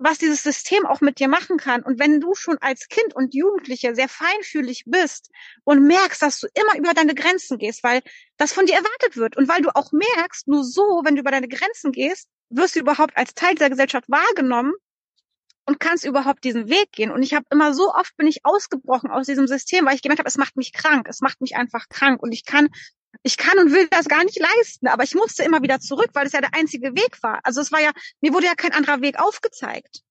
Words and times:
was 0.00 0.16
dieses 0.16 0.42
System 0.42 0.86
auch 0.86 1.02
mit 1.02 1.20
dir 1.20 1.28
machen 1.28 1.58
kann. 1.58 1.82
Und 1.82 1.98
wenn 2.00 2.20
du 2.20 2.34
schon 2.34 2.56
als 2.58 2.88
Kind 2.88 3.14
und 3.14 3.34
Jugendliche 3.34 3.94
sehr 3.94 4.08
feinfühlig 4.08 4.84
bist 4.86 5.30
und 5.64 5.86
merkst, 5.86 6.22
dass 6.22 6.40
du 6.40 6.48
immer 6.54 6.78
über 6.78 6.94
deine 6.94 7.14
Grenzen 7.14 7.58
gehst, 7.58 7.84
weil 7.84 8.00
das 8.38 8.52
von 8.52 8.64
dir 8.64 8.76
erwartet 8.76 9.16
wird 9.16 9.36
und 9.36 9.46
weil 9.46 9.60
du 9.60 9.68
auch 9.76 9.92
merkst, 9.92 10.48
nur 10.48 10.64
so, 10.64 11.02
wenn 11.04 11.16
du 11.16 11.20
über 11.20 11.30
deine 11.30 11.48
Grenzen 11.48 11.92
gehst, 11.92 12.28
wirst 12.48 12.76
du 12.76 12.80
überhaupt 12.80 13.16
als 13.16 13.34
Teil 13.34 13.54
dieser 13.54 13.68
Gesellschaft 13.68 14.08
wahrgenommen 14.08 14.72
und 15.66 15.78
kannst 15.80 16.06
überhaupt 16.06 16.44
diesen 16.44 16.70
Weg 16.70 16.90
gehen. 16.92 17.10
Und 17.10 17.22
ich 17.22 17.34
habe 17.34 17.44
immer 17.50 17.74
so 17.74 17.92
oft 17.92 18.16
bin 18.16 18.26
ich 18.26 18.44
ausgebrochen 18.44 19.10
aus 19.10 19.26
diesem 19.26 19.46
System, 19.46 19.84
weil 19.84 19.94
ich 19.94 20.02
gemerkt 20.02 20.20
habe, 20.20 20.28
es 20.28 20.38
macht 20.38 20.56
mich 20.56 20.72
krank, 20.72 21.08
es 21.10 21.20
macht 21.20 21.42
mich 21.42 21.56
einfach 21.56 21.90
krank 21.90 22.22
und 22.22 22.32
ich 22.32 22.46
kann 22.46 22.70
ich 23.22 23.36
kann 23.36 23.58
und 23.58 23.72
will 23.72 23.86
das 23.90 24.08
gar 24.08 24.24
nicht 24.24 24.38
leisten, 24.38 24.88
aber 24.88 25.04
ich 25.04 25.14
musste 25.14 25.42
immer 25.42 25.62
wieder 25.62 25.80
zurück, 25.80 26.10
weil 26.14 26.26
es 26.26 26.32
ja 26.32 26.40
der 26.40 26.54
einzige 26.54 26.94
Weg 26.94 27.22
war. 27.22 27.40
Also 27.44 27.60
es 27.60 27.72
war 27.72 27.80
ja, 27.80 27.90
mir 28.20 28.32
wurde 28.32 28.46
ja 28.46 28.54
kein 28.54 28.72
anderer 28.72 29.00
Weg 29.00 29.18
aufgezeigt. 29.18 30.02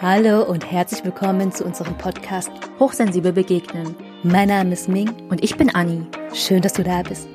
Hallo 0.00 0.44
und 0.44 0.70
herzlich 0.70 1.04
willkommen 1.04 1.52
zu 1.52 1.64
unserem 1.64 1.98
Podcast 1.98 2.50
Hochsensibel 2.78 3.32
begegnen. 3.32 3.96
Mein 4.22 4.48
Name 4.48 4.72
ist 4.72 4.88
Ming 4.88 5.10
und 5.28 5.42
ich 5.42 5.56
bin 5.56 5.74
Anni. 5.74 6.06
Schön, 6.32 6.62
dass 6.62 6.72
du 6.72 6.82
da 6.82 7.02
bist. 7.02 7.28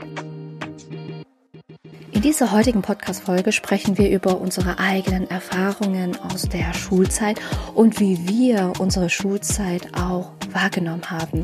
In 2.23 2.29
dieser 2.29 2.53
heutigen 2.53 2.81
Podcast-Folge 2.81 3.51
sprechen 3.51 3.97
wir 3.97 4.09
über 4.09 4.39
unsere 4.39 4.79
eigenen 4.79 5.29
Erfahrungen 5.29 6.15
aus 6.21 6.43
der 6.43 6.73
Schulzeit 6.73 7.37
und 7.75 7.99
wie 7.99 8.17
wir 8.29 8.71
unsere 8.79 9.09
Schulzeit 9.09 9.89
auch 9.93 10.31
wahrgenommen 10.53 11.11
haben. 11.11 11.43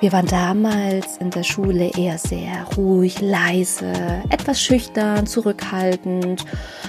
Wir 0.00 0.10
waren 0.12 0.24
damals 0.24 1.18
in 1.18 1.28
der 1.28 1.42
Schule 1.42 1.90
eher 1.94 2.16
sehr 2.16 2.64
ruhig, 2.74 3.20
leise, 3.20 3.92
etwas 4.30 4.62
schüchtern, 4.62 5.26
zurückhaltend. 5.26 6.46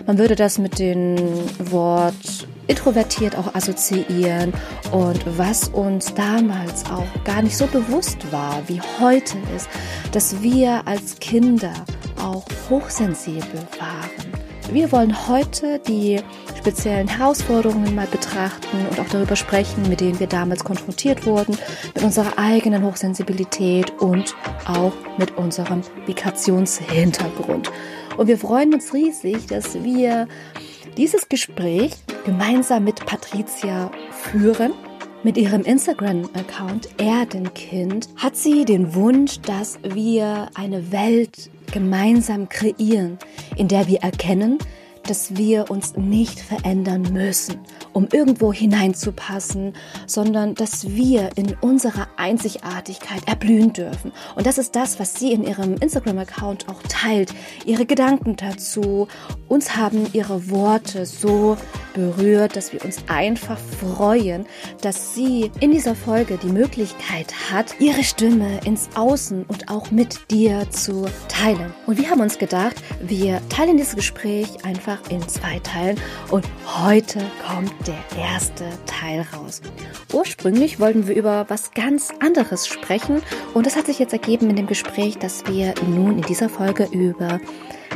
Man 0.07 0.17
würde 0.17 0.35
das 0.37 0.57
mit 0.57 0.79
dem 0.79 1.17
Wort 1.59 2.47
introvertiert 2.67 3.35
auch 3.35 3.53
assoziieren 3.53 4.53
und 4.91 5.19
was 5.37 5.67
uns 5.67 6.13
damals 6.13 6.85
auch 6.85 7.23
gar 7.25 7.41
nicht 7.41 7.57
so 7.57 7.67
bewusst 7.67 8.31
war, 8.31 8.61
wie 8.67 8.79
heute 9.01 9.35
ist, 9.57 9.67
dass 10.13 10.41
wir 10.41 10.87
als 10.87 11.19
Kinder 11.19 11.73
auch 12.19 12.45
hochsensibel 12.69 13.67
waren. 13.79 14.39
Wir 14.71 14.91
wollen 14.91 15.27
heute 15.27 15.79
die 15.79 16.21
speziellen 16.55 17.07
Herausforderungen 17.07 17.95
mal 17.95 18.05
betrachten 18.05 18.85
und 18.89 18.99
auch 18.99 19.09
darüber 19.09 19.35
sprechen, 19.35 19.89
mit 19.89 19.99
denen 19.99 20.19
wir 20.19 20.27
damals 20.27 20.63
konfrontiert 20.63 21.25
wurden, 21.25 21.57
mit 21.95 22.03
unserer 22.03 22.37
eigenen 22.37 22.83
Hochsensibilität 22.83 23.91
und 23.99 24.35
auch 24.65 24.93
mit 25.17 25.35
unserem 25.37 25.81
Migrationshintergrund. 26.05 27.71
Und 28.17 28.27
wir 28.27 28.37
freuen 28.37 28.73
uns 28.73 28.93
riesig, 28.93 29.47
dass 29.47 29.81
wir 29.83 30.27
dieses 30.97 31.29
Gespräch 31.29 31.95
gemeinsam 32.25 32.83
mit 32.83 33.05
Patricia 33.05 33.89
führen. 34.11 34.73
Mit 35.21 35.37
ihrem 35.37 35.63
Instagram-Account 35.63 36.89
Erdenkind 36.97 38.07
hat 38.15 38.37
sie 38.37 38.63
den 38.63 38.95
Wunsch, 38.95 39.41
dass 39.41 39.77
wir 39.83 40.47
eine 40.53 40.93
Welt 40.93 41.49
gemeinsam 41.73 42.47
kreieren, 42.47 43.19
in 43.57 43.67
der 43.67 43.87
wir 43.87 43.99
erkennen, 43.99 44.59
dass 45.03 45.35
wir 45.35 45.69
uns 45.69 45.97
nicht 45.97 46.39
verändern 46.39 47.01
müssen, 47.11 47.59
um 47.99 48.07
irgendwo 48.13 48.53
hineinzupassen, 48.53 49.73
sondern 50.07 50.55
dass 50.55 50.87
wir 50.87 51.31
in 51.35 51.53
unserer 51.59 52.07
Einzigartigkeit 52.15 53.27
erblühen 53.27 53.73
dürfen. 53.73 54.13
Und 54.35 54.45
das 54.45 54.57
ist 54.57 54.73
das, 54.77 55.01
was 55.01 55.15
sie 55.15 55.33
in 55.33 55.43
ihrem 55.43 55.75
Instagram-Account 55.75 56.69
auch 56.69 56.81
teilt. 56.87 57.33
Ihre 57.65 57.85
Gedanken 57.85 58.37
dazu. 58.37 59.09
Uns 59.49 59.75
haben 59.75 60.07
ihre 60.13 60.49
Worte 60.49 61.05
so 61.05 61.57
berührt, 61.93 62.55
dass 62.55 62.71
wir 62.71 62.85
uns 62.85 63.03
einfach 63.07 63.57
freuen, 63.57 64.45
dass 64.81 65.13
sie 65.13 65.51
in 65.59 65.71
dieser 65.71 65.95
Folge 65.95 66.39
die 66.41 66.47
Möglichkeit 66.47 67.33
hat, 67.51 67.75
ihre 67.79 68.03
Stimme 68.03 68.61
ins 68.63 68.87
Außen 68.95 69.43
und 69.45 69.69
auch 69.69 69.91
mit 69.91 70.31
dir 70.31 70.69
zu 70.69 71.05
teilen. 71.27 71.73
Und 71.85 71.97
wir 71.97 72.09
haben 72.09 72.21
uns 72.21 72.37
gedacht, 72.37 72.77
wir 73.01 73.41
teilen 73.49 73.75
dieses 73.75 73.95
Gespräch 73.95 74.63
einfach 74.63 74.99
in 75.09 75.27
zwei 75.27 75.59
Teilen 75.59 75.99
und 76.31 76.45
heute 76.65 77.19
kommt 77.45 77.88
der 77.89 78.21
erste 78.21 78.65
Teil 78.85 79.25
raus. 79.33 79.61
Ursprünglich 80.13 80.79
wollten 80.79 81.07
wir 81.07 81.15
über 81.15 81.45
was 81.49 81.71
ganz 81.71 82.09
anderes 82.19 82.67
sprechen 82.67 83.21
und 83.53 83.65
das 83.65 83.75
hat 83.75 83.87
sich 83.87 83.99
jetzt 83.99 84.13
ergeben 84.13 84.49
in 84.49 84.55
dem 84.55 84.67
Gespräch, 84.67 85.17
dass 85.17 85.45
wir 85.47 85.73
nun 85.87 86.17
in 86.17 86.21
dieser 86.23 86.49
Folge 86.49 86.87
über 86.91 87.39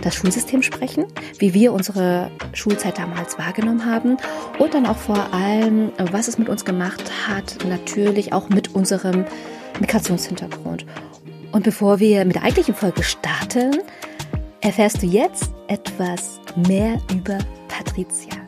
das 0.01 0.15
Schulsystem 0.15 0.63
sprechen, 0.63 1.05
wie 1.37 1.53
wir 1.53 1.73
unsere 1.73 2.31
Schulzeit 2.53 2.97
damals 2.97 3.37
wahrgenommen 3.37 3.85
haben 3.85 4.17
und 4.57 4.73
dann 4.73 4.85
auch 4.85 4.97
vor 4.97 5.33
allem, 5.33 5.91
was 6.11 6.27
es 6.27 6.37
mit 6.37 6.49
uns 6.49 6.65
gemacht 6.65 7.03
hat, 7.27 7.59
natürlich 7.67 8.33
auch 8.33 8.49
mit 8.49 8.73
unserem 8.75 9.25
Migrationshintergrund. 9.79 10.85
Und 11.51 11.63
bevor 11.63 11.99
wir 11.99 12.25
mit 12.25 12.35
der 12.35 12.43
eigentlichen 12.43 12.73
Folge 12.73 13.03
starten, 13.03 13.79
erfährst 14.61 15.03
du 15.03 15.05
jetzt 15.05 15.51
etwas 15.67 16.39
mehr 16.67 16.99
über 17.13 17.37
Patricia. 17.67 18.42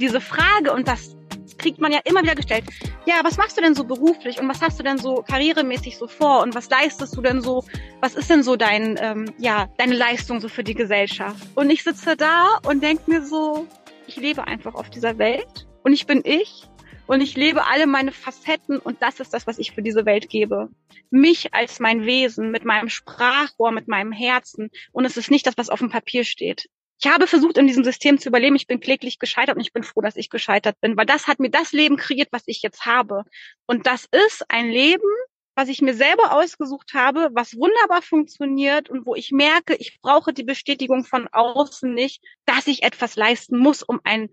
Diese 0.00 0.20
Frage 0.20 0.72
und 0.72 0.86
das 0.86 1.16
kriegt 1.58 1.80
man 1.80 1.92
ja 1.92 1.98
immer 2.04 2.22
wieder 2.22 2.34
gestellt. 2.34 2.64
Ja, 3.04 3.16
was 3.24 3.36
machst 3.36 3.56
du 3.56 3.62
denn 3.62 3.74
so 3.74 3.84
beruflich 3.84 4.40
und 4.40 4.48
was 4.48 4.62
hast 4.62 4.78
du 4.78 4.84
denn 4.84 4.98
so 4.98 5.24
karrieremäßig 5.26 5.96
so 5.96 6.06
vor 6.06 6.42
und 6.42 6.54
was 6.54 6.70
leistest 6.70 7.16
du 7.16 7.20
denn 7.20 7.40
so? 7.40 7.64
Was 8.00 8.14
ist 8.14 8.30
denn 8.30 8.42
so 8.42 8.56
dein, 8.56 8.96
ähm, 9.00 9.34
ja, 9.38 9.68
deine 9.76 9.96
Leistung 9.96 10.40
so 10.40 10.48
für 10.48 10.62
die 10.62 10.74
Gesellschaft? 10.74 11.48
Und 11.56 11.70
ich 11.70 11.82
sitze 11.82 12.16
da 12.16 12.58
und 12.66 12.82
denke 12.82 13.10
mir 13.10 13.24
so, 13.24 13.66
ich 14.06 14.16
lebe 14.16 14.46
einfach 14.46 14.74
auf 14.74 14.88
dieser 14.88 15.18
Welt 15.18 15.66
und 15.82 15.92
ich 15.92 16.06
bin 16.06 16.22
ich 16.24 16.64
und 17.06 17.20
ich 17.20 17.36
lebe 17.36 17.66
alle 17.66 17.86
meine 17.86 18.12
Facetten 18.12 18.78
und 18.78 19.02
das 19.02 19.18
ist 19.18 19.34
das, 19.34 19.46
was 19.46 19.58
ich 19.58 19.72
für 19.72 19.82
diese 19.82 20.06
Welt 20.06 20.28
gebe. 20.28 20.68
Mich 21.10 21.54
als 21.54 21.80
mein 21.80 22.04
Wesen, 22.04 22.50
mit 22.50 22.64
meinem 22.64 22.88
Sprachrohr, 22.88 23.72
mit 23.72 23.88
meinem 23.88 24.12
Herzen 24.12 24.70
und 24.92 25.04
es 25.04 25.16
ist 25.16 25.30
nicht 25.30 25.46
das, 25.46 25.56
was 25.56 25.70
auf 25.70 25.80
dem 25.80 25.90
Papier 25.90 26.24
steht. 26.24 26.68
Ich 27.00 27.08
habe 27.08 27.28
versucht, 27.28 27.58
in 27.58 27.66
diesem 27.68 27.84
System 27.84 28.18
zu 28.18 28.28
überleben. 28.28 28.56
Ich 28.56 28.66
bin 28.66 28.80
kläglich 28.80 29.18
gescheitert 29.18 29.56
und 29.56 29.62
ich 29.62 29.72
bin 29.72 29.84
froh, 29.84 30.00
dass 30.00 30.16
ich 30.16 30.30
gescheitert 30.30 30.80
bin, 30.80 30.96
weil 30.96 31.06
das 31.06 31.28
hat 31.28 31.38
mir 31.38 31.50
das 31.50 31.72
Leben 31.72 31.96
kreiert, 31.96 32.28
was 32.32 32.42
ich 32.46 32.62
jetzt 32.62 32.86
habe. 32.86 33.22
Und 33.66 33.86
das 33.86 34.06
ist 34.10 34.44
ein 34.48 34.68
Leben, 34.68 35.08
was 35.54 35.68
ich 35.68 35.80
mir 35.80 35.94
selber 35.94 36.32
ausgesucht 36.32 36.94
habe, 36.94 37.30
was 37.32 37.56
wunderbar 37.56 38.02
funktioniert 38.02 38.90
und 38.90 39.06
wo 39.06 39.14
ich 39.14 39.30
merke, 39.30 39.74
ich 39.76 40.00
brauche 40.00 40.32
die 40.32 40.44
Bestätigung 40.44 41.04
von 41.04 41.28
außen 41.28 41.92
nicht, 41.92 42.22
dass 42.46 42.66
ich 42.66 42.82
etwas 42.82 43.16
leisten 43.16 43.58
muss, 43.58 43.82
um 43.82 44.00
ein 44.04 44.28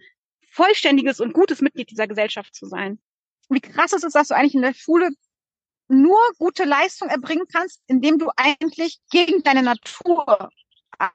vollständiges 0.51 1.19
und 1.19 1.33
gutes 1.33 1.61
Mitglied 1.61 1.91
dieser 1.91 2.07
Gesellschaft 2.07 2.55
zu 2.55 2.65
sein. 2.65 2.99
Wie 3.49 3.59
krass 3.61 3.93
ist 3.93 4.03
es, 4.03 4.13
dass 4.13 4.29
du 4.29 4.35
eigentlich 4.35 4.55
in 4.55 4.61
der 4.61 4.73
Schule 4.73 5.09
nur 5.87 6.19
gute 6.39 6.63
Leistung 6.63 7.09
erbringen 7.09 7.45
kannst, 7.51 7.81
indem 7.87 8.17
du 8.17 8.29
eigentlich 8.35 8.99
gegen 9.11 9.43
deine 9.43 9.61
Natur 9.61 10.49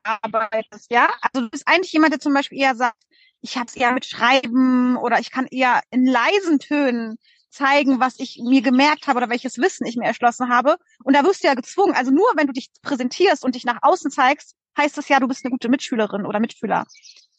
arbeitest, 0.03 0.91
ja? 0.91 1.11
Also 1.21 1.47
du 1.47 1.51
bist 1.51 1.67
eigentlich 1.67 1.93
jemand, 1.93 2.13
der 2.13 2.21
zum 2.21 2.35
Beispiel 2.35 2.59
eher 2.59 2.75
sagt, 2.75 2.97
ich 3.43 3.57
habe 3.57 3.67
es 3.67 3.77
eher 3.77 3.93
mit 3.93 4.05
Schreiben 4.05 4.97
oder 4.97 5.19
ich 5.19 5.31
kann 5.31 5.47
eher 5.47 5.81
in 5.91 6.07
leisen 6.07 6.59
Tönen 6.59 7.17
zeigen, 7.51 8.01
was 8.01 8.19
ich 8.19 8.41
mir 8.43 8.63
gemerkt 8.63 9.07
habe 9.07 9.19
oder 9.19 9.31
welches 9.31 9.59
Wissen 9.59 9.87
ich 9.87 9.97
mir 9.97 10.07
erschlossen 10.07 10.49
habe. 10.51 10.77
Und 11.05 11.15
da 11.15 11.25
wirst 11.25 11.43
du 11.43 11.49
ja 11.49 11.55
gezwungen. 11.55 11.95
Also 11.95 12.11
nur 12.11 12.29
wenn 12.37 12.47
du 12.47 12.53
dich 12.53 12.71
präsentierst 12.83 13.45
und 13.45 13.55
dich 13.55 13.65
nach 13.65 13.79
außen 13.83 14.11
zeigst, 14.11 14.55
heißt 14.79 14.99
es 14.99 15.09
ja, 15.09 15.19
du 15.19 15.27
bist 15.27 15.45
eine 15.45 15.51
gute 15.51 15.69
Mitschülerin 15.69 16.27
oder 16.27 16.41
Mitschüler. 16.41 16.85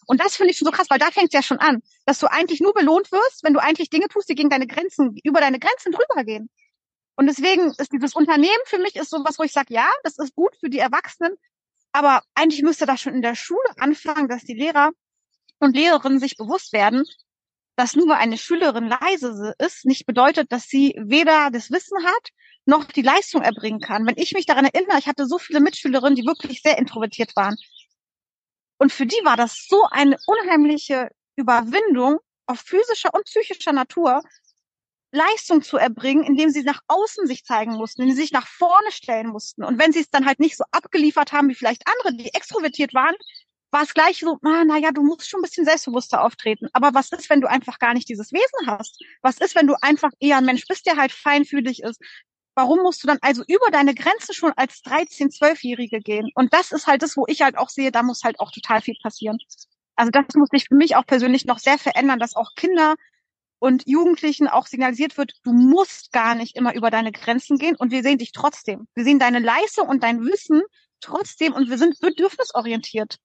Und 0.08 0.20
das 0.20 0.36
finde 0.36 0.52
ich 0.52 0.58
schon 0.58 0.66
so 0.66 0.72
krass, 0.72 0.90
weil 0.90 1.00
da 1.00 1.12
fängt 1.12 1.28
es 1.28 1.34
ja 1.34 1.42
schon 1.42 1.60
an, 1.60 1.82
dass 2.06 2.20
du 2.20 2.28
eigentlich 2.30 2.60
nur 2.60 2.74
belohnt 2.74 3.12
wirst, 3.12 3.44
wenn 3.44 3.54
du 3.54 3.62
eigentlich 3.62 3.90
Dinge 3.90 4.08
tust, 4.08 4.28
die 4.28 4.36
gegen 4.36 4.50
deine 4.50 4.68
Grenzen, 4.68 5.16
über 5.24 5.40
deine 5.40 5.60
Grenzen 5.60 5.92
drüber 5.92 6.24
gehen. 6.26 6.50
Und 7.16 7.28
deswegen 7.28 7.72
ist 7.78 7.94
dieses 7.94 8.16
Unternehmen 8.16 8.64
für 8.66 8.80
mich 8.80 8.96
ist 8.96 9.10
sowas, 9.10 9.38
wo 9.38 9.44
ich 9.44 9.54
sage, 9.54 9.74
ja, 9.74 9.90
das 10.04 10.18
ist 10.18 10.36
gut 10.36 10.56
für 10.60 10.70
die 10.70 10.80
Erwachsenen, 10.80 11.36
aber 11.92 12.22
eigentlich 12.36 12.64
müsste 12.64 12.86
das 12.86 13.02
schon 13.02 13.16
in 13.16 13.22
der 13.22 13.36
Schule 13.36 13.70
anfangen, 13.78 14.28
dass 14.28 14.44
die 14.44 14.54
Lehrer 14.54 14.92
und 15.60 15.76
Lehrerinnen 15.76 16.20
sich 16.20 16.38
bewusst 16.38 16.74
werden, 16.74 17.04
dass 17.76 17.96
nur 17.96 18.08
weil 18.08 18.18
eine 18.18 18.38
Schülerin 18.38 18.88
leise 18.88 19.54
ist, 19.60 19.86
nicht 19.86 20.06
bedeutet, 20.06 20.52
dass 20.52 20.66
sie 20.66 20.96
weder 20.98 21.50
das 21.52 21.72
Wissen 21.72 22.04
hat, 22.04 22.30
noch 22.66 22.86
die 22.86 23.02
Leistung 23.02 23.42
erbringen 23.42 23.80
kann. 23.80 24.06
Wenn 24.06 24.18
ich 24.18 24.34
mich 24.34 24.46
daran 24.46 24.66
erinnere, 24.66 25.00
ich 25.00 25.08
hatte 25.08 25.26
so 25.26 25.38
viele 25.38 25.60
Mitschülerinnen, 25.60 26.16
die 26.16 26.26
wirklich 26.26 26.62
sehr 26.62 26.78
introvertiert 26.78 27.36
waren. 27.36 27.56
Und 28.78 28.92
für 28.92 29.06
die 29.06 29.20
war 29.24 29.38
das 29.38 29.66
so 29.68 29.86
eine 29.92 30.18
unheimliche 30.26 31.10
Überwindung 31.36 32.20
auf 32.46 32.60
physischer 32.60 33.14
und 33.14 33.26
psychischer 33.26 33.74
Natur, 33.74 34.22
Leistung 35.12 35.62
zu 35.62 35.78
erbringen, 35.78 36.24
indem 36.24 36.50
sie 36.50 36.64
nach 36.64 36.82
außen 36.88 37.28
sich 37.28 37.44
zeigen 37.44 37.74
mussten, 37.74 38.02
indem 38.02 38.16
sie 38.16 38.22
sich 38.22 38.32
nach 38.32 38.48
vorne 38.48 38.92
stellen 38.92 39.28
mussten. 39.28 39.64
Und 39.64 39.80
wenn 39.80 39.92
sie 39.92 40.00
es 40.00 40.10
dann 40.10 40.26
halt 40.26 40.40
nicht 40.40 40.58
so 40.58 40.64
abgeliefert 40.72 41.34
haben 41.34 41.50
wie 41.50 41.56
vielleicht 41.56 41.84
andere, 41.86 42.16
die 42.16 42.34
extrovertiert 42.34 42.94
waren, 42.94 43.16
war 43.72 43.84
es 43.84 43.94
gleich 43.94 44.20
so, 44.20 44.38
ah, 44.44 44.66
naja, 44.66 44.92
du 44.92 45.02
musst 45.02 45.30
schon 45.30 45.40
ein 45.40 45.44
bisschen 45.44 45.66
selbstbewusster 45.66 46.24
auftreten. 46.24 46.68
Aber 46.74 46.94
was 46.94 47.12
ist, 47.12 47.30
wenn 47.30 47.42
du 47.42 47.50
einfach 47.50 47.80
gar 47.80 47.94
nicht 47.94 48.10
dieses 48.10 48.32
Wesen 48.34 48.68
hast? 48.68 49.02
Was 49.22 49.38
ist, 49.38 49.56
wenn 49.56 49.68
du 49.68 49.76
einfach 49.82 50.12
eher 50.20 50.38
ein 50.38 50.46
Mensch 50.46 50.66
bist, 50.68 50.86
der 50.86 50.98
halt 50.98 51.12
feinfühlig 51.12 51.82
ist, 51.84 52.00
Warum 52.54 52.80
musst 52.80 53.02
du 53.02 53.08
dann 53.08 53.18
also 53.22 53.44
über 53.48 53.72
deine 53.72 53.96
Grenze 53.96 54.34
schon 54.34 54.52
als 54.58 54.82
13, 54.82 55.30
12-Jährige 55.30 56.00
gehen? 56.00 56.30
Und 56.36 56.54
das 56.54 56.72
ist 56.72 56.86
halt 56.86 57.02
das, 57.02 57.16
wo 57.16 57.26
ich 57.28 57.42
halt 57.42 57.58
auch 57.58 57.70
sehe, 57.70 57.92
da 57.92 58.04
muss 58.04 58.24
halt 58.24 58.40
auch 58.40 58.52
total 58.52 58.82
viel 58.82 58.96
passieren. 59.02 59.38
Also 59.96 60.12
das 60.12 60.36
muss 60.36 60.50
sich 60.52 60.68
für 60.68 60.76
mich 60.76 60.96
auch 60.96 61.06
persönlich 61.06 61.46
noch 61.46 61.60
sehr 61.60 61.78
verändern, 61.78 62.20
dass 62.20 62.36
auch 62.36 62.56
Kinder 62.56 62.96
und 63.62 63.84
Jugendlichen 63.86 64.48
auch 64.48 64.66
signalisiert 64.66 65.18
wird, 65.18 65.34
du 65.44 65.54
musst 65.54 66.12
gar 66.12 66.34
nicht 66.34 66.58
immer 66.58 66.74
über 66.74 66.90
deine 66.90 67.12
Grenzen 67.12 67.58
gehen 67.58 67.76
und 67.76 67.92
wir 67.92 68.02
sehen 68.02 68.18
dich 68.18 68.32
trotzdem. 68.32 68.88
Wir 68.96 69.04
sehen 69.04 69.20
deine 69.20 69.38
Leistung 69.38 69.88
und 69.88 70.02
dein 70.02 70.26
Wissen 70.26 70.64
trotzdem 71.00 71.54
und 71.54 71.70
wir 71.70 71.78
sind 71.78 72.00
bedürfnisorientiert. 72.00 73.18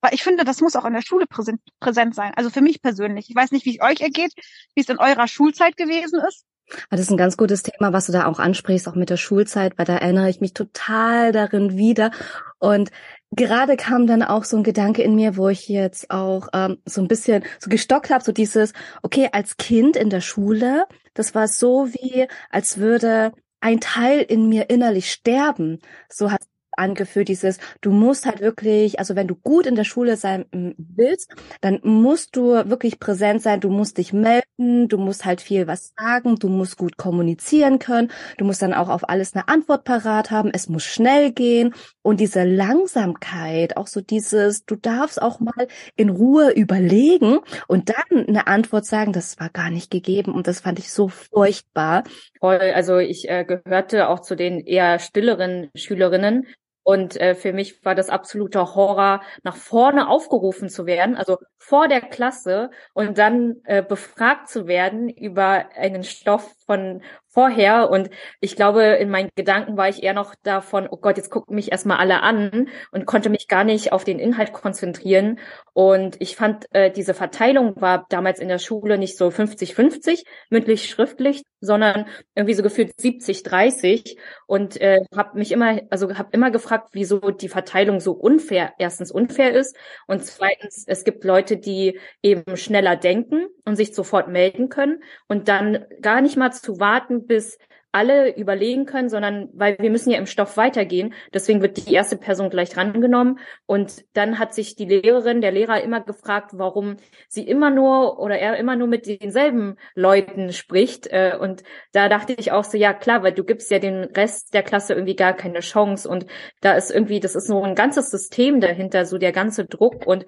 Weil 0.00 0.12
ich 0.12 0.24
finde, 0.24 0.44
das 0.44 0.60
muss 0.60 0.74
auch 0.74 0.86
in 0.86 0.92
der 0.92 1.02
Schule 1.02 1.26
präsent, 1.26 2.14
sein. 2.16 2.32
Also 2.34 2.50
für 2.50 2.62
mich 2.62 2.82
persönlich. 2.82 3.30
Ich 3.30 3.36
weiß 3.36 3.52
nicht, 3.52 3.64
wie 3.64 3.76
es 3.76 3.82
euch 3.82 4.00
ergeht, 4.00 4.32
wie 4.74 4.80
es 4.80 4.88
in 4.88 4.98
eurer 4.98 5.28
Schulzeit 5.28 5.76
gewesen 5.76 6.20
ist. 6.28 6.44
Das 6.90 7.00
ist 7.00 7.10
ein 7.10 7.16
ganz 7.16 7.36
gutes 7.36 7.62
Thema, 7.62 7.92
was 7.92 8.06
du 8.06 8.12
da 8.12 8.26
auch 8.26 8.38
ansprichst, 8.38 8.88
auch 8.88 8.94
mit 8.94 9.10
der 9.10 9.16
Schulzeit, 9.16 9.78
weil 9.78 9.86
da 9.86 9.96
erinnere 9.96 10.28
ich 10.28 10.40
mich 10.40 10.54
total 10.54 11.32
darin 11.32 11.76
wieder. 11.76 12.10
Und 12.58 12.90
gerade 13.30 13.76
kam 13.76 14.06
dann 14.06 14.22
auch 14.22 14.44
so 14.44 14.56
ein 14.56 14.62
Gedanke 14.62 15.02
in 15.02 15.14
mir, 15.14 15.36
wo 15.36 15.48
ich 15.48 15.68
jetzt 15.68 16.10
auch 16.10 16.48
ähm, 16.52 16.78
so 16.84 17.00
ein 17.00 17.08
bisschen 17.08 17.44
so 17.58 17.70
gestockt 17.70 18.10
habe, 18.10 18.24
so 18.24 18.32
dieses, 18.32 18.72
okay, 19.02 19.28
als 19.32 19.56
Kind 19.56 19.96
in 19.96 20.10
der 20.10 20.20
Schule, 20.20 20.86
das 21.14 21.34
war 21.34 21.48
so 21.48 21.88
wie, 21.92 22.26
als 22.50 22.78
würde 22.78 23.32
ein 23.60 23.80
Teil 23.80 24.20
in 24.20 24.48
mir 24.48 24.70
innerlich 24.70 25.10
sterben. 25.10 25.80
So 26.08 26.30
hat 26.30 26.42
angeführt, 26.76 27.28
dieses, 27.28 27.58
du 27.80 27.90
musst 27.90 28.26
halt 28.26 28.40
wirklich, 28.40 28.98
also 28.98 29.16
wenn 29.16 29.28
du 29.28 29.34
gut 29.34 29.66
in 29.66 29.74
der 29.74 29.84
Schule 29.84 30.16
sein 30.16 30.46
willst, 30.76 31.34
dann 31.60 31.80
musst 31.82 32.36
du 32.36 32.52
wirklich 32.68 33.00
präsent 33.00 33.42
sein, 33.42 33.60
du 33.60 33.70
musst 33.70 33.98
dich 33.98 34.12
melden, 34.12 34.88
du 34.88 34.98
musst 34.98 35.24
halt 35.24 35.40
viel 35.40 35.66
was 35.66 35.92
sagen, 35.98 36.36
du 36.36 36.48
musst 36.48 36.76
gut 36.76 36.96
kommunizieren 36.96 37.78
können, 37.78 38.10
du 38.38 38.44
musst 38.44 38.62
dann 38.62 38.74
auch 38.74 38.88
auf 38.88 39.08
alles 39.08 39.34
eine 39.34 39.48
Antwort 39.48 39.84
parat 39.84 40.30
haben, 40.30 40.50
es 40.52 40.68
muss 40.68 40.84
schnell 40.84 41.32
gehen 41.32 41.74
und 42.02 42.20
diese 42.20 42.44
Langsamkeit, 42.44 43.76
auch 43.76 43.86
so 43.86 44.00
dieses, 44.00 44.64
du 44.64 44.76
darfst 44.76 45.20
auch 45.20 45.40
mal 45.40 45.68
in 45.96 46.08
Ruhe 46.08 46.50
überlegen 46.52 47.38
und 47.66 47.90
dann 47.90 48.26
eine 48.26 48.46
Antwort 48.46 48.86
sagen, 48.86 49.12
das 49.12 49.38
war 49.40 49.50
gar 49.50 49.70
nicht 49.70 49.90
gegeben 49.90 50.32
und 50.32 50.46
das 50.46 50.60
fand 50.60 50.78
ich 50.78 50.92
so 50.92 51.08
furchtbar. 51.08 52.04
Voll, 52.40 52.58
also 52.58 52.98
ich 52.98 53.28
äh, 53.28 53.44
gehörte 53.44 54.08
auch 54.08 54.20
zu 54.20 54.36
den 54.36 54.60
eher 54.60 54.98
stilleren 54.98 55.70
Schülerinnen, 55.74 56.46
und 56.86 57.20
äh, 57.20 57.34
für 57.34 57.52
mich 57.52 57.84
war 57.84 57.96
das 57.96 58.10
absoluter 58.10 58.76
Horror, 58.76 59.20
nach 59.42 59.56
vorne 59.56 60.08
aufgerufen 60.08 60.68
zu 60.68 60.86
werden, 60.86 61.16
also 61.16 61.38
vor 61.58 61.88
der 61.88 62.00
Klasse 62.00 62.70
und 62.94 63.18
dann 63.18 63.56
äh, 63.64 63.82
befragt 63.82 64.48
zu 64.48 64.68
werden 64.68 65.08
über 65.08 65.64
einen 65.74 66.04
Stoff 66.04 66.54
von 66.64 67.02
vorher. 67.36 67.90
Und 67.90 68.08
ich 68.40 68.56
glaube, 68.56 68.82
in 68.82 69.10
meinen 69.10 69.28
Gedanken 69.36 69.76
war 69.76 69.90
ich 69.90 70.02
eher 70.02 70.14
noch 70.14 70.34
davon, 70.42 70.88
oh 70.90 70.96
Gott, 70.96 71.18
jetzt 71.18 71.30
gucken 71.30 71.54
mich 71.54 71.70
erstmal 71.70 71.98
alle 71.98 72.22
an 72.22 72.68
und 72.92 73.04
konnte 73.04 73.28
mich 73.28 73.46
gar 73.46 73.62
nicht 73.62 73.92
auf 73.92 74.04
den 74.04 74.18
Inhalt 74.18 74.54
konzentrieren. 74.54 75.38
Und 75.74 76.16
ich 76.18 76.34
fand, 76.34 76.64
äh, 76.74 76.90
diese 76.90 77.12
Verteilung 77.12 77.78
war 77.78 78.06
damals 78.08 78.40
in 78.40 78.48
der 78.48 78.58
Schule 78.58 78.96
nicht 78.96 79.18
so 79.18 79.28
50-50, 79.28 80.24
mündlich, 80.48 80.88
schriftlich, 80.88 81.42
sondern 81.60 82.06
irgendwie 82.34 82.54
so 82.54 82.62
gefühlt 82.62 82.92
70-30. 82.98 84.16
Und 84.46 84.80
äh, 84.80 85.00
habe 85.14 85.38
mich 85.38 85.52
immer, 85.52 85.82
also 85.90 86.16
habe 86.16 86.30
immer 86.32 86.50
gefragt, 86.50 86.88
wieso 86.92 87.18
die 87.18 87.50
Verteilung 87.50 88.00
so 88.00 88.12
unfair, 88.12 88.72
erstens 88.78 89.12
unfair 89.12 89.52
ist 89.52 89.76
und 90.06 90.24
zweitens, 90.24 90.84
es 90.86 91.04
gibt 91.04 91.22
Leute, 91.24 91.58
die 91.58 92.00
eben 92.22 92.56
schneller 92.56 92.96
denken 92.96 93.48
und 93.66 93.76
sich 93.76 93.94
sofort 93.94 94.28
melden 94.28 94.70
können 94.70 95.02
und 95.28 95.48
dann 95.48 95.84
gar 96.00 96.22
nicht 96.22 96.38
mal 96.38 96.52
zu 96.52 96.80
warten, 96.80 97.25
bis 97.26 97.58
alle 97.96 98.36
überlegen 98.36 98.84
können, 98.84 99.08
sondern 99.08 99.48
weil 99.54 99.78
wir 99.78 99.88
müssen 99.88 100.10
ja 100.10 100.18
im 100.18 100.26
Stoff 100.26 100.58
weitergehen. 100.58 101.14
Deswegen 101.32 101.62
wird 101.62 101.78
die 101.78 101.94
erste 101.94 102.18
Person 102.18 102.50
gleich 102.50 102.68
drangenommen. 102.68 103.38
Und 103.64 104.04
dann 104.12 104.38
hat 104.38 104.52
sich 104.52 104.76
die 104.76 104.84
Lehrerin, 104.84 105.40
der 105.40 105.50
Lehrer 105.50 105.82
immer 105.82 106.02
gefragt, 106.02 106.50
warum 106.52 106.96
sie 107.26 107.48
immer 107.48 107.70
nur 107.70 108.18
oder 108.18 108.38
er 108.38 108.58
immer 108.58 108.76
nur 108.76 108.86
mit 108.86 109.06
denselben 109.06 109.76
Leuten 109.94 110.52
spricht. 110.52 111.06
Äh, 111.06 111.38
und 111.40 111.62
da 111.92 112.10
dachte 112.10 112.34
ich 112.36 112.52
auch 112.52 112.64
so, 112.64 112.76
ja 112.76 112.92
klar, 112.92 113.22
weil 113.22 113.32
du 113.32 113.44
gibst 113.44 113.70
ja 113.70 113.78
den 113.78 114.04
Rest 114.04 114.52
der 114.52 114.62
Klasse 114.62 114.92
irgendwie 114.92 115.16
gar 115.16 115.32
keine 115.32 115.60
Chance. 115.60 116.06
Und 116.06 116.26
da 116.60 116.74
ist 116.74 116.90
irgendwie, 116.90 117.20
das 117.20 117.34
ist 117.34 117.46
so 117.46 117.62
ein 117.62 117.74
ganzes 117.74 118.10
System 118.10 118.60
dahinter, 118.60 119.06
so 119.06 119.16
der 119.16 119.32
ganze 119.32 119.64
Druck. 119.64 120.06
Und 120.06 120.26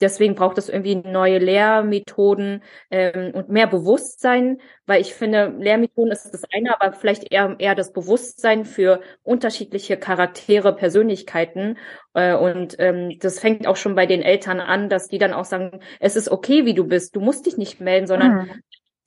deswegen 0.00 0.34
braucht 0.34 0.58
es 0.58 0.68
irgendwie 0.68 0.96
neue 0.96 1.38
Lehrmethoden 1.38 2.62
ähm, 2.90 3.32
und 3.34 3.48
mehr 3.48 3.66
Bewusstsein, 3.66 4.60
weil 4.86 5.00
ich 5.00 5.14
finde, 5.14 5.54
Lehrmethoden 5.58 6.12
ist 6.12 6.30
das 6.32 6.44
eine, 6.52 6.80
aber 6.80 6.92
vielleicht 6.92 7.32
eher, 7.32 7.56
eher 7.58 7.74
das 7.74 7.92
Bewusstsein 7.92 8.64
für 8.64 9.00
unterschiedliche 9.22 9.96
Charaktere, 9.96 10.74
Persönlichkeiten. 10.74 11.78
Äh, 12.14 12.34
und 12.34 12.76
ähm, 12.78 13.18
das 13.20 13.40
fängt 13.40 13.66
auch 13.66 13.76
schon 13.76 13.94
bei 13.94 14.06
den 14.06 14.22
Eltern 14.22 14.60
an, 14.60 14.88
dass 14.88 15.08
die 15.08 15.18
dann 15.18 15.32
auch 15.32 15.44
sagen, 15.44 15.80
es 16.00 16.16
ist 16.16 16.30
okay, 16.30 16.64
wie 16.64 16.74
du 16.74 16.84
bist, 16.84 17.16
du 17.16 17.20
musst 17.20 17.46
dich 17.46 17.56
nicht 17.56 17.80
melden, 17.80 18.06
sondern 18.06 18.32
mhm 18.32 18.50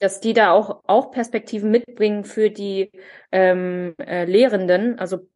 dass 0.02 0.18
die 0.18 0.32
da 0.32 0.50
auch, 0.50 0.82
auch 0.88 1.12
Perspektiven 1.12 1.70
mitbringen 1.70 2.24
für 2.24 2.50
die 2.50 2.90
ähm, 3.30 3.94
äh, 3.98 4.24
Lehrenden, 4.24 4.98
also 4.98 5.28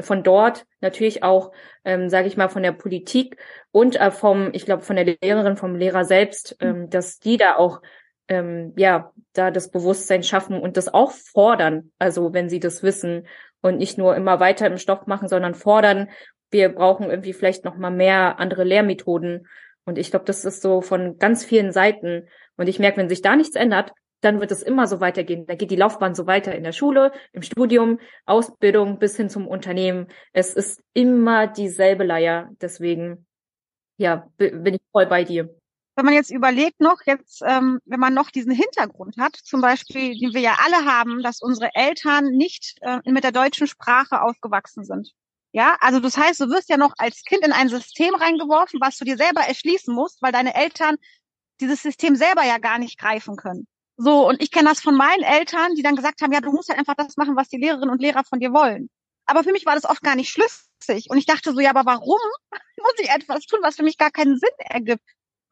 von 0.00 0.22
dort 0.22 0.64
natürlich 0.80 1.22
auch, 1.22 1.52
ähm, 1.84 2.08
sage 2.08 2.26
ich 2.26 2.38
mal, 2.38 2.48
von 2.48 2.62
der 2.62 2.72
Politik 2.72 3.36
und 3.70 4.00
äh, 4.00 4.10
vom, 4.10 4.48
ich 4.54 4.64
glaube, 4.64 4.82
von 4.82 4.96
der 4.96 5.04
Lehrerin, 5.20 5.58
vom 5.58 5.76
Lehrer 5.76 6.06
selbst, 6.06 6.56
ähm, 6.60 6.88
dass 6.88 7.18
die 7.18 7.36
da 7.36 7.56
auch 7.56 7.82
ähm, 8.28 8.72
ja 8.78 9.12
da 9.34 9.50
das 9.50 9.70
Bewusstsein 9.70 10.22
schaffen 10.22 10.58
und 10.58 10.78
das 10.78 10.92
auch 10.94 11.10
fordern, 11.10 11.92
also 11.98 12.32
wenn 12.32 12.48
sie 12.48 12.60
das 12.60 12.82
wissen 12.82 13.26
und 13.60 13.76
nicht 13.76 13.98
nur 13.98 14.16
immer 14.16 14.40
weiter 14.40 14.66
im 14.66 14.78
Stoff 14.78 15.06
machen, 15.06 15.28
sondern 15.28 15.54
fordern, 15.54 16.08
wir 16.50 16.70
brauchen 16.70 17.10
irgendwie 17.10 17.34
vielleicht 17.34 17.66
noch 17.66 17.76
mal 17.76 17.90
mehr 17.90 18.38
andere 18.38 18.64
Lehrmethoden. 18.64 19.48
Und 19.84 19.98
ich 19.98 20.10
glaube, 20.10 20.24
das 20.24 20.46
ist 20.46 20.62
so 20.62 20.80
von 20.80 21.18
ganz 21.18 21.44
vielen 21.44 21.72
Seiten. 21.72 22.26
Und 22.56 22.68
ich 22.68 22.78
merke, 22.78 22.96
wenn 22.96 23.10
sich 23.10 23.20
da 23.20 23.36
nichts 23.36 23.54
ändert, 23.54 23.92
dann 24.24 24.40
wird 24.40 24.50
es 24.52 24.62
immer 24.62 24.86
so 24.86 25.00
weitergehen. 25.00 25.46
Da 25.46 25.54
geht 25.54 25.70
die 25.70 25.76
Laufbahn 25.76 26.14
so 26.14 26.26
weiter 26.26 26.54
in 26.54 26.64
der 26.64 26.72
Schule, 26.72 27.12
im 27.32 27.42
Studium, 27.42 27.98
Ausbildung 28.26 28.98
bis 28.98 29.16
hin 29.16 29.28
zum 29.28 29.46
Unternehmen. 29.46 30.08
Es 30.32 30.54
ist 30.54 30.82
immer 30.94 31.46
dieselbe 31.46 32.04
Leier. 32.04 32.50
Deswegen, 32.60 33.26
ja, 33.96 34.28
bin 34.36 34.74
ich 34.74 34.82
voll 34.92 35.06
bei 35.06 35.24
dir. 35.24 35.54
Wenn 35.96 36.06
man 36.06 36.14
jetzt 36.14 36.30
überlegt 36.30 36.80
noch, 36.80 37.02
jetzt, 37.06 37.42
ähm, 37.46 37.78
wenn 37.84 38.00
man 38.00 38.14
noch 38.14 38.30
diesen 38.30 38.52
Hintergrund 38.52 39.16
hat, 39.16 39.36
zum 39.36 39.60
Beispiel, 39.60 40.18
den 40.18 40.34
wir 40.34 40.40
ja 40.40 40.58
alle 40.64 40.84
haben, 40.84 41.22
dass 41.22 41.40
unsere 41.40 41.70
Eltern 41.74 42.30
nicht 42.32 42.78
äh, 42.80 42.98
mit 43.04 43.22
der 43.22 43.30
deutschen 43.30 43.68
Sprache 43.68 44.20
aufgewachsen 44.20 44.84
sind. 44.84 45.12
Ja, 45.52 45.76
also 45.78 46.00
das 46.00 46.16
heißt, 46.16 46.40
du 46.40 46.48
wirst 46.48 46.68
ja 46.68 46.76
noch 46.76 46.94
als 46.98 47.22
Kind 47.22 47.46
in 47.46 47.52
ein 47.52 47.68
System 47.68 48.12
reingeworfen, 48.16 48.80
was 48.80 48.98
du 48.98 49.04
dir 49.04 49.16
selber 49.16 49.42
erschließen 49.42 49.94
musst, 49.94 50.20
weil 50.20 50.32
deine 50.32 50.56
Eltern 50.56 50.96
dieses 51.60 51.80
System 51.80 52.16
selber 52.16 52.42
ja 52.42 52.58
gar 52.58 52.80
nicht 52.80 52.98
greifen 52.98 53.36
können. 53.36 53.68
So, 53.96 54.28
und 54.28 54.42
ich 54.42 54.50
kenne 54.50 54.68
das 54.68 54.80
von 54.80 54.96
meinen 54.96 55.22
Eltern, 55.22 55.74
die 55.74 55.82
dann 55.82 55.96
gesagt 55.96 56.20
haben, 56.20 56.32
ja, 56.32 56.40
du 56.40 56.50
musst 56.50 56.68
halt 56.68 56.78
einfach 56.78 56.94
das 56.94 57.16
machen, 57.16 57.36
was 57.36 57.48
die 57.48 57.58
Lehrerinnen 57.58 57.90
und 57.90 58.00
Lehrer 58.02 58.24
von 58.24 58.40
dir 58.40 58.52
wollen. 58.52 58.90
Aber 59.26 59.44
für 59.44 59.52
mich 59.52 59.66
war 59.66 59.74
das 59.74 59.84
oft 59.84 60.02
gar 60.02 60.16
nicht 60.16 60.30
schlüssig. 60.30 61.08
Und 61.08 61.18
ich 61.18 61.26
dachte 61.26 61.52
so, 61.52 61.60
ja, 61.60 61.70
aber 61.70 61.86
warum 61.86 62.18
muss 62.78 62.94
ich 62.98 63.10
etwas 63.10 63.46
tun, 63.46 63.60
was 63.62 63.76
für 63.76 63.84
mich 63.84 63.96
gar 63.96 64.10
keinen 64.10 64.38
Sinn 64.38 64.50
ergibt? 64.58 65.02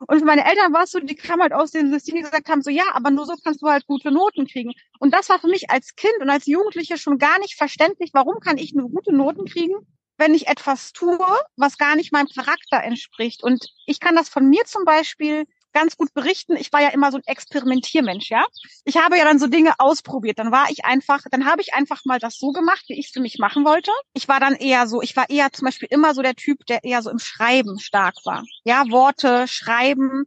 Und 0.09 0.19
für 0.19 0.25
meine 0.25 0.45
Eltern 0.45 0.73
war 0.73 0.83
es 0.83 0.91
so, 0.91 0.99
die 0.99 1.15
kamen 1.15 1.43
halt 1.43 1.53
aus 1.53 1.71
dem 1.71 1.93
System, 1.93 2.17
die 2.17 2.23
gesagt 2.23 2.49
haben, 2.49 2.63
so 2.63 2.71
ja, 2.71 2.85
aber 2.93 3.11
nur 3.11 3.25
so 3.25 3.35
kannst 3.43 3.63
du 3.63 3.69
halt 3.69 3.87
gute 3.87 4.11
Noten 4.11 4.47
kriegen. 4.47 4.73
Und 4.99 5.15
das 5.15 5.29
war 5.29 5.39
für 5.39 5.47
mich 5.47 5.71
als 5.71 5.95
Kind 5.95 6.15
und 6.21 6.29
als 6.29 6.47
Jugendliche 6.47 6.99
schon 6.99 7.19
gar 7.19 7.39
nicht 7.39 7.55
verständlich, 7.55 8.11
warum 8.13 8.41
kann 8.41 8.59
ich 8.59 8.75
nur 8.75 8.91
gute 8.91 9.15
Noten 9.15 9.45
kriegen, 9.45 9.75
wenn 10.19 10.35
ich 10.35 10.49
etwas 10.49 10.93
tue, 10.93 11.19
was 11.57 11.79
gar 11.79 11.95
nicht 11.95 12.13
meinem 12.13 12.29
Charakter 12.29 12.83
entspricht. 12.83 13.45
Und 13.45 13.65
ich 13.87 14.01
kann 14.01 14.17
das 14.17 14.29
von 14.29 14.49
mir 14.49 14.65
zum 14.65 14.85
Beispiel 14.85 15.45
ganz 15.73 15.97
gut 15.97 16.13
berichten. 16.15 16.57
Ich 16.57 16.73
war 16.73 16.83
ja 16.83 16.89
immer 16.89 17.11
so 17.11 17.19
ein 17.19 17.23
Experimentiermensch, 17.27 18.31
ja. 18.31 18.45
Ich 18.85 18.97
habe 18.97 19.17
ja 19.17 19.25
dann 19.25 19.39
so 19.39 19.47
Dinge 19.47 19.75
ausprobiert. 19.79 20.39
Dann 20.39 20.53
war 20.53 20.71
ich 20.71 20.85
einfach, 20.85 21.23
dann 21.31 21.47
habe 21.47 21.63
ich 21.63 21.75
einfach 21.75 22.01
mal 22.05 22.19
das 22.19 22.39
so 22.39 22.53
gemacht, 22.53 22.85
wie 22.89 22.99
ich 22.99 23.07
es 23.07 23.13
für 23.13 23.21
mich 23.21 23.39
machen 23.39 23.65
wollte. 23.65 23.91
Ich 24.15 24.29
war 24.29 24.41
dann 24.41 24.55
eher 24.55 24.87
so, 24.87 25.03
ich 25.03 25.17
war 25.17 25.29
eher 25.31 25.53
zum 25.53 25.67
Beispiel 25.67 25.89
immer 25.91 26.15
so 26.15 26.23
der 26.23 26.35
Typ, 26.35 26.65
der 26.67 26.85
eher 26.85 27.03
so 27.03 27.11
im 27.11 27.19
Schreiben 27.19 27.79
stark 27.79 28.15
war. 28.25 28.45
Ja, 28.65 28.85
Worte, 28.91 29.47
Schreiben. 29.49 30.25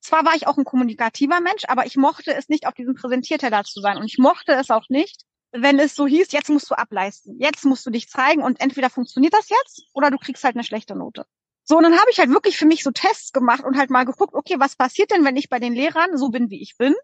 Zwar 0.00 0.24
war 0.24 0.34
ich 0.36 0.46
auch 0.46 0.56
ein 0.56 0.64
kommunikativer 0.64 1.40
Mensch, 1.40 1.64
aber 1.66 1.86
ich 1.86 1.96
mochte 1.96 2.34
es 2.34 2.48
nicht, 2.48 2.66
auf 2.66 2.74
diesem 2.74 2.94
Präsentierteller 2.94 3.64
zu 3.64 3.80
sein. 3.80 3.96
Und 3.96 4.04
ich 4.04 4.18
mochte 4.18 4.52
es 4.52 4.70
auch 4.70 4.88
nicht, 4.88 5.22
wenn 5.52 5.78
es 5.78 5.94
so 5.94 6.06
hieß, 6.06 6.32
jetzt 6.32 6.50
musst 6.50 6.70
du 6.70 6.74
ableisten, 6.74 7.38
jetzt 7.38 7.64
musst 7.64 7.86
du 7.86 7.90
dich 7.90 8.08
zeigen 8.08 8.42
und 8.42 8.60
entweder 8.60 8.90
funktioniert 8.90 9.34
das 9.34 9.48
jetzt 9.48 9.84
oder 9.92 10.10
du 10.10 10.18
kriegst 10.18 10.44
halt 10.44 10.54
eine 10.54 10.64
schlechte 10.64 10.94
Note. 10.94 11.26
So, 11.68 11.76
und 11.76 11.82
dann 11.82 11.98
habe 11.98 12.10
ich 12.10 12.18
halt 12.20 12.30
wirklich 12.30 12.56
für 12.56 12.66
mich 12.66 12.82
so 12.84 12.92
Tests 12.92 13.32
gemacht 13.32 13.64
und 13.64 13.76
halt 13.76 13.90
mal 13.90 14.04
geguckt, 14.04 14.34
okay, 14.34 14.54
was 14.58 14.76
passiert 14.76 15.10
denn, 15.10 15.24
wenn 15.24 15.36
ich 15.36 15.48
bei 15.48 15.58
den 15.58 15.74
Lehrern 15.74 16.16
so 16.16 16.28
bin, 16.30 16.48
wie 16.48 16.62
ich 16.62 16.76
bin? 16.78 16.94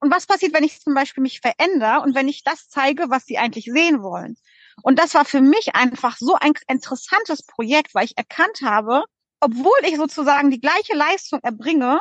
Und 0.00 0.12
was 0.12 0.26
passiert, 0.26 0.52
wenn 0.54 0.64
ich 0.64 0.80
zum 0.80 0.94
Beispiel 0.94 1.22
mich 1.22 1.40
verändere 1.40 2.00
und 2.00 2.14
wenn 2.14 2.28
ich 2.28 2.42
das 2.44 2.68
zeige, 2.68 3.10
was 3.10 3.24
sie 3.26 3.38
eigentlich 3.38 3.66
sehen 3.66 4.02
wollen? 4.02 4.36
Und 4.82 4.98
das 4.98 5.14
war 5.14 5.24
für 5.24 5.40
mich 5.40 5.74
einfach 5.76 6.16
so 6.18 6.34
ein 6.34 6.52
interessantes 6.68 7.44
Projekt, 7.44 7.94
weil 7.94 8.04
ich 8.06 8.16
erkannt 8.18 8.60
habe, 8.62 9.04
obwohl 9.40 9.78
ich 9.84 9.96
sozusagen 9.96 10.50
die 10.50 10.60
gleiche 10.60 10.94
Leistung 10.94 11.40
erbringe, 11.42 12.00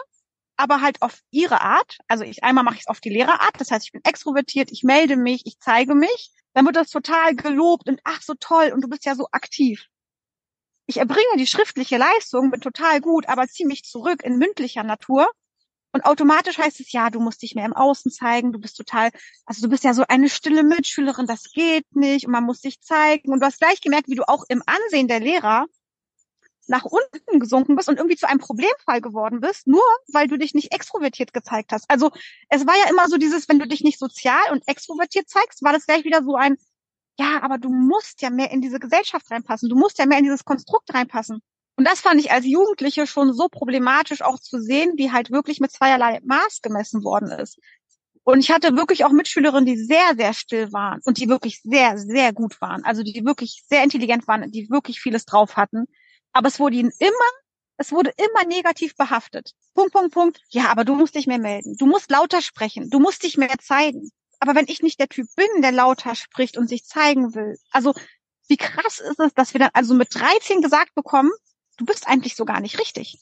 aber 0.57 0.81
halt 0.81 1.01
auf 1.03 1.19
ihre 1.31 1.61
Art. 1.61 1.97
Also 2.07 2.23
ich 2.23 2.43
einmal 2.43 2.63
mache 2.63 2.75
ich 2.75 2.81
es 2.81 2.87
auf 2.87 2.99
die 3.01 3.09
Lehrerart, 3.09 3.59
das 3.59 3.71
heißt, 3.71 3.85
ich 3.85 3.91
bin 3.91 4.03
extrovertiert, 4.03 4.71
ich 4.71 4.83
melde 4.83 5.17
mich, 5.17 5.43
ich 5.45 5.59
zeige 5.59 5.95
mich. 5.95 6.31
dann 6.53 6.65
wird 6.65 6.75
das 6.75 6.89
total 6.89 7.35
gelobt 7.35 7.87
und 7.89 8.01
ach 8.03 8.21
so 8.23 8.33
toll 8.39 8.71
und 8.73 8.81
du 8.81 8.89
bist 8.89 9.05
ja 9.05 9.15
so 9.15 9.27
aktiv. 9.31 9.85
Ich 10.87 10.97
erbringe 10.97 11.37
die 11.37 11.47
schriftliche 11.47 11.97
Leistung, 11.97 12.49
bin 12.49 12.61
total 12.61 13.01
gut, 13.01 13.27
aber 13.27 13.47
zieh 13.47 13.65
mich 13.65 13.83
zurück 13.83 14.23
in 14.23 14.37
mündlicher 14.37 14.83
Natur. 14.83 15.29
Und 15.91 16.05
automatisch 16.05 16.57
heißt 16.57 16.79
es, 16.79 16.91
ja, 16.93 17.09
du 17.09 17.19
musst 17.19 17.41
dich 17.41 17.55
mehr 17.55 17.65
im 17.65 17.73
Außen 17.73 18.09
zeigen, 18.11 18.53
du 18.53 18.59
bist 18.59 18.77
total, 18.77 19.09
also 19.45 19.61
du 19.61 19.69
bist 19.69 19.83
ja 19.83 19.93
so 19.93 20.05
eine 20.07 20.29
stille 20.29 20.63
Mitschülerin, 20.63 21.27
das 21.27 21.51
geht 21.51 21.85
nicht 21.93 22.25
und 22.25 22.31
man 22.31 22.45
muss 22.45 22.61
sich 22.61 22.79
zeigen. 22.81 23.33
Und 23.33 23.41
du 23.41 23.45
hast 23.45 23.59
gleich 23.59 23.81
gemerkt, 23.81 24.07
wie 24.07 24.15
du 24.15 24.27
auch 24.27 24.45
im 24.47 24.63
Ansehen 24.65 25.09
der 25.09 25.19
Lehrer 25.19 25.65
nach 26.67 26.85
unten 26.85 27.39
gesunken 27.39 27.75
bist 27.75 27.89
und 27.89 27.97
irgendwie 27.97 28.17
zu 28.17 28.27
einem 28.27 28.39
Problemfall 28.39 29.01
geworden 29.01 29.41
bist, 29.41 29.67
nur 29.67 29.83
weil 30.11 30.27
du 30.27 30.37
dich 30.37 30.53
nicht 30.53 30.73
extrovertiert 30.73 31.33
gezeigt 31.33 31.71
hast. 31.71 31.89
Also 31.89 32.11
es 32.49 32.65
war 32.65 32.77
ja 32.77 32.89
immer 32.89 33.07
so 33.07 33.17
dieses, 33.17 33.49
wenn 33.49 33.59
du 33.59 33.67
dich 33.67 33.81
nicht 33.81 33.99
sozial 33.99 34.51
und 34.51 34.67
extrovertiert 34.67 35.29
zeigst, 35.29 35.63
war 35.63 35.73
das 35.73 35.85
gleich 35.85 36.03
wieder 36.03 36.23
so 36.23 36.35
ein, 36.35 36.57
ja, 37.19 37.41
aber 37.41 37.57
du 37.57 37.69
musst 37.69 38.21
ja 38.21 38.29
mehr 38.29 38.51
in 38.51 38.61
diese 38.61 38.79
Gesellschaft 38.79 39.29
reinpassen, 39.31 39.69
du 39.69 39.75
musst 39.75 39.97
ja 39.97 40.05
mehr 40.05 40.19
in 40.19 40.23
dieses 40.23 40.45
Konstrukt 40.45 40.93
reinpassen. 40.93 41.41
Und 41.75 41.85
das 41.85 42.01
fand 42.01 42.19
ich 42.19 42.31
als 42.31 42.45
Jugendliche 42.45 43.05
schon 43.05 43.33
so 43.33 43.49
problematisch 43.49 44.21
auch 44.21 44.39
zu 44.39 44.59
sehen, 44.59 44.93
wie 44.95 45.11
halt 45.11 45.31
wirklich 45.31 45.59
mit 45.59 45.71
zweierlei 45.71 46.19
Maß 46.23 46.61
gemessen 46.61 47.03
worden 47.03 47.29
ist. 47.31 47.59
Und 48.23 48.39
ich 48.39 48.51
hatte 48.51 48.75
wirklich 48.75 49.05
auch 49.05 49.11
Mitschülerinnen, 49.11 49.65
die 49.65 49.77
sehr, 49.77 50.15
sehr 50.17 50.33
still 50.33 50.73
waren 50.73 50.99
und 51.05 51.17
die 51.17 51.29
wirklich 51.29 51.61
sehr, 51.61 51.97
sehr 51.97 52.33
gut 52.33 52.59
waren. 52.59 52.83
Also 52.83 53.03
die 53.03 53.23
wirklich 53.23 53.63
sehr 53.69 53.83
intelligent 53.83 54.27
waren, 54.27 54.51
die 54.51 54.69
wirklich 54.69 54.99
vieles 54.99 55.25
drauf 55.25 55.55
hatten. 55.55 55.85
Aber 56.33 56.49
es 56.49 56.59
wurde 56.59 56.75
ihnen 56.75 56.91
immer, 56.99 57.31
es 57.77 57.91
wurde 57.91 58.11
immer 58.17 58.45
negativ 58.45 58.97
behaftet. 58.97 59.53
Punkt, 59.75 59.93
Punkt, 59.93 60.13
Punkt. 60.13 60.41
Ja, 60.49 60.69
aber 60.69 60.83
du 60.83 60.95
musst 60.95 61.15
dich 61.15 61.25
mehr 61.25 61.39
melden. 61.39 61.77
Du 61.77 61.85
musst 61.85 62.11
lauter 62.11 62.41
sprechen. 62.41 62.89
Du 62.89 62.99
musst 62.99 63.23
dich 63.23 63.37
mehr 63.37 63.55
zeigen. 63.61 64.09
Aber 64.39 64.55
wenn 64.55 64.67
ich 64.67 64.81
nicht 64.81 64.99
der 64.99 65.09
Typ 65.09 65.27
bin, 65.35 65.61
der 65.61 65.71
lauter 65.71 66.15
spricht 66.15 66.57
und 66.57 66.67
sich 66.67 66.85
zeigen 66.85 67.33
will, 67.33 67.57
also 67.71 67.93
wie 68.47 68.57
krass 68.57 68.99
ist 68.99 69.19
es, 69.19 69.33
dass 69.33 69.53
wir 69.53 69.59
dann 69.59 69.71
also 69.73 69.93
mit 69.93 70.13
13 70.13 70.61
gesagt 70.61 70.93
bekommen, 70.95 71.31
du 71.77 71.85
bist 71.85 72.07
eigentlich 72.07 72.35
so 72.35 72.45
gar 72.45 72.61
nicht 72.61 72.79
richtig 72.79 73.19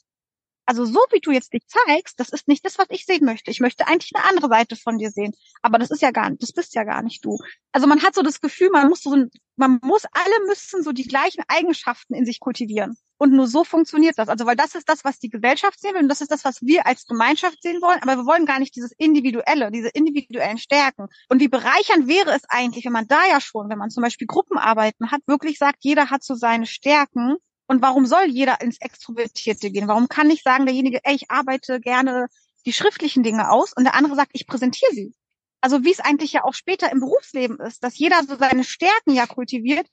also 0.66 0.84
so 0.84 0.98
wie 1.12 1.20
du 1.20 1.30
jetzt 1.30 1.52
dich 1.52 1.62
zeigst, 1.66 2.18
das 2.18 2.28
ist 2.30 2.48
nicht 2.48 2.64
das, 2.64 2.76
was 2.78 2.86
ich 2.90 3.06
sehen 3.06 3.24
möchte. 3.24 3.50
Ich 3.50 3.60
möchte 3.60 3.86
eigentlich 3.86 4.10
eine 4.14 4.24
andere 4.24 4.48
Seite 4.48 4.76
von 4.76 4.98
dir 4.98 5.10
sehen. 5.10 5.32
Aber 5.62 5.78
das 5.78 5.90
ist 5.90 6.02
ja 6.02 6.10
gar 6.10 6.28
nicht, 6.28 6.42
das 6.42 6.52
bist 6.52 6.74
ja 6.74 6.82
gar 6.84 7.02
nicht 7.02 7.24
du. 7.24 7.38
Also 7.72 7.86
man 7.86 8.02
hat 8.02 8.14
so 8.14 8.22
das 8.22 8.40
Gefühl, 8.40 8.70
man 8.70 8.88
muss 8.88 9.02
so, 9.02 9.16
man 9.56 9.78
muss, 9.82 10.04
alle 10.12 10.46
müssen 10.46 10.82
so 10.82 10.92
die 10.92 11.06
gleichen 11.06 11.44
Eigenschaften 11.46 12.14
in 12.14 12.26
sich 12.26 12.40
kultivieren. 12.40 12.96
Und 13.18 13.32
nur 13.32 13.46
so 13.46 13.64
funktioniert 13.64 14.18
das. 14.18 14.28
Also 14.28 14.44
weil 14.44 14.56
das 14.56 14.74
ist 14.74 14.88
das, 14.88 15.04
was 15.04 15.18
die 15.18 15.30
Gesellschaft 15.30 15.80
sehen 15.80 15.94
will 15.94 16.02
und 16.02 16.08
das 16.08 16.20
ist 16.20 16.30
das, 16.30 16.44
was 16.44 16.60
wir 16.62 16.86
als 16.86 17.06
Gemeinschaft 17.06 17.62
sehen 17.62 17.80
wollen. 17.80 18.02
Aber 18.02 18.16
wir 18.16 18.26
wollen 18.26 18.44
gar 18.44 18.58
nicht 18.58 18.74
dieses 18.76 18.92
Individuelle, 18.98 19.70
diese 19.70 19.88
individuellen 19.88 20.58
Stärken. 20.58 21.06
Und 21.28 21.40
wie 21.40 21.48
bereichernd 21.48 22.08
wäre 22.08 22.34
es 22.34 22.42
eigentlich, 22.48 22.84
wenn 22.84 22.92
man 22.92 23.06
da 23.06 23.24
ja 23.26 23.40
schon, 23.40 23.70
wenn 23.70 23.78
man 23.78 23.90
zum 23.90 24.02
Beispiel 24.02 24.26
Gruppenarbeiten 24.26 25.10
hat, 25.10 25.20
wirklich 25.26 25.58
sagt, 25.58 25.78
jeder 25.80 26.10
hat 26.10 26.24
so 26.24 26.34
seine 26.34 26.66
Stärken 26.66 27.36
und 27.66 27.82
warum 27.82 28.06
soll 28.06 28.26
jeder 28.26 28.60
ins 28.60 28.80
Extrovertierte 28.80 29.70
gehen? 29.70 29.88
Warum 29.88 30.08
kann 30.08 30.30
ich 30.30 30.42
sagen, 30.42 30.66
derjenige, 30.66 31.00
ey, 31.04 31.14
ich 31.14 31.30
arbeite 31.30 31.80
gerne 31.80 32.28
die 32.64 32.72
schriftlichen 32.72 33.22
Dinge 33.22 33.50
aus 33.50 33.72
und 33.72 33.84
der 33.84 33.94
andere 33.94 34.14
sagt, 34.14 34.30
ich 34.34 34.46
präsentiere 34.46 34.92
sie? 34.92 35.14
Also 35.60 35.84
wie 35.84 35.92
es 35.92 36.00
eigentlich 36.00 36.32
ja 36.32 36.44
auch 36.44 36.54
später 36.54 36.90
im 36.92 37.00
Berufsleben 37.00 37.58
ist, 37.60 37.82
dass 37.82 37.98
jeder 37.98 38.22
so 38.22 38.36
seine 38.36 38.62
Stärken 38.62 39.12
ja 39.12 39.26
kultiviert, 39.26 39.86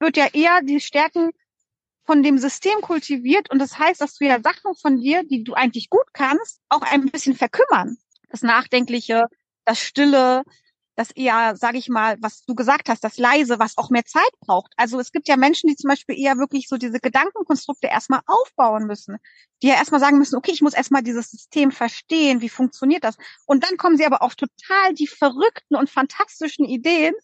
wird 0.00 0.16
ja 0.16 0.26
eher 0.32 0.60
die 0.62 0.80
Stärken 0.80 1.30
von 2.04 2.22
dem 2.22 2.38
System 2.38 2.80
kultiviert 2.80 3.50
und 3.50 3.58
das 3.58 3.78
heißt, 3.78 4.00
dass 4.00 4.14
du 4.14 4.24
ja 4.24 4.40
Sachen 4.40 4.74
von 4.74 4.98
dir, 4.98 5.24
die 5.24 5.44
du 5.44 5.54
eigentlich 5.54 5.90
gut 5.90 6.12
kannst, 6.12 6.60
auch 6.68 6.82
ein 6.82 7.06
bisschen 7.06 7.34
verkümmern. 7.34 7.98
Das 8.30 8.42
Nachdenkliche, 8.42 9.26
das 9.64 9.80
Stille, 9.80 10.42
das 10.98 11.12
eher, 11.12 11.54
sage 11.54 11.78
ich 11.78 11.88
mal, 11.88 12.16
was 12.20 12.44
du 12.44 12.56
gesagt 12.56 12.88
hast, 12.88 13.04
das 13.04 13.18
leise, 13.18 13.60
was 13.60 13.78
auch 13.78 13.88
mehr 13.88 14.04
Zeit 14.04 14.32
braucht. 14.40 14.72
Also 14.76 14.98
es 14.98 15.12
gibt 15.12 15.28
ja 15.28 15.36
Menschen, 15.36 15.68
die 15.68 15.76
zum 15.76 15.86
Beispiel 15.86 16.18
eher 16.18 16.38
wirklich 16.38 16.66
so 16.66 16.76
diese 16.76 16.98
Gedankenkonstrukte 16.98 17.86
erstmal 17.86 18.20
aufbauen 18.26 18.84
müssen, 18.84 19.18
die 19.62 19.68
ja 19.68 19.74
erstmal 19.74 20.00
sagen 20.00 20.18
müssen, 20.18 20.34
okay, 20.34 20.50
ich 20.50 20.60
muss 20.60 20.74
erstmal 20.74 21.04
dieses 21.04 21.30
System 21.30 21.70
verstehen, 21.70 22.40
wie 22.40 22.48
funktioniert 22.48 23.04
das? 23.04 23.16
Und 23.46 23.62
dann 23.62 23.76
kommen 23.76 23.96
sie 23.96 24.06
aber 24.06 24.22
auf 24.22 24.34
total 24.34 24.92
die 24.92 25.06
verrückten 25.06 25.76
und 25.76 25.88
fantastischen 25.88 26.64
Ideen, 26.64 27.14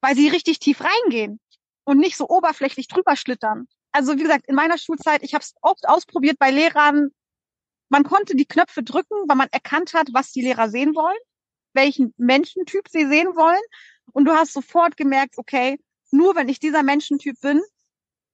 weil 0.00 0.14
sie 0.14 0.28
richtig 0.28 0.60
tief 0.60 0.80
reingehen 0.80 1.40
und 1.82 1.98
nicht 1.98 2.16
so 2.16 2.28
oberflächlich 2.28 2.86
drüber 2.86 3.16
schlittern. 3.16 3.66
Also 3.90 4.16
wie 4.16 4.22
gesagt, 4.22 4.46
in 4.46 4.54
meiner 4.54 4.78
Schulzeit, 4.78 5.24
ich 5.24 5.34
habe 5.34 5.42
es 5.42 5.54
oft 5.62 5.88
ausprobiert 5.88 6.38
bei 6.38 6.52
Lehrern, 6.52 7.08
man 7.88 8.04
konnte 8.04 8.36
die 8.36 8.46
Knöpfe 8.46 8.84
drücken, 8.84 9.16
weil 9.26 9.36
man 9.36 9.48
erkannt 9.50 9.94
hat, 9.94 10.10
was 10.12 10.30
die 10.30 10.42
Lehrer 10.42 10.70
sehen 10.70 10.94
wollen 10.94 11.16
welchen 11.76 12.12
Menschentyp 12.16 12.88
sie 12.88 13.06
sehen 13.06 13.28
wollen. 13.36 13.62
Und 14.12 14.24
du 14.24 14.32
hast 14.32 14.52
sofort 14.52 14.96
gemerkt, 14.96 15.38
okay, 15.38 15.78
nur 16.10 16.34
wenn 16.34 16.48
ich 16.48 16.58
dieser 16.58 16.82
Menschentyp 16.82 17.40
bin, 17.40 17.62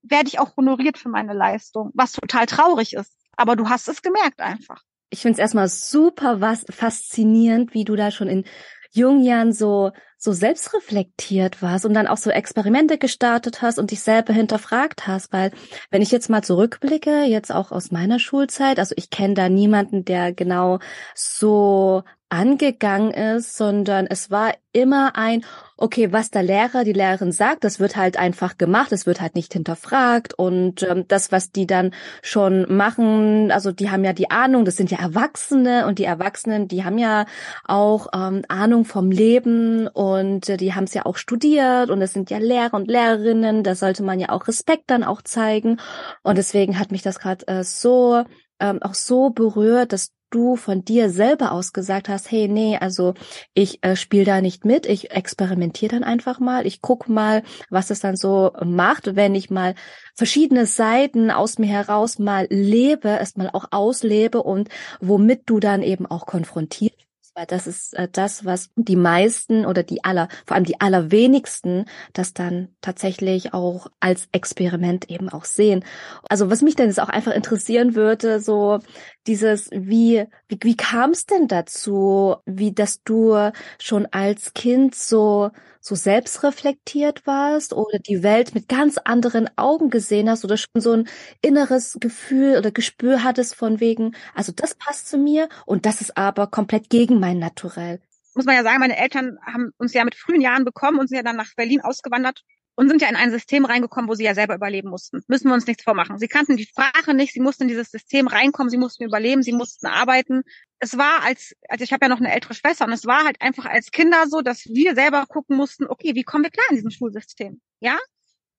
werde 0.03 0.29
ich 0.29 0.39
auch 0.39 0.57
honoriert 0.57 0.99
für 0.99 1.09
meine 1.09 1.35
Leistung, 1.35 1.91
was 1.95 2.13
total 2.13 2.47
traurig 2.47 2.95
ist. 2.95 3.13
Aber 3.37 3.57
du 3.57 3.69
hast 3.69 3.89
es 3.89 4.03
gemerkt 4.03 4.41
einfach. 4.41 4.83
Ich 5.11 5.21
finde 5.21 5.35
es 5.35 5.39
erstmal 5.39 5.69
super 5.69 6.41
was 6.41 6.65
faszinierend, 6.71 7.75
wie 7.75 7.85
du 7.85 7.97
da 7.97 8.11
schon 8.11 8.29
in 8.29 8.45
jungen 8.93 9.23
Jahren 9.23 9.53
so 9.53 9.93
so 10.23 10.33
selbstreflektiert 10.33 11.63
warst 11.63 11.85
und 11.85 11.95
dann 11.95 12.07
auch 12.07 12.17
so 12.17 12.31
Experimente 12.31 12.97
gestartet 12.97 13.61
hast 13.61 13.81
und 13.81 13.91
dich 13.91 14.03
selber 14.03 14.33
hinterfragt 14.33 15.09
hast, 15.09 15.33
weil 15.33 15.51
wenn 15.91 16.01
ich 16.01 16.13
jetzt 16.13 16.31
mal 16.31 16.45
zurückblicke, 16.45 17.25
jetzt 17.25 17.53
auch 17.53 17.73
aus 17.73 17.91
meiner 17.91 18.21
Schulzeit, 18.21 18.79
also 18.79 18.95
ich 18.97 19.11
kenne 19.11 19.35
da 19.35 19.49
niemanden, 19.49 20.05
der 20.05 20.33
genau 20.33 20.79
so 21.17 22.05
angegangen 22.33 23.11
ist, 23.11 23.59
sondern 23.59 24.07
es 24.07 24.31
war 24.31 24.55
immer 24.73 25.17
ein, 25.17 25.45
okay, 25.77 26.13
was 26.13 26.31
der 26.31 26.43
Lehrer, 26.43 26.83
die 26.83 26.95
Lehrerin 26.95 27.31
sagt, 27.31 27.63
das 27.63 27.79
wird 27.79 27.95
halt 27.95 28.17
einfach 28.17 28.57
gemacht, 28.57 28.91
es 28.91 29.05
wird 29.05 29.21
halt 29.21 29.35
nicht 29.35 29.53
hinterfragt 29.53 30.33
und 30.33 30.83
ähm, 30.83 31.05
das, 31.09 31.31
was 31.31 31.53
die 31.53 31.67
dann 31.67 31.93
schon 32.23 32.75
machen, 32.75 33.53
also 33.53 33.71
die 33.71 33.91
haben 33.91 34.03
ja 34.03 34.15
die 34.15 34.31
Ahnung, 34.31 34.65
das 34.65 34.79
sind 34.79 34.91
ja 34.91 34.99
Erwachsene 34.99 35.87
und 35.87 35.99
die 35.99 36.05
Erwachsenen, 36.05 36.69
die 36.69 36.85
haben 36.85 36.97
ja 36.97 37.27
auch 37.67 38.07
ähm, 38.15 38.47
Ahnung 38.49 38.87
vom 38.87 39.11
Leben 39.11 39.89
und 39.89 40.12
äh, 40.17 40.57
die 40.57 40.75
haben 40.75 40.85
es 40.85 40.95
ja 40.95 41.07
auch 41.07 41.17
studiert 41.17 41.91
und 41.91 42.03
es 42.03 42.13
sind 42.13 42.31
ja 42.31 42.39
Lehrer 42.39 42.75
und 42.75 42.89
Lehrerinnen, 42.89 43.63
da 43.63 43.75
sollte 43.75 44.03
man 44.03 44.21
ja 44.21 44.31
auch 44.31 44.49
Respekt 44.49 44.85
dann 44.89 45.05
auch 45.05 45.23
zeigen. 45.23 45.79
Und 46.23 46.39
deswegen 46.39 46.79
hat 46.79 46.93
mich 46.93 47.03
das 47.03 47.19
gerade 47.19 47.47
äh, 47.49 47.65
so 47.65 48.25
ähm, 48.61 48.83
auch 48.83 48.95
so 48.95 49.31
berührt, 49.31 49.93
dass 49.93 50.13
du 50.33 50.57
von 50.57 50.85
dir 50.85 51.11
selber 51.11 51.53
aus 51.53 51.73
gesagt 51.73 52.09
hast, 52.09 52.31
hey, 52.31 52.49
nee, 52.49 52.77
also 52.79 53.15
ich 53.55 53.85
äh, 53.85 53.97
spiele 53.97 54.25
da 54.25 54.41
nicht 54.41 54.65
mit, 54.65 54.87
ich 54.87 55.11
experimentiere 55.11 55.95
dann 55.95 56.05
einfach 56.05 56.41
mal, 56.41 56.67
ich 56.67 56.81
guck 56.81 57.09
mal, 57.09 57.43
was 57.71 57.91
es 57.91 58.01
dann 58.01 58.17
so 58.17 58.53
macht, 58.65 59.15
wenn 59.15 59.35
ich 59.35 59.51
mal 59.51 59.75
verschiedene 60.15 60.67
Seiten 60.67 61.31
aus 61.31 61.59
mir 61.59 61.67
heraus 61.69 62.19
mal 62.19 62.47
lebe, 62.51 63.09
erst 63.09 63.39
mal 63.39 63.51
auch 63.53 63.67
auslebe 63.71 64.43
und 64.43 64.69
womit 65.01 65.43
du 65.47 65.61
dann 65.61 65.83
eben 65.83 66.07
auch 66.07 66.27
konfrontierst 66.27 67.12
weil 67.35 67.47
das 67.47 67.67
ist 67.67 67.95
äh, 67.95 68.09
das, 68.11 68.45
was 68.45 68.71
die 68.77 68.97
meisten 68.97 69.65
oder 69.65 69.83
die 69.83 70.05
aller, 70.05 70.29
vor 70.47 70.55
allem 70.55 70.65
die 70.65 70.81
allerwenigsten, 70.81 71.87
das 72.13 72.35
dann 72.35 72.69
tatsächlich 72.81 73.55
auch 73.55 73.87
als 74.01 74.29
Experiment 74.33 75.09
eben 75.11 75.29
auch 75.29 75.45
sehen. 75.45 75.85
Also 76.29 76.51
was 76.51 76.63
mich 76.63 76.77
denn 76.77 76.89
jetzt 76.89 77.01
auch 77.01 77.09
einfach 77.09 77.33
interessieren 77.33 77.95
würde, 77.95 78.41
so 78.41 78.81
dieses, 79.27 79.71
wie, 79.73 80.27
wie, 80.49 80.59
wie 80.61 80.77
kam 80.77 81.11
es 81.11 81.27
denn 81.27 81.49
dazu, 81.49 82.37
wie 82.45 82.73
dass 82.73 83.03
du 83.03 83.51
schon 83.79 84.07
als 84.11 84.55
Kind 84.55 84.95
so 84.95 85.51
so 85.83 85.97
selbstreflektiert 85.97 87.27
warst 87.27 87.75
oder 87.75 87.99
die 87.99 88.23
Welt 88.23 88.55
mit 88.55 88.69
ganz 88.69 88.99
anderen 88.99 89.51
Augen 89.59 89.91
gesehen 89.91 90.31
hast 90.31 90.45
oder 90.45 90.57
schon 90.57 90.81
so 90.81 90.93
ein 90.93 91.09
inneres 91.43 91.99
Gefühl 92.01 92.57
oder 92.57 92.71
Gespür 92.71 93.25
hattest 93.25 93.57
von 93.57 93.81
wegen, 93.81 94.15
also 94.35 94.53
das 94.53 94.75
passt 94.75 95.09
zu 95.09 95.19
mir 95.19 95.49
und 95.67 95.85
das 95.85 96.01
ist 96.01 96.17
aber 96.17 96.47
komplett 96.47 96.89
gegen 96.89 97.19
mein 97.19 97.41
Naturell. 97.41 98.01
Muss 98.35 98.47
man 98.47 98.55
ja 98.55 98.63
sagen, 98.63 98.79
meine 98.79 98.97
Eltern 98.97 99.39
haben 99.45 99.73
uns 99.77 99.93
ja 99.93 100.05
mit 100.05 100.15
frühen 100.15 100.41
Jahren 100.41 100.65
bekommen 100.65 101.01
und 101.01 101.09
sind 101.09 101.17
ja 101.17 101.25
dann 101.25 101.37
nach 101.37 101.55
Berlin 101.57 101.83
ausgewandert 101.83 102.43
und 102.75 102.89
sind 102.89 103.03
ja 103.03 103.09
in 103.09 103.17
ein 103.17 103.31
System 103.31 103.65
reingekommen, 103.65 104.09
wo 104.09 104.15
sie 104.15 104.25
ja 104.25 104.35
selber 104.35 104.55
überleben 104.55 104.89
mussten. 104.89 105.23
Müssen 105.29 105.49
wir 105.49 105.55
uns 105.55 105.67
nichts 105.67 105.85
vormachen. 105.85 106.19
Sie 106.19 106.29
kannten 106.29 106.57
die 106.57 106.67
Sprache 106.67 107.15
nicht, 107.15 107.33
sie 107.33 107.41
mussten 107.41 107.65
in 107.65 107.69
dieses 107.69 107.91
System 107.91 108.27
reinkommen, 108.27 108.71
sie 108.71 108.79
mussten 108.79 109.05
überleben, 109.05 109.43
sie 109.43 109.53
mussten 109.53 109.87
arbeiten. 109.87 110.43
Es 110.79 110.97
war 110.97 111.23
als, 111.23 111.55
also 111.69 111.85
ich 111.85 111.93
habe 111.93 112.07
ja 112.07 112.09
noch 112.09 112.19
eine 112.19 112.33
ältere 112.33 112.55
Schwester 112.55 112.87
und 112.87 112.93
es 112.93 113.05
war 113.05 113.25
halt 113.25 113.41
einfach 113.41 113.67
als 113.67 113.91
Kinder 113.91 114.27
so, 114.27 114.41
dass 114.41 114.65
wir 114.67 114.95
selber 114.95 115.27
gucken 115.27 115.57
mussten, 115.57 115.87
okay, 115.87 116.15
wie 116.15 116.25
kommen 116.25 116.45
wir 116.45 116.51
klar 116.51 116.67
in 116.71 116.77
diesem 116.77 116.91
Schulsystem? 116.91 117.61
Ja? 117.81 117.99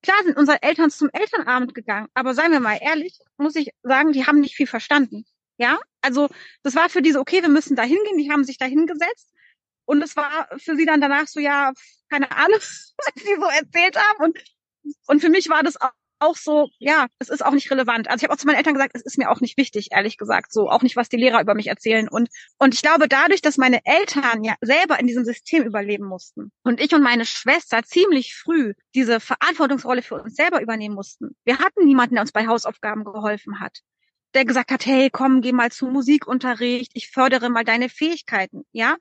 Klar 0.04 0.18
sind 0.24 0.38
unsere 0.38 0.62
Eltern 0.62 0.92
zum 0.92 1.10
Elternabend 1.12 1.74
gegangen, 1.74 2.08
aber 2.14 2.34
seien 2.34 2.52
wir 2.52 2.60
mal 2.60 2.78
ehrlich, 2.82 3.18
muss 3.38 3.56
ich 3.56 3.72
sagen, 3.84 4.12
die 4.12 4.26
haben 4.26 4.42
nicht 4.42 4.56
viel 4.56 4.68
verstanden. 4.68 5.26
Ja? 5.58 5.80
Also, 6.02 6.30
das 6.62 6.76
war 6.76 6.90
für 6.90 7.02
diese, 7.02 7.20
okay, 7.20 7.42
wir 7.42 7.50
müssen 7.50 7.76
da 7.76 7.84
hingehen, 7.84 8.18
die 8.18 8.30
haben 8.30 8.44
sich 8.44 8.58
da 8.58 8.66
hingesetzt 8.66 9.30
und 9.86 10.02
es 10.02 10.16
war 10.16 10.48
für 10.58 10.76
sie 10.76 10.86
dann 10.86 11.02
danach 11.02 11.28
so, 11.28 11.40
ja, 11.40 11.74
keine 12.14 12.32
Ahnung, 12.32 12.60
was 12.60 13.14
sie 13.16 13.36
so 13.36 13.48
erzählt 13.48 13.98
haben. 13.98 14.24
Und, 14.24 14.44
und 15.08 15.20
für 15.22 15.30
mich 15.30 15.50
war 15.50 15.64
das 15.64 15.80
auch, 15.80 15.92
auch 16.20 16.38
so, 16.38 16.70
ja, 16.80 17.08
es 17.20 17.28
ist 17.28 17.44
auch 17.44 17.52
nicht 17.52 17.70
relevant. 17.70 18.08
Also 18.08 18.20
ich 18.20 18.24
habe 18.24 18.34
auch 18.34 18.38
zu 18.38 18.48
meinen 18.48 18.56
Eltern 18.56 18.76
gesagt, 18.76 18.96
es 18.96 19.02
ist 19.02 19.18
mir 19.18 19.30
auch 19.30 19.42
nicht 19.42 19.58
wichtig, 19.58 19.90
ehrlich 19.92 20.18
gesagt, 20.18 20.54
so 20.54 20.70
auch 20.70 20.82
nicht, 20.82 20.96
was 20.96 21.10
die 21.10 21.18
Lehrer 21.18 21.42
über 21.42 21.54
mich 21.54 21.68
erzählen. 21.68 22.08
Und 22.08 22.30
und 22.60 22.74
ich 22.74 22.82
glaube, 22.82 23.10
dadurch, 23.10 23.42
dass 23.42 23.58
meine 23.58 23.82
Eltern 23.84 24.44
ja 24.44 24.56
selber 24.62 25.00
in 25.00 25.08
diesem 25.08 25.26
System 25.26 25.64
überleben 25.64 26.06
mussten 26.06 26.54
und 26.64 26.80
ich 26.80 26.94
und 26.94 27.04
meine 27.04 27.26
Schwester 27.26 27.84
ziemlich 27.84 28.36
früh 28.36 28.74
diese 28.96 29.20
Verantwortungsrolle 29.20 30.02
für 30.02 30.16
uns 30.16 30.36
selber 30.36 30.62
übernehmen 30.62 30.96
mussten. 30.96 31.36
Wir 31.44 31.60
hatten 31.60 31.86
niemanden, 31.86 32.16
der 32.16 32.22
uns 32.22 32.32
bei 32.32 32.48
Hausaufgaben 32.48 33.04
geholfen 33.04 33.60
hat 33.60 33.80
der 34.34 34.46
gesagt 34.46 34.72
hat, 34.72 34.86
hey, 34.88 35.10
komm, 35.12 35.42
geh 35.42 35.52
mal 35.52 35.72
zum 35.72 35.94
Musikunterricht, 35.94 36.92
ich 36.96 37.10
fördere 37.10 37.52
mal 37.52 37.64
deine 37.64 37.88
Fähigkeiten, 37.88 38.64
ja. 38.72 38.98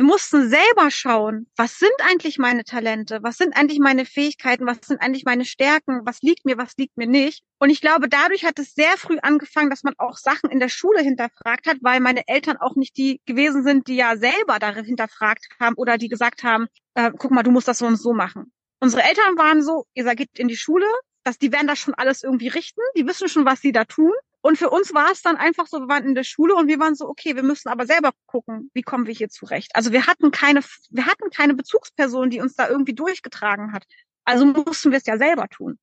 Wir 0.00 0.06
mussten 0.06 0.48
selber 0.48 0.90
schauen, 0.90 1.46
was 1.56 1.78
sind 1.78 1.92
eigentlich 2.08 2.38
meine 2.38 2.64
Talente, 2.64 3.18
was 3.20 3.36
sind 3.36 3.54
eigentlich 3.54 3.80
meine 3.80 4.06
Fähigkeiten, 4.06 4.66
was 4.66 4.78
sind 4.82 5.02
eigentlich 5.02 5.26
meine 5.26 5.44
Stärken, 5.44 6.00
was 6.06 6.22
liegt 6.22 6.46
mir, 6.46 6.56
was 6.56 6.74
liegt 6.78 6.96
mir 6.96 7.06
nicht. 7.06 7.44
Und 7.58 7.68
ich 7.68 7.82
glaube, 7.82 8.08
dadurch 8.08 8.46
hat 8.46 8.58
es 8.58 8.72
sehr 8.72 8.96
früh 8.96 9.18
angefangen, 9.20 9.68
dass 9.68 9.82
man 9.82 9.92
auch 9.98 10.16
Sachen 10.16 10.48
in 10.48 10.58
der 10.58 10.70
Schule 10.70 11.02
hinterfragt 11.02 11.66
hat, 11.66 11.76
weil 11.82 12.00
meine 12.00 12.26
Eltern 12.28 12.56
auch 12.56 12.76
nicht 12.76 12.96
die 12.96 13.20
gewesen 13.26 13.62
sind, 13.62 13.88
die 13.88 13.96
ja 13.96 14.16
selber 14.16 14.58
darin 14.58 14.86
hinterfragt 14.86 15.46
haben 15.60 15.74
oder 15.76 15.98
die 15.98 16.08
gesagt 16.08 16.44
haben, 16.44 16.68
äh, 16.94 17.10
guck 17.18 17.30
mal, 17.30 17.42
du 17.42 17.50
musst 17.50 17.68
das 17.68 17.76
so 17.76 17.86
und 17.86 17.96
so 17.96 18.14
machen. 18.14 18.54
Unsere 18.80 19.02
Eltern 19.02 19.36
waren 19.36 19.62
so, 19.62 19.84
ihr 19.92 20.14
geht 20.14 20.38
in 20.38 20.48
die 20.48 20.56
Schule, 20.56 20.86
dass 21.24 21.36
die 21.36 21.52
werden 21.52 21.66
das 21.66 21.78
schon 21.78 21.92
alles 21.92 22.22
irgendwie 22.22 22.48
richten, 22.48 22.80
die 22.96 23.06
wissen 23.06 23.28
schon, 23.28 23.44
was 23.44 23.60
sie 23.60 23.72
da 23.72 23.84
tun. 23.84 24.14
Und 24.42 24.56
für 24.56 24.70
uns 24.70 24.94
war 24.94 25.10
es 25.10 25.20
dann 25.22 25.36
einfach 25.36 25.66
so, 25.66 25.80
wir 25.80 25.88
waren 25.88 26.04
in 26.04 26.14
der 26.14 26.24
Schule 26.24 26.54
und 26.54 26.66
wir 26.66 26.78
waren 26.78 26.94
so, 26.94 27.06
okay, 27.06 27.36
wir 27.36 27.42
müssen 27.42 27.68
aber 27.68 27.86
selber 27.86 28.12
gucken, 28.26 28.70
wie 28.72 28.82
kommen 28.82 29.06
wir 29.06 29.14
hier 29.14 29.28
zurecht. 29.28 29.70
Also 29.74 29.92
wir 29.92 30.06
hatten 30.06 30.30
keine, 30.30 30.60
wir 30.90 31.06
hatten 31.06 31.30
keine 31.30 31.54
Bezugsperson, 31.54 32.30
die 32.30 32.40
uns 32.40 32.54
da 32.54 32.68
irgendwie 32.68 32.94
durchgetragen 32.94 33.72
hat. 33.72 33.84
Also 34.24 34.46
mussten 34.46 34.92
wir 34.92 34.98
es 34.98 35.06
ja 35.06 35.18
selber 35.18 35.48
tun. 35.48 35.78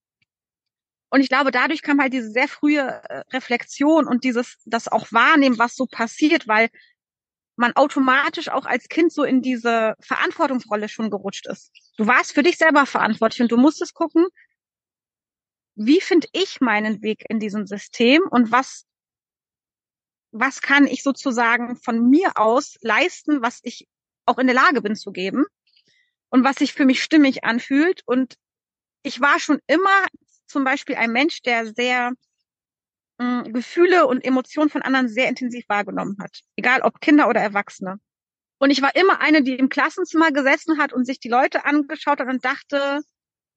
Und 1.10 1.22
ich 1.22 1.30
glaube, 1.30 1.52
dadurch 1.52 1.84
kam 1.84 2.02
halt 2.02 2.14
diese 2.14 2.32
sehr 2.32 2.48
frühe 2.48 2.82
äh, 2.82 3.24
Reflexion 3.32 4.08
und 4.08 4.24
dieses, 4.24 4.58
das 4.66 4.88
auch 4.88 5.12
wahrnehmen, 5.12 5.58
was 5.58 5.76
so 5.76 5.86
passiert, 5.86 6.48
weil 6.48 6.70
man 7.56 7.76
automatisch 7.76 8.50
auch 8.50 8.66
als 8.66 8.88
Kind 8.88 9.12
so 9.12 9.24
in 9.24 9.42
diese 9.42 9.96
Verantwortungsrolle 10.00 10.90
schon 10.90 11.10
gerutscht 11.10 11.48
ist. 11.48 11.72
Du 11.98 12.06
warst 12.06 12.34
für 12.34 12.44
dich 12.44 12.58
selber 12.58 12.86
verantwortlich 12.86 13.42
und 13.42 13.52
du 13.52 13.58
musstest 13.58 13.94
gucken, 13.94 14.28
wie 15.78 16.02
finde 16.02 16.28
ich 16.34 16.60
meinen 16.60 17.02
Weg 17.04 17.24
in 17.30 17.40
diesem 17.40 17.68
System 17.68 18.24
und 18.24 18.52
was, 18.52 18.86
was 20.32 20.62
kann 20.62 20.88
ich 20.88 21.04
sozusagen 21.04 21.78
von 21.78 22.10
mir 22.10 22.32
aus 22.36 22.78
leisten, 22.82 23.42
was 23.42 23.60
ich 23.62 23.88
auch 24.26 24.40
in 24.40 24.48
der 24.48 24.56
Lage 24.56 24.82
bin 24.82 24.96
zu 24.96 25.12
geben 25.12 25.46
und 26.30 26.44
was 26.44 26.58
sich 26.58 26.74
für 26.74 26.86
mich 26.86 27.04
stimmig 27.04 27.44
anfühlt. 27.44 28.02
Und 28.06 28.36
ich 29.04 29.22
war 29.22 29.40
schon 29.40 29.60
immer 29.68 30.06
zum 30.48 30.64
Beispiel 30.64 30.96
ein 30.96 31.12
Mensch, 31.12 31.42
der 31.44 31.72
sehr 31.74 32.12
mh, 33.20 33.46
hm, 33.46 33.54
Gefühle 33.54 34.08
und 34.08 34.26
Emotionen 34.26 34.72
von 34.72 34.82
anderen 34.82 35.08
sehr 35.08 35.30
intensiv 35.30 35.66
wahrgenommen 35.70 36.18
hat, 36.20 36.42
egal 36.56 36.82
ob 36.82 37.02
Kinder 37.02 37.30
oder 37.30 37.42
Erwachsene. 37.42 38.00
Und 38.60 38.72
ich 38.72 38.82
war 38.82 38.96
immer 38.96 39.22
eine, 39.22 39.44
die 39.44 39.56
im 39.56 39.70
Klassenzimmer 39.70 40.32
gesessen 40.32 40.80
hat 40.80 40.92
und 40.92 41.06
sich 41.06 41.20
die 41.20 41.30
Leute 41.30 41.66
angeschaut 41.66 42.20
hat 42.20 42.28
und 42.28 42.44
dachte, 42.44 43.02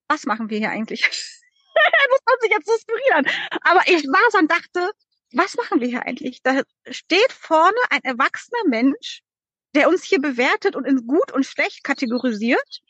was 0.08 0.26
machen 0.26 0.50
wir 0.50 0.58
hier 0.58 0.70
eigentlich? 0.70 1.08
das 2.10 2.20
hört 2.28 2.42
sich 2.42 2.50
jetzt 2.50 2.66
so 2.66 2.76
skurril. 2.76 3.32
Aber 3.62 3.82
ich 3.86 4.02
saß 4.02 4.40
und 4.40 4.50
dachte, 4.50 4.90
was 5.32 5.56
machen 5.56 5.80
wir 5.80 5.88
hier 5.88 6.04
eigentlich? 6.06 6.42
Da 6.42 6.62
steht 6.90 7.32
vorne 7.32 7.78
ein 7.90 8.02
erwachsener 8.02 8.68
Mensch, 8.68 9.22
der 9.74 9.88
uns 9.88 10.04
hier 10.04 10.20
bewertet 10.20 10.74
und 10.76 10.86
in 10.86 11.06
gut 11.06 11.32
und 11.32 11.46
schlecht 11.46 11.84
kategorisiert. 11.84 12.80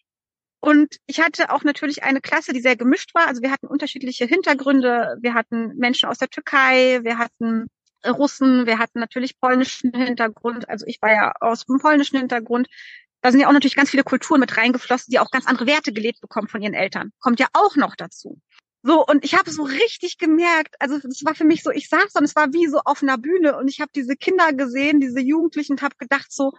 Und 0.61 0.97
ich 1.07 1.21
hatte 1.21 1.51
auch 1.51 1.65
natürlich 1.65 2.03
eine 2.03 2.21
Klasse, 2.21 2.53
die 2.53 2.61
sehr 2.61 2.77
gemischt 2.77 3.15
war. 3.15 3.27
Also 3.27 3.43
wir 3.43 3.51
hatten 3.51 3.67
unterschiedliche 3.67 4.27
Hintergründe. 4.27 5.17
Wir 5.21 5.35
hatten 5.35 5.77
Menschen 5.77 6.09
aus 6.09 6.19
der 6.19 6.29
Türkei, 6.29 7.01
wir 7.03 7.19
hatten 7.19 7.67
Russen, 8.07 8.67
wir 8.67 8.79
hatten 8.79 9.01
natürlich 9.01 9.39
polnischen 9.39 9.93
Hintergrund. 9.95 10.69
Also 10.69 10.87
ich 10.87 11.01
war 11.01 11.11
ja 11.11 11.33
aus 11.41 11.65
dem 11.65 11.79
polnischen 11.79 12.19
Hintergrund. 12.19 12.69
Da 13.23 13.31
sind 13.31 13.41
ja 13.41 13.49
auch 13.49 13.53
natürlich 13.53 13.77
ganz 13.77 13.91
viele 13.91 14.05
Kulturen 14.05 14.41
mit 14.41 14.57
reingeflossen, 14.57 15.11
die 15.11 15.19
auch 15.19 15.31
ganz 15.31 15.47
andere 15.47 15.67
Werte 15.67 15.93
gelebt 15.93 16.21
bekommen 16.21 16.49
von 16.49 16.63
ihren 16.63 16.75
Eltern. 16.75 17.13
Kommt 17.21 17.41
ja 17.41 17.49
auch 17.53 17.77
noch 17.77 17.95
dazu. 17.97 18.41
So, 18.83 19.05
und 19.05 19.25
ich 19.25 19.35
habe 19.35 19.51
so 19.51 19.63
richtig 19.63 20.17
gemerkt, 20.17 20.75
also 20.79 20.97
es 20.97 21.25
war 21.25 21.35
für 21.35 21.45
mich 21.45 21.63
so, 21.63 21.71
ich 21.71 21.89
saß 21.89 22.15
und 22.15 22.25
es 22.25 22.35
war 22.35 22.53
wie 22.55 22.67
so 22.67 22.81
auf 22.85 23.03
einer 23.03 23.19
Bühne 23.19 23.57
und 23.57 23.69
ich 23.69 23.81
habe 23.81 23.91
diese 23.95 24.17
Kinder 24.17 24.55
gesehen, 24.55 25.01
diese 25.01 25.21
Jugendlichen 25.21 25.73
und 25.73 25.83
habe 25.83 25.97
gedacht 25.99 26.33
so, 26.33 26.53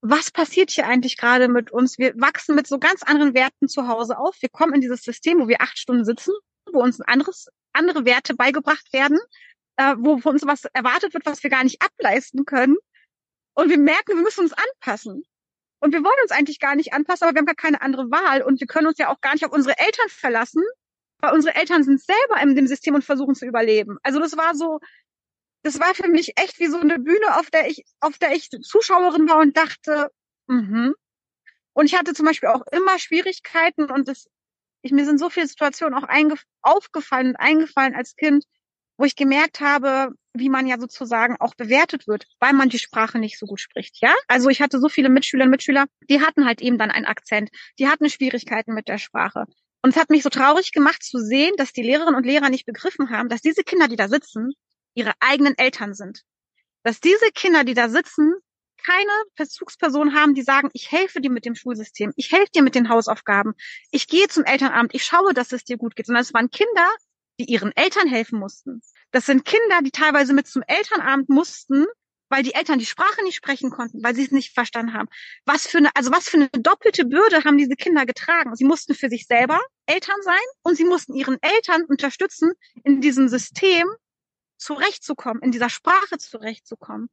was 0.00 0.30
passiert 0.30 0.70
hier 0.70 0.86
eigentlich 0.86 1.16
gerade 1.16 1.48
mit 1.48 1.72
uns? 1.72 1.98
Wir 1.98 2.14
wachsen 2.16 2.54
mit 2.54 2.68
so 2.68 2.78
ganz 2.78 3.02
anderen 3.02 3.34
Werten 3.34 3.66
zu 3.66 3.88
Hause 3.88 4.18
auf. 4.18 4.36
Wir 4.40 4.48
kommen 4.48 4.74
in 4.74 4.80
dieses 4.80 5.02
System, 5.02 5.40
wo 5.40 5.48
wir 5.48 5.60
acht 5.60 5.78
Stunden 5.78 6.04
sitzen, 6.04 6.32
wo 6.72 6.82
uns 6.82 7.00
ein 7.00 7.08
anderes, 7.08 7.48
andere 7.72 8.04
Werte 8.04 8.34
beigebracht 8.34 8.92
werden, 8.92 9.18
äh, 9.76 9.96
wo 9.98 10.18
von 10.18 10.34
uns 10.34 10.46
was 10.46 10.66
erwartet 10.66 11.14
wird, 11.14 11.26
was 11.26 11.42
wir 11.42 11.50
gar 11.50 11.64
nicht 11.64 11.82
ableisten 11.82 12.44
können. 12.44 12.76
Und 13.54 13.70
wir 13.70 13.78
merken, 13.78 14.16
wir 14.16 14.22
müssen 14.22 14.42
uns 14.42 14.52
anpassen. 14.52 15.24
Und 15.80 15.92
wir 15.92 16.04
wollen 16.04 16.22
uns 16.22 16.30
eigentlich 16.30 16.60
gar 16.60 16.76
nicht 16.76 16.92
anpassen, 16.92 17.24
aber 17.24 17.34
wir 17.34 17.40
haben 17.40 17.46
gar 17.46 17.54
keine 17.54 17.80
andere 17.80 18.10
Wahl. 18.10 18.42
Und 18.42 18.60
wir 18.60 18.66
können 18.66 18.86
uns 18.86 18.98
ja 18.98 19.08
auch 19.08 19.20
gar 19.20 19.32
nicht 19.32 19.44
auf 19.44 19.52
unsere 19.52 19.78
Eltern 19.78 20.08
verlassen, 20.08 20.62
weil 21.20 21.34
unsere 21.34 21.54
Eltern 21.56 21.82
sind 21.82 22.00
selber 22.00 22.40
in 22.42 22.54
dem 22.54 22.66
System 22.66 22.94
und 22.94 23.04
versuchen 23.04 23.34
zu 23.34 23.46
überleben. 23.46 23.98
Also 24.02 24.20
das 24.20 24.36
war 24.36 24.54
so, 24.54 24.80
das 25.62 25.80
war 25.80 25.94
für 25.94 26.08
mich 26.08 26.38
echt 26.38 26.58
wie 26.58 26.66
so 26.66 26.78
eine 26.78 26.98
Bühne, 26.98 27.38
auf 27.38 27.50
der 27.50 27.68
ich, 27.68 27.84
auf 28.00 28.18
der 28.18 28.32
ich 28.32 28.50
Zuschauerin 28.50 29.28
war 29.28 29.38
und 29.38 29.56
dachte, 29.56 30.10
mhm. 30.46 30.94
Und 31.76 31.84
ich 31.84 31.94
hatte 31.94 32.14
zum 32.14 32.24
Beispiel 32.24 32.48
auch 32.48 32.62
immer 32.72 32.98
Schwierigkeiten 32.98 33.90
und 33.90 34.08
das, 34.08 34.30
ich, 34.80 34.92
mir 34.92 35.04
sind 35.04 35.18
so 35.18 35.28
viele 35.28 35.46
Situationen 35.46 36.02
auch 36.02 36.08
aufgefallen 36.62 37.28
und 37.28 37.36
eingefallen 37.36 37.94
als 37.94 38.16
Kind, 38.16 38.44
wo 38.96 39.04
ich 39.04 39.14
gemerkt 39.14 39.60
habe, 39.60 40.14
wie 40.32 40.48
man 40.48 40.66
ja 40.66 40.78
sozusagen 40.78 41.36
auch 41.38 41.54
bewertet 41.54 42.08
wird, 42.08 42.24
weil 42.40 42.54
man 42.54 42.70
die 42.70 42.78
Sprache 42.78 43.18
nicht 43.18 43.38
so 43.38 43.44
gut 43.44 43.60
spricht, 43.60 44.00
ja? 44.00 44.14
Also 44.26 44.48
ich 44.48 44.62
hatte 44.62 44.80
so 44.80 44.88
viele 44.88 45.10
Mitschülerinnen 45.10 45.50
und 45.50 45.56
Mitschüler, 45.56 45.84
die 46.08 46.22
hatten 46.22 46.46
halt 46.46 46.62
eben 46.62 46.78
dann 46.78 46.90
einen 46.90 47.04
Akzent, 47.04 47.50
die 47.78 47.88
hatten 47.88 48.08
Schwierigkeiten 48.08 48.72
mit 48.72 48.88
der 48.88 48.96
Sprache. 48.96 49.44
Und 49.82 49.90
es 49.90 49.96
hat 49.96 50.10
mich 50.10 50.22
so 50.22 50.30
traurig 50.30 50.72
gemacht 50.72 51.02
zu 51.02 51.18
sehen, 51.18 51.54
dass 51.56 51.72
die 51.72 51.82
Lehrerinnen 51.82 52.16
und 52.16 52.26
Lehrer 52.26 52.50
nicht 52.50 52.66
begriffen 52.66 53.10
haben, 53.10 53.28
dass 53.28 53.40
diese 53.40 53.62
Kinder, 53.62 53.88
die 53.88 53.96
da 53.96 54.08
sitzen, 54.08 54.52
ihre 54.94 55.12
eigenen 55.20 55.56
Eltern 55.56 55.94
sind. 55.94 56.22
Dass 56.82 57.00
diese 57.00 57.30
Kinder, 57.34 57.64
die 57.64 57.74
da 57.74 57.88
sitzen, 57.88 58.34
keine 58.84 59.12
Bezugsperson 59.36 60.14
haben, 60.14 60.34
die 60.34 60.42
sagen, 60.42 60.70
ich 60.72 60.92
helfe 60.92 61.20
dir 61.20 61.30
mit 61.30 61.44
dem 61.44 61.54
Schulsystem, 61.54 62.12
ich 62.16 62.30
helfe 62.32 62.50
dir 62.54 62.62
mit 62.62 62.74
den 62.74 62.88
Hausaufgaben, 62.88 63.54
ich 63.90 64.06
gehe 64.06 64.28
zum 64.28 64.44
Elternabend, 64.44 64.94
ich 64.94 65.04
schaue, 65.04 65.34
dass 65.34 65.52
es 65.52 65.64
dir 65.64 65.76
gut 65.76 65.96
geht. 65.96 66.06
Sondern 66.06 66.22
es 66.22 66.34
waren 66.34 66.50
Kinder, 66.50 66.88
die 67.38 67.44
ihren 67.44 67.72
Eltern 67.76 68.08
helfen 68.08 68.38
mussten. 68.38 68.82
Das 69.10 69.26
sind 69.26 69.44
Kinder, 69.44 69.80
die 69.82 69.90
teilweise 69.90 70.32
mit 70.32 70.46
zum 70.46 70.62
Elternabend 70.66 71.28
mussten, 71.28 71.86
weil 72.28 72.42
die 72.42 72.54
Eltern 72.54 72.78
die 72.78 72.86
Sprache 72.86 73.22
nicht 73.22 73.36
sprechen 73.36 73.70
konnten, 73.70 74.02
weil 74.02 74.14
sie 74.14 74.24
es 74.24 74.32
nicht 74.32 74.52
verstanden 74.52 74.92
haben. 74.92 75.08
Was 75.44 75.66
für 75.66 75.78
eine, 75.78 75.90
also 75.94 76.10
was 76.10 76.28
für 76.28 76.36
eine 76.36 76.48
doppelte 76.48 77.04
Bürde 77.04 77.44
haben 77.44 77.58
diese 77.58 77.76
Kinder 77.76 78.06
getragen? 78.06 78.54
Sie 78.56 78.64
mussten 78.64 78.94
für 78.94 79.08
sich 79.08 79.26
selber 79.26 79.60
Eltern 79.86 80.20
sein 80.22 80.36
und 80.62 80.76
sie 80.76 80.84
mussten 80.84 81.14
ihren 81.14 81.38
Eltern 81.42 81.84
unterstützen, 81.84 82.52
in 82.84 83.00
diesem 83.00 83.28
System 83.28 83.86
zurechtzukommen, 84.58 85.42
in 85.42 85.52
dieser 85.52 85.70
Sprache 85.70 86.18
zurechtzukommen. 86.18 87.08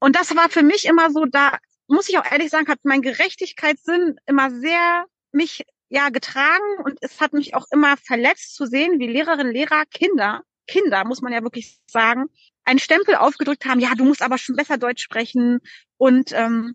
Und 0.00 0.16
das 0.16 0.36
war 0.36 0.48
für 0.48 0.62
mich 0.62 0.84
immer 0.84 1.10
so, 1.10 1.24
da 1.24 1.58
muss 1.88 2.08
ich 2.08 2.18
auch 2.18 2.30
ehrlich 2.30 2.50
sagen, 2.50 2.68
hat 2.68 2.80
mein 2.84 3.02
Gerechtigkeitssinn 3.02 4.16
immer 4.26 4.50
sehr 4.50 5.06
mich 5.32 5.64
ja 5.88 6.10
getragen 6.10 6.82
und 6.84 6.98
es 7.00 7.20
hat 7.20 7.32
mich 7.32 7.54
auch 7.54 7.64
immer 7.70 7.96
verletzt 7.96 8.54
zu 8.54 8.66
sehen, 8.66 9.00
wie 9.00 9.06
Lehrerinnen, 9.06 9.52
Lehrer, 9.52 9.84
Kinder, 9.86 10.42
Kinder, 10.66 11.04
muss 11.04 11.22
man 11.22 11.32
ja 11.32 11.42
wirklich 11.42 11.78
sagen, 11.86 12.26
einen 12.68 12.78
Stempel 12.78 13.16
aufgedrückt 13.16 13.64
haben, 13.64 13.80
ja, 13.80 13.94
du 13.96 14.04
musst 14.04 14.22
aber 14.22 14.38
schon 14.38 14.56
besser 14.56 14.78
Deutsch 14.78 15.02
sprechen 15.02 15.60
und 15.96 16.32
ähm, 16.32 16.74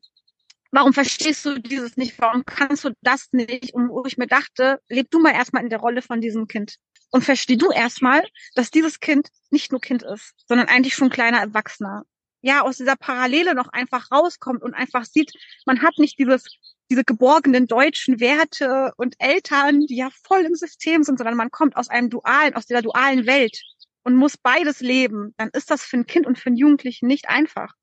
warum 0.72 0.92
verstehst 0.92 1.46
du 1.46 1.60
dieses 1.60 1.98
nicht, 1.98 2.20
warum 2.20 2.44
kannst 2.46 2.84
du 2.84 2.90
das 3.02 3.30
nicht? 3.32 3.74
Und 3.74 3.90
wo 3.90 4.04
ich 4.06 4.18
mir 4.18 4.28
dachte, 4.28 4.82
leb 4.90 5.12
du 5.12 5.20
mal 5.20 5.34
erstmal 5.34 5.64
in 5.64 5.70
der 5.70 5.80
Rolle 5.80 6.02
von 6.02 6.20
diesem 6.20 6.48
Kind 6.48 6.78
und 7.12 7.24
versteh 7.24 7.58
du 7.58 7.70
erstmal, 7.72 8.28
dass 8.56 8.72
dieses 8.72 9.00
Kind 9.00 9.30
nicht 9.52 9.72
nur 9.72 9.80
Kind 9.80 10.04
ist, 10.04 10.34
sondern 10.48 10.68
eigentlich 10.68 10.96
schon 10.96 11.10
kleiner 11.10 11.40
Erwachsener. 11.40 12.04
Ja, 12.42 12.62
aus 12.62 12.78
dieser 12.78 12.98
Parallele 12.98 13.56
noch 13.56 13.70
einfach 13.70 14.12
rauskommt 14.12 14.64
und 14.64 14.74
einfach 14.74 15.06
sieht, 15.06 15.32
man 15.66 15.82
hat 15.82 15.98
nicht 15.98 16.20
dieses 16.20 16.46
diese 16.90 17.04
geborgenen 17.04 17.66
deutschen 17.66 18.20
Werte 18.20 18.94
und 18.98 19.16
Eltern, 19.18 19.82
die 19.88 19.96
ja 19.96 20.10
voll 20.28 20.42
im 20.42 20.54
System 20.54 21.04
sind, 21.04 21.18
sondern 21.18 21.36
man 21.36 21.50
kommt 21.50 21.76
aus 21.76 21.90
einem 21.90 22.10
dualen, 22.10 22.56
aus 22.56 22.68
dieser 22.68 22.82
dualen 22.82 23.26
Welt 23.26 23.58
und 24.04 24.16
muss 24.16 24.38
beides 24.38 24.82
leben, 24.82 25.34
dann 25.38 25.50
ist 25.54 25.72
das 25.72 25.84
für 25.84 25.98
ein 25.98 26.06
Kind 26.06 26.26
und 26.28 26.38
für 26.38 26.48
einen 26.48 26.58
Jugendlichen 26.58 27.08
nicht 27.08 27.30
einfach. 27.30 27.74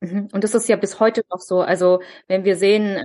Mhm. 0.00 0.28
Und 0.32 0.44
das 0.44 0.54
ist 0.54 0.68
ja 0.68 0.76
bis 0.76 1.00
heute 1.00 1.22
noch 1.30 1.40
so. 1.40 1.60
Also 1.60 2.02
wenn 2.28 2.44
wir 2.44 2.56
sehen, 2.56 3.04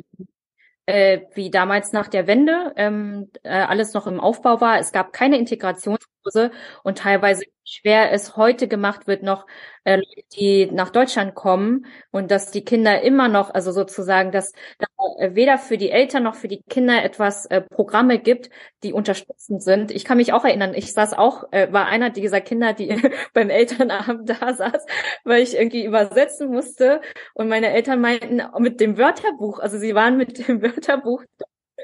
äh, 0.86 1.22
wie 1.36 1.52
damals 1.52 1.94
nach 1.94 2.08
der 2.08 2.28
Wende 2.28 2.74
ähm, 2.76 3.30
äh, 3.44 3.50
alles 3.50 3.94
noch 3.94 4.08
im 4.08 4.20
Aufbau 4.20 4.60
war, 4.60 4.80
es 4.80 4.92
gab 4.92 5.14
keine 5.14 5.38
Integrationskurse 5.38 6.52
und 6.84 6.98
teilweise 6.98 7.46
schwer 7.64 8.12
es 8.12 8.36
heute 8.36 8.68
gemacht 8.68 9.06
wird, 9.08 9.22
noch 9.24 9.46
äh, 9.84 10.02
die 10.36 10.66
nach 10.72 10.90
Deutschland 10.90 11.36
kommen 11.36 11.86
und 12.12 12.32
dass 12.32 12.52
die 12.52 12.66
Kinder 12.66 13.02
immer 13.04 13.28
noch, 13.28 13.54
also 13.54 13.72
sozusagen, 13.72 14.32
dass, 14.32 14.52
dass 14.80 14.89
weder 15.20 15.58
für 15.58 15.78
die 15.78 15.92
Eltern 15.92 16.24
noch 16.24 16.36
für 16.36 16.48
die 16.48 16.62
Kinder 16.64 17.04
etwas 17.04 17.46
äh, 17.46 17.62
Programme 17.62 18.20
gibt, 18.20 18.50
die 18.84 18.94
unterstützend 18.94 19.64
sind. 19.64 19.92
Ich 19.92 20.06
kann 20.06 20.18
mich 20.18 20.34
auch 20.34 20.46
erinnern, 20.46 20.74
ich 20.74 20.94
saß 20.94 21.14
auch, 21.14 21.46
äh, 21.52 21.72
war 21.72 21.88
einer 21.88 22.10
dieser 22.10 22.42
Kinder, 22.42 22.74
die 22.74 22.90
beim 23.34 23.50
Elternabend 23.50 24.30
da 24.30 24.54
saß, 24.54 24.86
weil 25.24 25.42
ich 25.42 25.56
irgendwie 25.56 25.86
übersetzen 25.86 26.50
musste 26.50 27.02
und 27.34 27.48
meine 27.48 27.72
Eltern 27.72 28.02
meinten 28.02 28.42
mit 28.60 28.80
dem 28.80 28.98
Wörterbuch, 28.98 29.60
also 29.60 29.78
sie 29.78 29.96
waren 29.96 30.18
mit 30.18 30.48
dem 30.48 30.62
Wörterbuch 30.62 31.24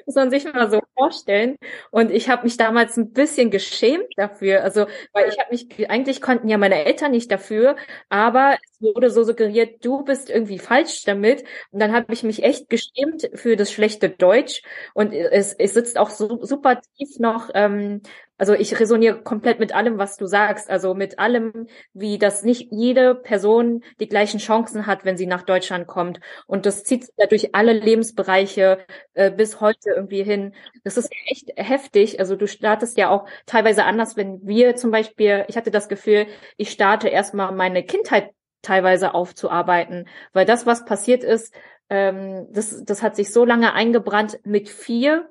muss 0.06 0.16
man 0.16 0.30
sich 0.30 0.46
mal 0.46 0.70
so 0.70 0.82
vorstellen. 0.96 1.58
Und 1.92 2.12
ich 2.12 2.30
habe 2.30 2.44
mich 2.44 2.58
damals 2.58 2.98
ein 2.98 3.12
bisschen 3.12 3.52
geschämt 3.52 4.06
dafür. 4.18 4.64
Also, 4.64 4.86
weil 5.14 5.30
ich 5.30 5.40
habe 5.40 5.52
mich, 5.52 5.90
eigentlich 5.90 6.22
konnten 6.22 6.48
ja 6.50 6.58
meine 6.58 6.86
Eltern 6.86 7.12
nicht 7.12 7.32
dafür, 7.32 7.76
aber 8.10 8.58
es 8.64 8.82
wurde 8.82 9.10
so 9.10 9.24
suggeriert, 9.24 9.84
du 9.86 10.04
bist 10.04 10.30
irgendwie 10.30 10.60
falsch 10.60 11.04
damit. 11.06 11.44
Und 11.72 11.80
dann 11.80 11.94
habe 11.94 12.14
ich 12.14 12.24
mich 12.24 12.44
echt 12.44 12.70
geschämt 12.70 13.30
für 13.34 13.56
das 13.56 13.72
schlechte 13.72 14.10
Deutsch. 14.10 14.62
Und 14.94 15.14
es, 15.14 15.54
es 15.54 15.74
sitzt 15.74 15.98
auch 15.98 16.10
so 16.10 16.44
super 16.44 16.80
tief 16.98 17.20
noch 17.20 17.50
ähm, 17.54 18.02
also 18.38 18.54
ich 18.54 18.80
resoniere 18.80 19.22
komplett 19.22 19.60
mit 19.60 19.74
allem, 19.74 19.98
was 19.98 20.18
du 20.18 20.26
sagst. 20.26 20.70
Also 20.70 20.94
mit 20.94 21.20
allem, 21.20 21.68
wie 21.94 22.18
das 22.18 22.44
nicht 22.44 22.70
jede 22.72 23.16
Person 23.16 23.84
die 24.00 24.08
gleichen 24.08 24.40
Chancen 24.40 24.86
hat, 24.88 25.06
wenn 25.06 25.18
sie 25.18 25.28
nach 25.28 25.44
Deutschland 25.44 25.88
kommt. 25.88 26.20
Und 26.46 26.66
das 26.66 26.84
zieht 26.84 27.06
sich 27.06 27.16
ja 27.18 27.28
durch 27.28 27.56
alle 27.56 27.74
Lebensbereiche 27.74 28.80
äh, 29.14 29.32
bis 29.32 29.62
heute 29.62 29.92
irgendwie 29.96 30.24
hin. 30.24 30.54
Das 30.84 30.98
ist 30.98 31.10
echt 31.28 31.52
heftig. 31.56 32.20
Also 32.20 32.36
du 32.36 32.48
startest 32.48 32.98
ja 32.98 33.10
auch 33.10 33.26
teilweise 33.46 33.86
anders, 33.86 34.18
wenn 34.18 34.46
wir 34.46 34.76
zum 34.76 34.92
Beispiel, 34.92 35.46
ich 35.48 35.56
hatte 35.56 35.72
das 35.72 35.88
Gefühl, 35.88 36.28
ich 36.58 36.72
starte 36.72 37.08
erstmal 37.08 37.54
meine 37.54 37.84
Kindheit 37.84 38.32
teilweise 38.62 39.14
aufzuarbeiten, 39.14 40.08
weil 40.34 40.46
das, 40.46 40.66
was 40.66 40.86
passiert 40.86 41.24
ist, 41.24 41.54
ähm, 41.90 42.48
das, 42.52 42.84
das 42.84 43.02
hat 43.02 43.16
sich 43.16 43.32
so 43.32 43.46
lange 43.46 43.74
eingebrannt 43.74 44.40
mit 44.44 44.70
vier 44.70 45.30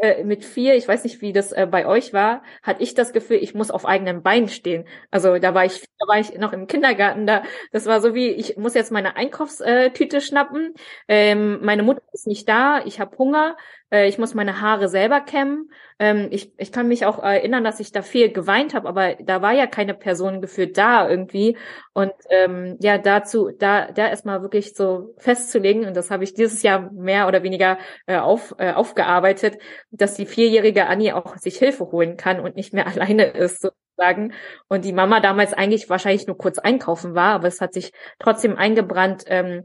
äh, 0.00 0.24
mit 0.24 0.44
vier, 0.44 0.74
ich 0.76 0.86
weiß 0.88 1.04
nicht, 1.04 1.20
wie 1.20 1.32
das 1.32 1.52
äh, 1.52 1.66
bei 1.70 1.86
euch 1.86 2.12
war, 2.12 2.42
hatte 2.62 2.82
ich 2.82 2.94
das 2.94 3.12
Gefühl, 3.12 3.38
ich 3.38 3.54
muss 3.54 3.70
auf 3.70 3.86
eigenen 3.86 4.22
Beinen 4.22 4.48
stehen. 4.48 4.86
Also 5.10 5.38
da 5.38 5.54
war 5.54 5.64
ich, 5.64 5.80
da 5.98 6.06
war 6.08 6.18
ich 6.20 6.38
noch 6.38 6.52
im 6.52 6.66
Kindergarten, 6.66 7.26
da, 7.26 7.42
das 7.72 7.86
war 7.86 8.00
so 8.00 8.14
wie, 8.14 8.28
ich 8.28 8.56
muss 8.56 8.74
jetzt 8.74 8.92
meine 8.92 9.16
Einkaufstüte 9.16 10.20
schnappen, 10.20 10.74
ähm, 11.08 11.58
meine 11.64 11.82
Mutter 11.82 12.02
ist 12.12 12.26
nicht 12.26 12.48
da, 12.48 12.84
ich 12.84 13.00
habe 13.00 13.16
Hunger, 13.18 13.56
äh, 13.90 14.08
ich 14.08 14.18
muss 14.18 14.34
meine 14.34 14.60
Haare 14.60 14.88
selber 14.88 15.20
kämmen. 15.20 15.70
Ähm, 15.98 16.28
ich, 16.30 16.52
ich 16.58 16.72
kann 16.72 16.88
mich 16.88 17.06
auch 17.06 17.18
erinnern, 17.18 17.64
dass 17.64 17.80
ich 17.80 17.92
da 17.92 18.02
viel 18.02 18.32
geweint 18.32 18.74
habe, 18.74 18.88
aber 18.88 19.14
da 19.14 19.42
war 19.42 19.52
ja 19.52 19.66
keine 19.66 19.94
Person 19.94 20.40
geführt 20.40 20.76
da 20.78 21.08
irgendwie. 21.08 21.56
Und 21.92 22.12
ähm, 22.30 22.76
ja, 22.80 22.98
dazu, 22.98 23.50
da, 23.58 23.90
da 23.90 24.08
erstmal 24.08 24.42
wirklich 24.42 24.74
so 24.74 25.14
festzulegen, 25.18 25.86
und 25.86 25.96
das 25.96 26.10
habe 26.10 26.24
ich 26.24 26.34
dieses 26.34 26.62
Jahr 26.62 26.90
mehr 26.92 27.26
oder 27.28 27.42
weniger 27.42 27.78
äh, 28.06 28.18
auf, 28.18 28.54
äh, 28.58 28.72
aufgearbeitet, 28.72 29.58
dass 29.90 30.14
die 30.14 30.26
vierjährige 30.26 30.86
Annie 30.86 31.16
auch 31.16 31.36
sich 31.36 31.56
Hilfe 31.58 31.90
holen 31.90 32.16
kann 32.16 32.40
und 32.40 32.56
nicht 32.56 32.72
mehr 32.72 32.86
alleine 32.88 33.24
ist. 33.24 33.62
sozusagen. 33.62 34.32
Und 34.68 34.84
die 34.84 34.92
Mama 34.92 35.20
damals 35.20 35.52
eigentlich 35.52 35.90
wahrscheinlich 35.90 36.26
nur 36.26 36.38
kurz 36.38 36.58
einkaufen 36.58 37.14
war, 37.14 37.34
aber 37.34 37.48
es 37.48 37.60
hat 37.60 37.72
sich 37.72 37.92
trotzdem 38.18 38.56
eingebrannt, 38.56 39.24
ähm, 39.26 39.64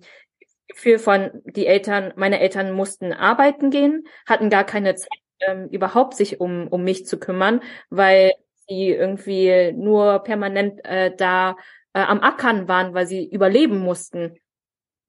Gefühl 0.68 1.00
von, 1.00 1.32
die 1.46 1.68
Eltern, 1.68 2.14
meine 2.16 2.40
Eltern 2.40 2.72
mussten 2.72 3.14
arbeiten 3.14 3.70
gehen, 3.70 4.06
hatten 4.26 4.50
gar 4.50 4.64
keine 4.64 4.96
Zeit, 4.96 5.10
ähm, 5.42 5.68
überhaupt 5.70 6.16
sich 6.16 6.40
um, 6.40 6.68
um 6.68 6.84
mich 6.84 7.06
zu 7.06 7.20
kümmern, 7.20 7.62
weil 7.90 8.34
sie 8.68 8.90
irgendwie 8.90 9.74
nur 9.74 10.20
permanent 10.20 10.84
äh, 10.86 11.12
da 11.16 11.58
äh, 11.94 12.00
am 12.00 12.22
Ackern 12.22 12.68
waren, 12.68 12.94
weil 12.94 13.08
sie 13.08 13.28
überleben 13.30 13.80
mussten. 13.80 14.38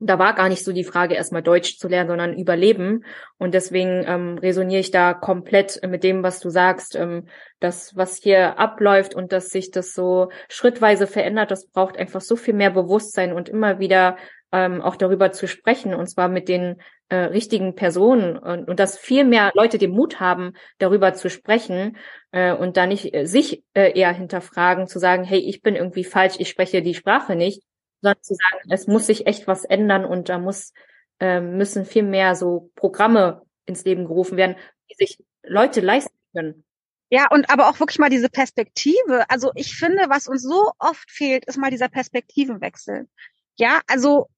Da 0.00 0.18
war 0.18 0.34
gar 0.34 0.48
nicht 0.48 0.64
so 0.64 0.72
die 0.72 0.84
Frage, 0.84 1.14
erstmal 1.14 1.42
Deutsch 1.42 1.78
zu 1.78 1.88
lernen, 1.88 2.08
sondern 2.08 2.36
überleben. 2.36 3.04
Und 3.38 3.54
deswegen 3.54 4.04
ähm, 4.06 4.38
resoniere 4.38 4.80
ich 4.80 4.90
da 4.90 5.14
komplett 5.14 5.80
mit 5.86 6.02
dem, 6.02 6.22
was 6.22 6.40
du 6.40 6.50
sagst. 6.50 6.96
Ähm, 6.96 7.28
das, 7.60 7.96
was 7.96 8.18
hier 8.18 8.58
abläuft 8.58 9.14
und 9.14 9.32
dass 9.32 9.48
sich 9.48 9.70
das 9.70 9.94
so 9.94 10.30
schrittweise 10.48 11.06
verändert, 11.06 11.52
das 11.52 11.68
braucht 11.68 11.96
einfach 11.96 12.20
so 12.20 12.36
viel 12.36 12.54
mehr 12.54 12.70
Bewusstsein 12.70 13.32
und 13.32 13.48
immer 13.48 13.78
wieder 13.78 14.16
ähm, 14.54 14.80
auch 14.80 14.94
darüber 14.94 15.32
zu 15.32 15.48
sprechen, 15.48 15.94
und 15.94 16.06
zwar 16.06 16.28
mit 16.28 16.48
den 16.48 16.80
äh, 17.08 17.16
richtigen 17.16 17.74
Personen 17.74 18.38
und, 18.38 18.68
und 18.68 18.78
dass 18.78 18.96
viel 18.96 19.24
mehr 19.24 19.50
Leute 19.54 19.78
den 19.78 19.90
Mut 19.90 20.20
haben, 20.20 20.52
darüber 20.78 21.12
zu 21.12 21.28
sprechen 21.28 21.96
äh, 22.30 22.52
und 22.52 22.76
da 22.76 22.86
nicht 22.86 23.12
äh, 23.12 23.26
sich 23.26 23.64
äh, 23.74 23.98
eher 23.98 24.12
hinterfragen, 24.12 24.86
zu 24.86 25.00
sagen, 25.00 25.24
hey, 25.24 25.40
ich 25.40 25.60
bin 25.60 25.74
irgendwie 25.74 26.04
falsch, 26.04 26.36
ich 26.38 26.48
spreche 26.48 26.82
die 26.82 26.94
Sprache 26.94 27.34
nicht, 27.34 27.64
sondern 28.00 28.22
zu 28.22 28.34
sagen, 28.34 28.70
es 28.70 28.86
muss 28.86 29.08
sich 29.08 29.26
echt 29.26 29.48
was 29.48 29.64
ändern 29.64 30.04
und 30.04 30.28
da 30.28 30.38
muss 30.38 30.72
äh, 31.18 31.40
müssen 31.40 31.84
viel 31.84 32.04
mehr 32.04 32.36
so 32.36 32.70
Programme 32.76 33.42
ins 33.66 33.84
Leben 33.84 34.06
gerufen 34.06 34.36
werden, 34.36 34.54
die 34.88 34.94
sich 34.94 35.18
Leute 35.42 35.80
leisten 35.80 36.16
können. 36.32 36.64
Ja, 37.10 37.26
und 37.28 37.50
aber 37.50 37.68
auch 37.68 37.80
wirklich 37.80 37.98
mal 37.98 38.10
diese 38.10 38.28
Perspektive. 38.28 39.28
Also 39.28 39.50
ich 39.56 39.74
finde, 39.74 40.04
was 40.08 40.28
uns 40.28 40.42
so 40.42 40.70
oft 40.78 41.10
fehlt, 41.10 41.44
ist 41.46 41.58
mal 41.58 41.70
dieser 41.70 41.88
Perspektivenwechsel. 41.88 43.08
Ja, 43.56 43.80
also 43.88 44.28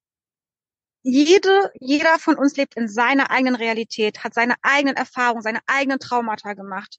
jede, 1.07 1.71
jeder 1.79 2.19
von 2.19 2.37
uns 2.37 2.57
lebt 2.57 2.75
in 2.75 2.89
seiner 2.89 3.31
eigenen 3.31 3.55
Realität, 3.55 4.25
hat 4.25 4.35
seine 4.35 4.57
eigenen 4.63 4.97
Erfahrungen, 4.97 5.43
seine 5.43 5.61
eigenen 5.67 6.01
Traumata 6.01 6.55
gemacht. 6.55 6.99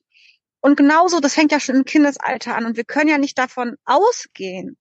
Und 0.62 0.78
genauso, 0.78 1.20
das 1.20 1.34
fängt 1.34 1.52
ja 1.52 1.60
schon 1.60 1.76
im 1.76 1.84
Kindesalter 1.86 2.56
an 2.56 2.65
und 2.65 2.78
wir 2.78 2.86
können 2.86 3.10
ja 3.10 3.17
nicht 3.17 3.38
davon 3.38 3.76
ausgehen, 3.84 4.78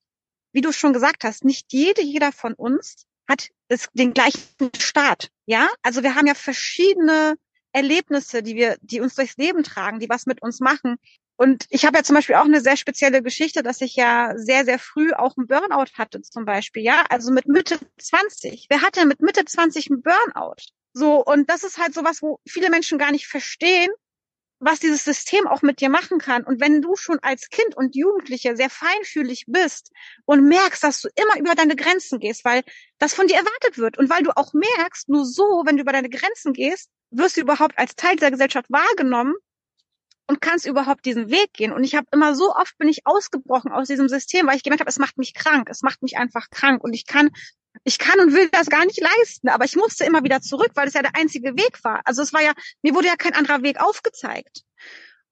wie 0.53 0.61
du 0.61 0.71
schon 0.71 0.93
gesagt 0.93 1.25
hast, 1.25 1.45
nicht 1.45 1.73
jede, 1.73 2.03
jeder 2.03 2.31
von 2.31 2.55
uns 2.55 3.07
hat 3.29 3.51
das, 3.69 3.89
den 3.95 4.15
gleichen 4.15 4.39
Start. 4.79 5.31
Ja, 5.45 5.69
also 5.83 6.05
wir 6.05 6.15
haben 6.15 6.29
ja 6.29 6.35
verschiedene 6.35 7.35
Erlebnisse, 7.73 8.45
die 8.45 8.55
wir, 8.55 8.77
die 8.81 9.01
uns 9.01 9.17
durchs 9.17 9.37
Leben 9.37 9.65
tragen, 9.65 9.99
die 9.99 10.09
was 10.09 10.27
mit 10.27 10.41
uns 10.41 10.61
machen. 10.61 10.97
Und 11.37 11.66
ich 11.68 11.85
habe 11.85 11.99
ja 11.99 12.03
zum 12.03 12.14
Beispiel 12.16 12.37
auch 12.37 12.44
eine 12.44 12.61
sehr 12.61 12.77
spezielle 12.77 13.22
Geschichte, 13.22 13.62
dass 13.62 13.81
ich 13.83 13.94
ja 13.94 14.33
sehr, 14.37 14.64
sehr 14.64 14.79
früh 14.79 15.12
auch 15.12 15.37
einen 15.37 15.46
Burnout 15.46 15.92
hatte 15.94 16.22
zum 16.22 16.46
Beispiel, 16.46 16.83
ja, 16.83 17.05
also 17.11 17.31
mit 17.31 17.46
Mitte 17.46 17.79
20. 17.99 18.66
Wer 18.70 18.83
hatte 18.83 19.05
mit 19.05 19.20
Mitte 19.20 19.44
20 19.44 19.90
einen 19.90 20.03
Burnout? 20.03 20.57
So, 20.94 21.22
und 21.22 21.51
das 21.51 21.62
ist 21.62 21.79
halt 21.79 21.92
sowas, 21.92 22.22
wo 22.22 22.40
viele 22.49 22.70
Menschen 22.70 22.99
gar 22.99 23.12
nicht 23.12 23.27
verstehen, 23.27 23.90
was 24.59 24.81
dieses 24.81 25.05
System 25.05 25.46
auch 25.46 25.61
mit 25.61 25.81
dir 25.83 25.90
machen 25.90 26.18
kann. 26.18 26.42
Und 26.42 26.61
wenn 26.61 26.81
du 26.81 26.96
schon 26.96 27.18
als 27.20 27.51
Kind 27.51 27.77
und 27.77 27.94
Jugendliche 27.94 28.57
sehr 28.57 28.70
feinfühlig 28.70 29.44
bist 29.46 29.92
und 30.25 30.49
merkst, 30.49 30.83
dass 30.83 31.03
du 31.03 31.09
immer 31.14 31.38
über 31.38 31.55
deine 31.55 31.77
Grenzen 31.77 32.18
gehst, 32.18 32.46
weil 32.46 32.62
das 32.99 33.12
von 33.12 33.27
dir 33.27 33.37
erwartet 33.37 33.77
wird 33.77 33.99
und 33.99 34.09
weil 34.09 34.22
du 34.22 34.35
auch 34.35 34.55
merkst, 34.55 35.11
nur 35.11 35.27
so, 35.27 35.62
wenn 35.66 35.77
du 35.77 35.83
über 35.83 35.92
deine 35.92 36.09
Grenzen 36.09 36.55
gehst, 36.55 36.88
wirst 37.11 37.37
du 37.37 37.42
überhaupt 37.42 37.79
als 37.79 37.94
Teil 37.94 38.16
dieser 38.16 38.31
Gesellschaft 38.31 38.70
wahrgenommen 38.70 39.35
und 40.27 40.41
kannst 40.41 40.67
überhaupt 40.67 41.05
diesen 41.05 41.31
Weg 41.31 41.53
gehen. 41.53 41.73
Und 41.73 41.85
ich 41.85 41.95
habe 41.95 42.07
immer 42.12 42.35
so 42.35 42.55
oft 42.55 42.77
bin 42.79 42.89
ich 42.89 43.07
ausgebrochen 43.07 43.73
aus 43.73 43.89
diesem 43.89 44.09
System, 44.09 44.47
weil 44.47 44.57
ich 44.57 44.62
gemerkt 44.62 44.81
habe, 44.81 44.91
es 44.91 44.99
macht 44.99 45.19
mich 45.19 45.35
krank, 45.35 45.69
es 45.71 45.83
macht 45.83 46.03
mich 46.03 46.19
einfach 46.19 46.51
krank 46.51 46.83
und 46.83 46.93
ich 46.93 47.07
kann 47.07 47.31
ich 47.85 47.99
kann 47.99 48.19
und 48.21 48.33
will 48.33 48.49
das 48.51 48.69
gar 48.69 48.85
nicht 48.87 49.01
leisten, 49.01 49.49
aber 49.49 49.65
ich 49.65 49.77
musste 49.77 50.05
immer 50.05 50.25
wieder 50.25 50.41
zurück, 50.41 50.71
weil 50.75 50.89
es 50.89 50.95
ja 50.95 51.03
der 51.03 51.15
einzige 51.15 51.57
Weg 51.57 51.85
war. 51.85 52.01
Also 52.05 52.23
es 52.23 52.33
war 52.33 52.43
ja, 52.43 52.53
mir 52.83 52.95
wurde 52.95 53.09
ja 53.09 53.17
kein 53.17 53.35
anderer 53.35 53.62
Weg 53.62 53.81
aufgezeigt. 53.81 54.62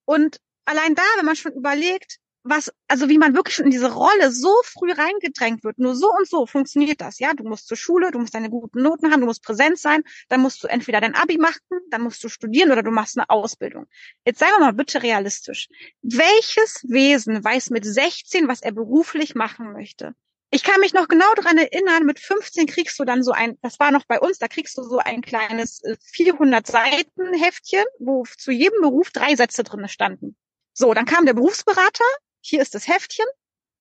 Und 0.04 0.38
allein 0.66 0.94
da, 0.94 1.02
wenn 1.16 1.24
man 1.24 1.36
schon 1.36 1.52
überlegt, 1.52 2.18
was, 2.44 2.70
also 2.88 3.08
wie 3.08 3.18
man 3.18 3.34
wirklich 3.34 3.58
in 3.58 3.70
diese 3.70 3.92
Rolle 3.92 4.30
so 4.30 4.54
früh 4.64 4.92
reingedrängt 4.92 5.64
wird. 5.64 5.78
Nur 5.78 5.96
so 5.96 6.12
und 6.12 6.28
so 6.28 6.46
funktioniert 6.46 7.00
das, 7.00 7.18
ja. 7.18 7.32
Du 7.32 7.44
musst 7.44 7.66
zur 7.66 7.76
Schule, 7.76 8.10
du 8.10 8.18
musst 8.18 8.34
deine 8.34 8.50
guten 8.50 8.82
Noten 8.82 9.10
haben, 9.10 9.20
du 9.20 9.26
musst 9.26 9.42
präsent 9.42 9.78
sein, 9.78 10.02
dann 10.28 10.40
musst 10.40 10.62
du 10.62 10.68
entweder 10.68 11.00
dein 11.00 11.14
Abi 11.14 11.38
machen, 11.38 11.60
dann 11.90 12.02
musst 12.02 12.22
du 12.22 12.28
studieren 12.28 12.70
oder 12.70 12.82
du 12.82 12.90
machst 12.90 13.16
eine 13.16 13.28
Ausbildung. 13.30 13.86
Jetzt 14.24 14.38
seien 14.38 14.50
wir 14.50 14.60
mal 14.60 14.74
bitte 14.74 15.02
realistisch. 15.02 15.68
Welches 16.02 16.84
Wesen 16.86 17.42
weiß 17.42 17.70
mit 17.70 17.84
16, 17.84 18.46
was 18.46 18.60
er 18.60 18.72
beruflich 18.72 19.34
machen 19.34 19.72
möchte? 19.72 20.14
Ich 20.50 20.62
kann 20.62 20.78
mich 20.78 20.92
noch 20.92 21.08
genau 21.08 21.32
daran 21.34 21.58
erinnern, 21.58 22.04
mit 22.04 22.20
15 22.20 22.66
kriegst 22.66 22.96
du 23.00 23.04
dann 23.04 23.24
so 23.24 23.32
ein, 23.32 23.58
das 23.62 23.80
war 23.80 23.90
noch 23.90 24.04
bei 24.06 24.20
uns, 24.20 24.38
da 24.38 24.46
kriegst 24.46 24.78
du 24.78 24.84
so 24.84 24.98
ein 24.98 25.20
kleines 25.20 25.82
400 26.12 26.68
äh, 26.68 26.70
Seiten 26.70 27.34
Heftchen, 27.34 27.84
wo 27.98 28.22
zu 28.38 28.52
jedem 28.52 28.80
Beruf 28.82 29.10
drei 29.10 29.34
Sätze 29.34 29.64
drinne 29.64 29.88
standen. 29.88 30.36
So, 30.72 30.94
dann 30.94 31.06
kam 31.06 31.24
der 31.24 31.34
Berufsberater, 31.34 32.04
hier 32.46 32.62
ist 32.62 32.74
das 32.74 32.88
Heftchen. 32.88 33.26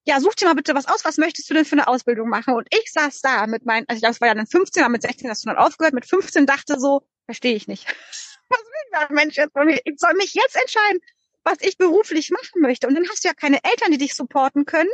Ja, 0.05 0.19
such 0.19 0.35
dir 0.35 0.45
mal 0.45 0.55
bitte 0.55 0.75
was 0.75 0.87
aus, 0.87 1.05
was 1.05 1.17
möchtest 1.17 1.49
du 1.49 1.53
denn 1.53 1.65
für 1.65 1.73
eine 1.73 1.87
Ausbildung 1.87 2.27
machen? 2.27 2.55
Und 2.55 2.67
ich 2.71 2.91
saß 2.91 3.21
da 3.21 3.47
mit 3.47 3.65
meinen, 3.65 3.85
also 3.87 4.01
das 4.01 4.19
war 4.19 4.27
ja 4.27 4.33
dann 4.33 4.47
15, 4.47 4.83
aber 4.83 4.91
mit 4.91 5.01
16 5.01 5.29
hast 5.29 5.45
du 5.45 5.49
dann 5.49 5.57
aufgehört, 5.57 5.93
mit 5.93 6.05
15 6.05 6.45
dachte 6.45 6.79
so, 6.79 7.07
verstehe 7.25 7.55
ich 7.55 7.67
nicht. 7.67 7.85
was 8.49 8.59
will 8.59 8.99
der 8.99 9.11
Mensch 9.11 9.37
jetzt 9.37 9.53
von 9.53 9.65
mir? 9.65 9.79
Ich 9.85 9.95
soll 9.97 10.13
mich 10.15 10.33
jetzt 10.33 10.55
entscheiden, 10.55 10.99
was 11.43 11.57
ich 11.61 11.77
beruflich 11.77 12.31
machen 12.31 12.61
möchte. 12.61 12.87
Und 12.87 12.95
dann 12.95 13.07
hast 13.09 13.23
du 13.23 13.29
ja 13.29 13.33
keine 13.33 13.63
Eltern, 13.63 13.91
die 13.91 13.97
dich 13.97 14.15
supporten 14.15 14.65
können, 14.65 14.91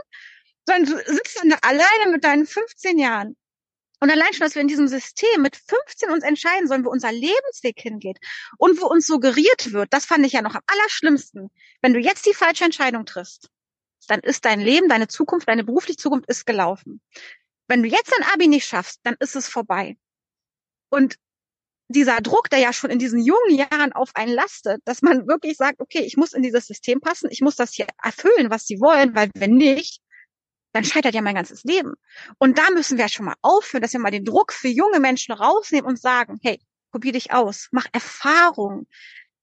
sondern 0.67 0.86
du 0.86 1.13
sitzt 1.13 1.39
dann 1.39 1.49
da 1.49 1.58
alleine 1.62 2.12
mit 2.12 2.23
deinen 2.23 2.45
15 2.45 2.99
Jahren. 2.99 3.36
Und 4.01 4.10
allein 4.10 4.32
schon, 4.34 4.45
dass 4.45 4.55
wir 4.55 4.62
in 4.62 4.69
diesem 4.69 4.88
System 4.88 5.41
mit 5.41 5.58
15 5.58 6.10
uns 6.10 6.23
entscheiden 6.23 6.67
sollen, 6.67 6.86
wo 6.86 6.89
unser 6.89 7.12
Lebensweg 7.12 7.79
hingeht 7.79 8.17
und 8.58 8.79
wo 8.82 8.86
uns 8.88 9.08
suggeriert 9.08 9.73
wird, 9.73 9.93
das 9.93 10.05
fand 10.05 10.25
ich 10.25 10.34
ja 10.34 10.41
noch 10.41 10.55
am 10.55 10.62
allerschlimmsten. 10.67 11.49
Wenn 11.82 11.93
du 11.93 11.99
jetzt 11.99 12.25
die 12.25 12.34
falsche 12.34 12.63
Entscheidung 12.63 13.05
triffst, 13.05 13.49
dann 14.10 14.19
ist 14.22 14.45
dein 14.45 14.60
Leben, 14.60 14.89
deine 14.89 15.08
Zukunft, 15.08 15.48
deine 15.48 15.63
berufliche 15.63 15.98
Zukunft 15.98 16.30
ist 16.30 16.45
gelaufen. 16.45 17.02
Wenn 17.67 17.84
du 17.84 17.89
jetzt 17.89 18.12
dein 18.12 18.28
Abi 18.34 18.48
nicht 18.48 18.65
schaffst, 18.65 19.00
dann 19.04 19.15
ist 19.19 19.36
es 19.36 19.48
vorbei. 19.48 19.98
Und 20.89 21.15
dieser 21.88 22.22
Druck, 22.22 22.50
der 22.50 22.60
ja 22.60 22.72
schon 22.74 22.91
in 22.91 23.00
diesen 23.00 23.19
jungen 23.19 23.56
Jahren 23.56 23.93
auf 23.93 24.15
einen 24.15 24.34
lastet, 24.34 24.82
dass 24.86 25.02
man 25.02 25.28
wirklich 25.28 25.58
sagt, 25.58 25.80
okay, 25.80 26.02
ich 26.02 26.17
muss 26.17 26.34
in 26.34 26.43
dieses 26.43 26.67
System 26.67 27.02
passen, 27.02 27.30
ich 27.32 27.41
muss 27.41 27.56
das 27.56 27.74
hier 27.74 27.88
erfüllen, 28.02 28.50
was 28.50 28.65
sie 28.65 28.80
wollen, 28.80 29.15
weil 29.15 29.30
wenn 29.36 29.56
nicht, 29.56 30.02
dann 30.72 30.84
scheitert 30.84 31.15
ja 31.15 31.22
mein 31.22 31.36
ganzes 31.36 31.63
Leben. 31.63 31.93
Und 32.38 32.60
da 32.60 32.69
müssen 32.72 32.98
wir 32.98 33.08
schon 33.10 33.26
mal 33.26 33.36
aufhören, 33.41 33.82
dass 33.82 33.93
wir 33.93 34.00
mal 34.00 34.12
den 34.12 34.26
Druck 34.26 34.54
für 34.54 34.67
junge 34.67 35.00
Menschen 35.00 35.34
rausnehmen 35.34 35.88
und 35.88 36.00
sagen, 36.00 36.39
hey, 36.43 36.62
probier 36.91 37.12
dich 37.12 37.32
aus, 37.34 37.69
mach 37.72 37.88
Erfahrung, 37.91 38.88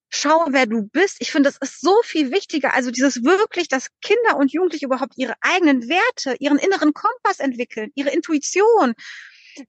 schau, 0.09 0.47
wer 0.51 0.67
du 0.67 0.83
bist. 0.83 1.17
Ich 1.21 1.33
finde, 1.33 1.51
das 1.51 1.59
ist 1.59 1.81
so 1.81 2.01
viel 2.03 2.31
wichtiger. 2.31 2.75
Also 2.75 2.91
dieses 2.91 3.23
wirklich, 3.25 3.69
dass 3.69 3.89
Kinder 4.03 4.37
und 4.37 4.53
Jugendliche 4.53 4.87
überhaupt 4.87 5.15
ihre 5.17 5.35
eigenen 5.41 5.89
Werte, 5.89 6.37
ihren 6.39 6.59
inneren 6.59 6.93
Kompass 6.93 7.41
entwickeln, 7.41 7.91
ihre 7.95 8.11
Intuition, 8.11 8.95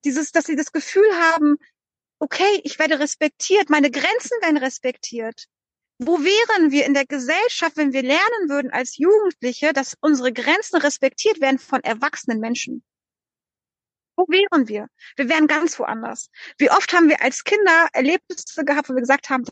dieses, 0.06 0.32
dass 0.32 0.46
sie 0.46 0.56
das 0.56 0.72
Gefühl 0.72 1.10
haben, 1.14 1.58
okay, 2.20 2.62
ich 2.64 2.80
werde 2.80 3.00
respektiert, 3.00 3.70
meine 3.70 3.92
Grenzen 3.92 4.42
werden 4.42 4.58
respektiert. 4.58 5.46
Wo 6.00 6.20
wären 6.20 6.72
wir 6.72 6.86
in 6.86 6.94
der 6.94 7.06
Gesellschaft, 7.06 7.76
wenn 7.76 7.92
wir 7.92 8.04
lernen 8.04 8.50
würden 8.50 8.72
als 8.72 8.98
Jugendliche, 8.98 9.74
dass 9.74 9.96
unsere 10.00 10.32
Grenzen 10.32 10.78
respektiert 10.78 11.42
werden 11.42 11.58
von 11.58 11.84
erwachsenen 11.84 12.40
Menschen? 12.40 12.84
Wo 14.16 14.26
wären 14.28 14.68
wir? 14.68 14.88
Wir 15.16 15.30
wären 15.30 15.48
ganz 15.48 15.78
woanders. 15.80 16.30
Wie 16.58 16.70
oft 16.72 16.94
haben 16.94 17.10
wir 17.10 17.22
als 17.22 17.44
Kinder 17.44 17.88
Erlebnisse 17.94 18.64
gehabt, 18.66 18.90
wo 18.90 18.94
wir 18.94 19.02
gesagt 19.02 19.30
haben, 19.30 19.44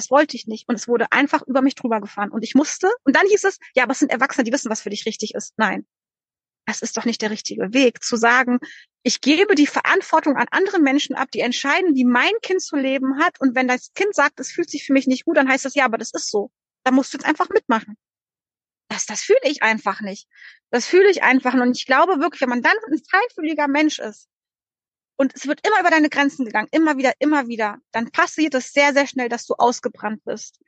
das 0.00 0.10
wollte 0.10 0.34
ich 0.34 0.46
nicht. 0.46 0.66
Und 0.66 0.76
es 0.76 0.88
wurde 0.88 1.12
einfach 1.12 1.42
über 1.46 1.60
mich 1.60 1.74
drüber 1.74 2.00
gefahren. 2.00 2.30
Und 2.30 2.42
ich 2.42 2.54
musste. 2.54 2.90
Und 3.04 3.14
dann 3.14 3.26
hieß 3.26 3.44
es, 3.44 3.58
ja, 3.74 3.82
aber 3.82 3.92
es 3.92 3.98
sind 3.98 4.10
Erwachsene, 4.10 4.44
die 4.44 4.52
wissen, 4.52 4.70
was 4.70 4.80
für 4.80 4.88
dich 4.88 5.04
richtig 5.04 5.34
ist. 5.34 5.52
Nein. 5.58 5.86
Das 6.64 6.80
ist 6.80 6.96
doch 6.96 7.04
nicht 7.04 7.20
der 7.20 7.30
richtige 7.30 7.74
Weg, 7.74 8.02
zu 8.02 8.16
sagen, 8.16 8.58
ich 9.02 9.20
gebe 9.20 9.54
die 9.54 9.66
Verantwortung 9.66 10.36
an 10.36 10.46
andere 10.50 10.78
Menschen 10.78 11.16
ab, 11.16 11.30
die 11.32 11.40
entscheiden, 11.40 11.94
wie 11.96 12.04
mein 12.04 12.32
Kind 12.42 12.62
zu 12.62 12.76
leben 12.76 13.18
hat. 13.18 13.40
Und 13.40 13.54
wenn 13.54 13.68
das 13.68 13.92
Kind 13.94 14.14
sagt, 14.14 14.40
es 14.40 14.52
fühlt 14.52 14.70
sich 14.70 14.86
für 14.86 14.94
mich 14.94 15.06
nicht 15.06 15.24
gut, 15.24 15.36
dann 15.36 15.48
heißt 15.48 15.66
das, 15.66 15.74
ja, 15.74 15.84
aber 15.84 15.98
das 15.98 16.12
ist 16.14 16.30
so. 16.30 16.50
Da 16.84 16.90
musst 16.90 17.12
du 17.12 17.18
jetzt 17.18 17.26
einfach 17.26 17.48
mitmachen. 17.50 17.96
Das, 18.88 19.04
das 19.04 19.20
fühle 19.20 19.40
ich 19.44 19.62
einfach 19.62 20.00
nicht. 20.00 20.28
Das 20.70 20.86
fühle 20.86 21.10
ich 21.10 21.22
einfach. 21.22 21.52
Und 21.52 21.76
ich 21.76 21.84
glaube 21.84 22.20
wirklich, 22.20 22.40
wenn 22.40 22.48
man 22.48 22.62
dann 22.62 22.76
ein 22.90 23.02
feinfühliger 23.10 23.68
Mensch 23.68 23.98
ist, 23.98 24.29
und 25.20 25.34
es 25.36 25.46
wird 25.46 25.60
immer 25.66 25.78
über 25.80 25.90
deine 25.90 26.08
Grenzen 26.08 26.46
gegangen, 26.46 26.68
immer 26.70 26.96
wieder, 26.96 27.12
immer 27.18 27.46
wieder, 27.46 27.76
dann 27.92 28.10
passiert 28.10 28.54
es 28.54 28.72
sehr, 28.72 28.94
sehr 28.94 29.06
schnell, 29.06 29.28
dass 29.28 29.44
du 29.44 29.52
ausgebrannt 29.52 30.24
bist. 30.24 30.58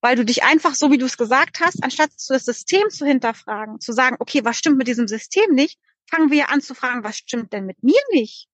Weil 0.00 0.14
du 0.14 0.24
dich 0.24 0.44
einfach, 0.44 0.76
so 0.76 0.92
wie 0.92 0.98
du 0.98 1.06
es 1.06 1.16
gesagt 1.16 1.58
hast, 1.58 1.82
anstatt 1.82 2.10
das 2.28 2.44
System 2.44 2.88
zu 2.88 3.04
hinterfragen, 3.04 3.80
zu 3.80 3.92
sagen, 3.92 4.14
okay, 4.20 4.44
was 4.44 4.58
stimmt 4.58 4.78
mit 4.78 4.86
diesem 4.86 5.08
System 5.08 5.52
nicht, 5.52 5.80
fangen 6.08 6.30
wir 6.30 6.50
an 6.50 6.60
zu 6.60 6.76
fragen, 6.76 7.02
was 7.02 7.16
stimmt 7.16 7.52
denn 7.52 7.66
mit 7.66 7.82
mir 7.82 7.98
nicht? 8.12 8.46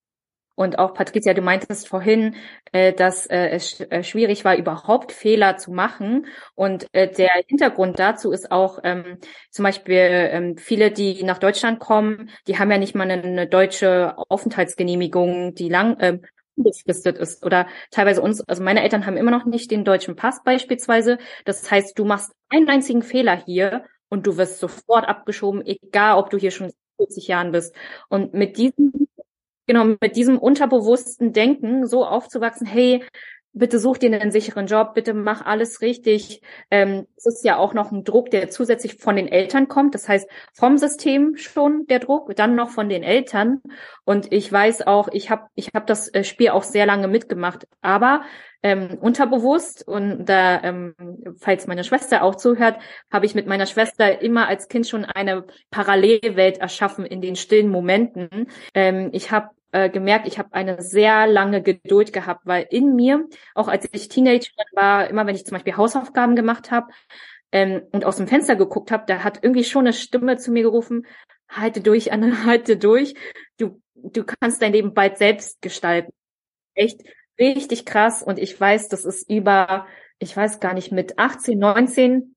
Und 0.55 0.79
auch 0.79 0.95
Patricia, 0.95 1.35
du 1.35 1.43
meintest 1.43 1.88
vorhin, 1.88 2.37
äh, 2.73 2.93
dass 2.93 3.27
äh, 3.27 3.49
es 3.49 3.81
äh, 3.81 4.03
schwierig 4.03 4.45
war, 4.45 4.57
überhaupt 4.57 5.12
Fehler 5.12 5.57
zu 5.57 5.73
machen. 5.73 6.27
Und 6.55 6.87
äh, 6.93 7.11
der 7.11 7.31
Hintergrund 7.47 7.99
dazu 7.99 8.33
ist 8.33 8.53
auch 8.53 8.79
ähm, 8.85 9.19
zum 9.51 9.62
Beispiel 9.65 9.97
ähm, 9.97 10.57
viele, 10.59 10.91
die 10.91 11.23
nach 11.25 11.38
Deutschland 11.38 11.81
kommen, 11.81 12.31
die 12.47 12.59
haben 12.59 12.71
ja 12.71 12.79
nicht 12.79 12.95
mal 12.95 13.11
eine, 13.11 13.23
eine 13.23 13.47
deutsche 13.47 14.15
Aufenthaltsgenehmigung, 14.29 15.55
die 15.55 15.69
lang 15.69 15.99
äh, 16.01 16.19
unbefristet 16.57 17.19
ist. 17.19 17.45
Oder 17.45 17.67
teilweise 17.91 18.21
uns, 18.21 18.41
also 18.43 18.62
meine 18.62 18.83
Eltern 18.83 19.07
haben 19.07 19.17
immer 19.17 19.31
noch 19.31 19.45
nicht 19.47 19.71
den 19.71 19.85
deutschen 19.85 20.17
Pass 20.17 20.43
beispielsweise. 20.45 21.19
Das 21.45 21.71
heißt, 21.71 21.99
du 21.99 22.05
machst 22.05 22.33
einen 22.51 22.69
einzigen 22.69 23.03
Fehler 23.03 23.37
hier 23.37 23.85
und 24.09 24.27
du 24.27 24.37
wirst 24.37 24.59
sofort 24.59 25.09
abgeschoben, 25.09 25.65
egal 25.65 26.19
ob 26.19 26.31
du 26.31 26.37
hier 26.37 26.51
schon 26.51 26.73
40 26.99 27.29
Jahren 27.29 27.53
bist. 27.53 27.75
Und 28.09 28.35
mit 28.35 28.57
diesem 28.59 29.09
genau, 29.66 29.85
mit 30.01 30.16
diesem 30.16 30.38
unterbewussten 30.38 31.33
Denken 31.33 31.87
so 31.87 32.05
aufzuwachsen, 32.05 32.66
hey, 32.66 33.05
bitte 33.53 33.79
such 33.79 33.99
dir 33.99 34.12
einen 34.12 34.31
sicheren 34.31 34.67
Job, 34.67 34.95
bitte 34.95 35.15
mach 35.15 35.45
alles 35.45 35.81
richtig. 35.81 36.43
Ähm, 36.71 37.07
es 37.17 37.27
ist 37.27 37.45
ja 37.45 37.57
auch 37.57 37.75
noch 37.75 37.93
ein 37.93 38.05
Druck, 38.05 38.31
der 38.31 38.51
zusätzlich 38.51 38.97
von 38.97 39.17
den 39.17 39.29
Eltern 39.29 39.69
kommt. 39.69 39.95
Das 39.95 40.09
heißt, 40.09 40.29
vom 40.55 40.79
System 40.79 41.37
schon 41.37 41.87
der 41.87 41.99
Druck, 41.99 42.35
dann 42.37 42.55
noch 42.55 42.71
von 42.71 42.88
den 42.88 43.03
Eltern. 43.03 43.61
Und 44.05 44.33
ich 44.33 44.51
weiß 44.51 44.87
auch, 44.87 45.09
ich 45.12 45.31
habe 45.31 45.47
ich 45.55 45.69
hab 45.75 45.87
das 45.87 46.12
äh, 46.15 46.25
Spiel 46.25 46.51
auch 46.51 46.62
sehr 46.62 46.87
lange 46.87 47.09
mitgemacht. 47.09 47.67
Aber 47.83 48.23
ähm, 48.62 48.99
unterbewusst 49.01 49.87
und 49.87 50.25
da, 50.27 50.62
ähm, 50.62 50.95
falls 51.38 51.67
meine 51.67 51.85
Schwester 51.85 52.23
auch 52.23 52.37
zuhört, 52.37 52.79
habe 53.12 53.27
ich 53.27 53.35
mit 53.35 53.47
meiner 53.47 53.67
Schwester 53.67 54.23
immer 54.23 54.47
als 54.49 54.69
Kind 54.69 54.87
schon 54.87 55.05
eine 55.05 55.45
Parallelwelt 55.71 56.59
erschaffen 56.59 57.05
in 57.05 57.21
den 57.21 57.37
stillen 57.37 57.69
Momenten. 57.69 58.49
Ähm, 58.75 59.11
ich 59.12 59.31
habe 59.31 59.51
äh, 59.73 59.91
gemerkt, 59.91 60.27
ich 60.29 60.39
habe 60.39 60.53
eine 60.53 60.81
sehr 60.83 61.27
lange 61.27 61.63
Geduld 61.63 62.13
gehabt, 62.13 62.43
weil 62.45 62.67
in 62.71 62.95
mir, 62.95 63.27
auch 63.55 63.69
als 63.69 63.89
ich 63.93 64.09
Teenager 64.09 64.51
war, 64.75 65.09
immer 65.09 65.27
wenn 65.27 65.35
ich 65.35 65.45
zum 65.45 65.55
Beispiel 65.55 65.77
Hausaufgaben 65.77 66.37
gemacht 66.37 66.71
habe 66.71 66.93
ähm, 67.51 67.83
und 67.91 68.05
aus 68.05 68.17
dem 68.17 68.29
Fenster 68.29 68.55
geguckt 68.55 68.91
habe, 68.91 69.05
da 69.07 69.25
hat 69.25 69.41
irgendwie 69.43 69.65
schon 69.65 69.87
eine 69.87 69.95
Stimme 69.95 70.37
zu 70.37 70.53
mir 70.53 70.63
gerufen, 70.63 71.07
halte 71.49 71.81
durch, 71.81 72.13
Anne, 72.13 72.33
halte 72.47 72.77
durch, 72.77 73.15
du, 73.59 73.81
du 73.95 74.25
kannst 74.25 74.63
dein 74.63 74.73
Leben 74.73 74.95
bald 74.95 75.19
selbst 75.19 75.61
gestalten. 75.63 76.13
Echt 76.75 77.01
richtig 77.39 77.87
krass 77.87 78.23
und 78.23 78.39
ich 78.39 78.59
weiß, 78.59 78.89
das 78.89 79.05
ist 79.05 79.29
über, 79.31 79.87
ich 80.19 80.37
weiß 80.37 80.61
gar 80.61 80.75
nicht, 80.75 80.93
mit 80.93 81.19
18, 81.19 81.59
19 81.59 82.37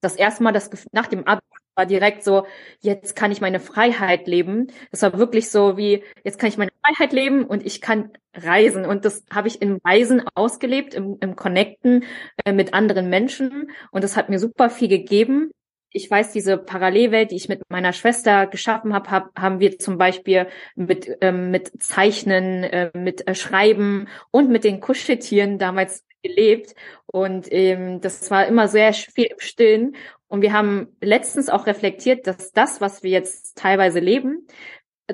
das 0.00 0.16
erste 0.16 0.42
Mal 0.42 0.52
das 0.52 0.70
nach 0.92 1.08
dem 1.08 1.26
Abi 1.26 1.42
war 1.80 1.86
direkt 1.86 2.22
so, 2.22 2.46
jetzt 2.80 3.16
kann 3.16 3.32
ich 3.32 3.40
meine 3.40 3.58
Freiheit 3.58 4.26
leben. 4.26 4.66
Das 4.90 5.00
war 5.00 5.16
wirklich 5.16 5.48
so 5.48 5.78
wie, 5.78 6.04
jetzt 6.24 6.38
kann 6.38 6.50
ich 6.50 6.58
meine 6.58 6.72
Freiheit 6.84 7.14
leben 7.14 7.44
und 7.44 7.64
ich 7.64 7.80
kann 7.80 8.10
reisen. 8.34 8.84
Und 8.84 9.06
das 9.06 9.24
habe 9.32 9.48
ich 9.48 9.62
im 9.62 9.80
Reisen 9.82 10.22
ausgelebt, 10.34 10.92
im, 10.92 11.16
im 11.20 11.36
Connecten 11.36 12.04
äh, 12.44 12.52
mit 12.52 12.74
anderen 12.74 13.08
Menschen. 13.08 13.70
Und 13.92 14.04
das 14.04 14.18
hat 14.18 14.28
mir 14.28 14.38
super 14.38 14.68
viel 14.68 14.88
gegeben. 14.88 15.52
Ich 15.92 16.08
weiß, 16.08 16.32
diese 16.32 16.58
Parallelwelt, 16.58 17.30
die 17.30 17.36
ich 17.36 17.48
mit 17.48 17.62
meiner 17.70 17.94
Schwester 17.94 18.46
geschaffen 18.46 18.92
habe, 18.92 19.10
hab, 19.10 19.40
haben 19.40 19.58
wir 19.58 19.78
zum 19.78 19.96
Beispiel 19.96 20.48
mit, 20.76 21.10
ähm, 21.22 21.50
mit 21.50 21.82
Zeichnen, 21.82 22.62
äh, 22.62 22.90
mit 22.94 23.26
äh, 23.26 23.34
Schreiben 23.34 24.06
und 24.30 24.50
mit 24.50 24.64
den 24.64 24.80
Kuscheltieren 24.80 25.58
damals 25.58 26.04
gelebt. 26.22 26.74
Und 27.06 27.52
ähm, 27.52 28.00
das 28.00 28.30
war 28.30 28.46
immer 28.46 28.68
sehr 28.68 28.92
viel 28.92 29.26
im 29.26 29.40
Stillen. 29.40 29.96
Und 30.28 30.42
wir 30.42 30.52
haben 30.52 30.96
letztens 31.00 31.48
auch 31.48 31.66
reflektiert, 31.66 32.26
dass 32.26 32.52
das, 32.52 32.80
was 32.80 33.02
wir 33.02 33.10
jetzt 33.10 33.56
teilweise 33.58 34.00
leben, 34.00 34.46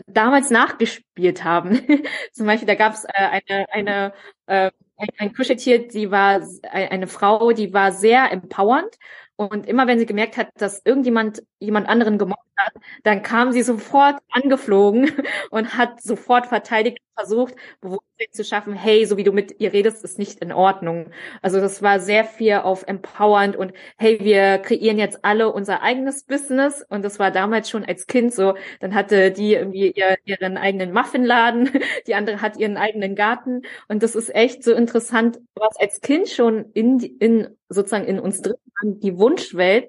damals 0.06 0.50
nachgespielt 0.50 1.44
haben. 1.44 1.80
Zum 2.32 2.46
Beispiel, 2.46 2.66
da 2.66 2.74
gab 2.74 2.94
es 2.94 3.04
äh, 3.04 3.40
eine, 3.46 3.66
eine 3.72 4.12
äh, 4.46 4.70
ein, 4.98 5.08
ein 5.18 5.34
Kuscheltier, 5.34 5.88
die 5.88 6.10
war 6.10 6.40
eine 6.70 7.06
Frau, 7.06 7.52
die 7.52 7.72
war 7.72 7.92
sehr 7.92 8.32
empowernd 8.32 8.96
und 9.36 9.66
immer 9.66 9.86
wenn 9.86 9.98
sie 9.98 10.06
gemerkt 10.06 10.36
hat, 10.38 10.48
dass 10.56 10.80
irgendjemand 10.84 11.42
jemand 11.58 11.88
anderen 11.88 12.18
gemobbt 12.18 12.42
hat, 12.56 12.72
dann 13.04 13.22
kam 13.22 13.52
sie 13.52 13.62
sofort 13.62 14.16
angeflogen 14.30 15.12
und 15.50 15.76
hat 15.76 16.02
sofort 16.02 16.46
verteidigt 16.46 16.98
versucht, 17.16 17.54
Bewusstsein 17.80 18.26
zu 18.32 18.44
schaffen, 18.44 18.74
hey, 18.74 19.04
so 19.06 19.16
wie 19.16 19.24
du 19.24 19.32
mit 19.32 19.60
ihr 19.60 19.72
redest, 19.72 20.04
ist 20.04 20.18
nicht 20.18 20.40
in 20.40 20.52
Ordnung. 20.52 21.10
Also 21.42 21.60
das 21.60 21.82
war 21.82 22.00
sehr 22.00 22.24
viel 22.24 22.54
auf 22.56 22.84
empowernd 22.86 23.56
und 23.56 23.72
hey, 23.98 24.18
wir 24.20 24.58
kreieren 24.58 24.98
jetzt 24.98 25.24
alle 25.24 25.52
unser 25.52 25.82
eigenes 25.82 26.24
Business. 26.24 26.84
Und 26.88 27.04
das 27.04 27.18
war 27.18 27.30
damals 27.30 27.70
schon 27.70 27.84
als 27.84 28.06
Kind 28.06 28.34
so, 28.34 28.54
dann 28.80 28.94
hatte 28.94 29.30
die 29.32 29.54
irgendwie 29.54 29.90
ihr, 29.92 30.16
ihren 30.24 30.56
eigenen 30.56 30.92
Muffinladen, 30.92 31.70
die 32.06 32.14
andere 32.14 32.40
hat 32.42 32.56
ihren 32.58 32.76
eigenen 32.76 33.14
Garten. 33.14 33.62
Und 33.88 34.02
das 34.02 34.14
ist 34.14 34.34
echt 34.34 34.62
so 34.62 34.72
interessant, 34.72 35.38
was 35.54 35.76
als 35.78 36.00
Kind 36.00 36.28
schon 36.28 36.70
in, 36.74 37.00
in 37.00 37.56
sozusagen 37.68 38.06
in 38.06 38.20
uns 38.20 38.42
drin 38.42 38.56
die 38.84 39.18
Wunschwelt. 39.18 39.88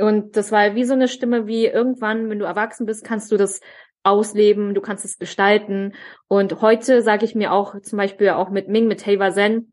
Und 0.00 0.36
das 0.36 0.52
war 0.52 0.74
wie 0.74 0.84
so 0.84 0.92
eine 0.94 1.08
Stimme, 1.08 1.46
wie 1.46 1.66
irgendwann, 1.66 2.30
wenn 2.30 2.38
du 2.38 2.44
erwachsen 2.44 2.86
bist, 2.86 3.04
kannst 3.04 3.32
du 3.32 3.36
das 3.36 3.60
ausleben, 4.08 4.74
du 4.74 4.80
kannst 4.80 5.04
es 5.04 5.18
gestalten. 5.18 5.94
Und 6.28 6.60
heute 6.60 7.02
sage 7.02 7.24
ich 7.24 7.34
mir 7.34 7.52
auch 7.52 7.80
zum 7.82 7.96
Beispiel 7.98 8.30
auch 8.30 8.50
mit 8.50 8.68
Ming, 8.68 8.88
mit 8.88 9.06
Heiwa 9.06 9.32
Zen, 9.32 9.72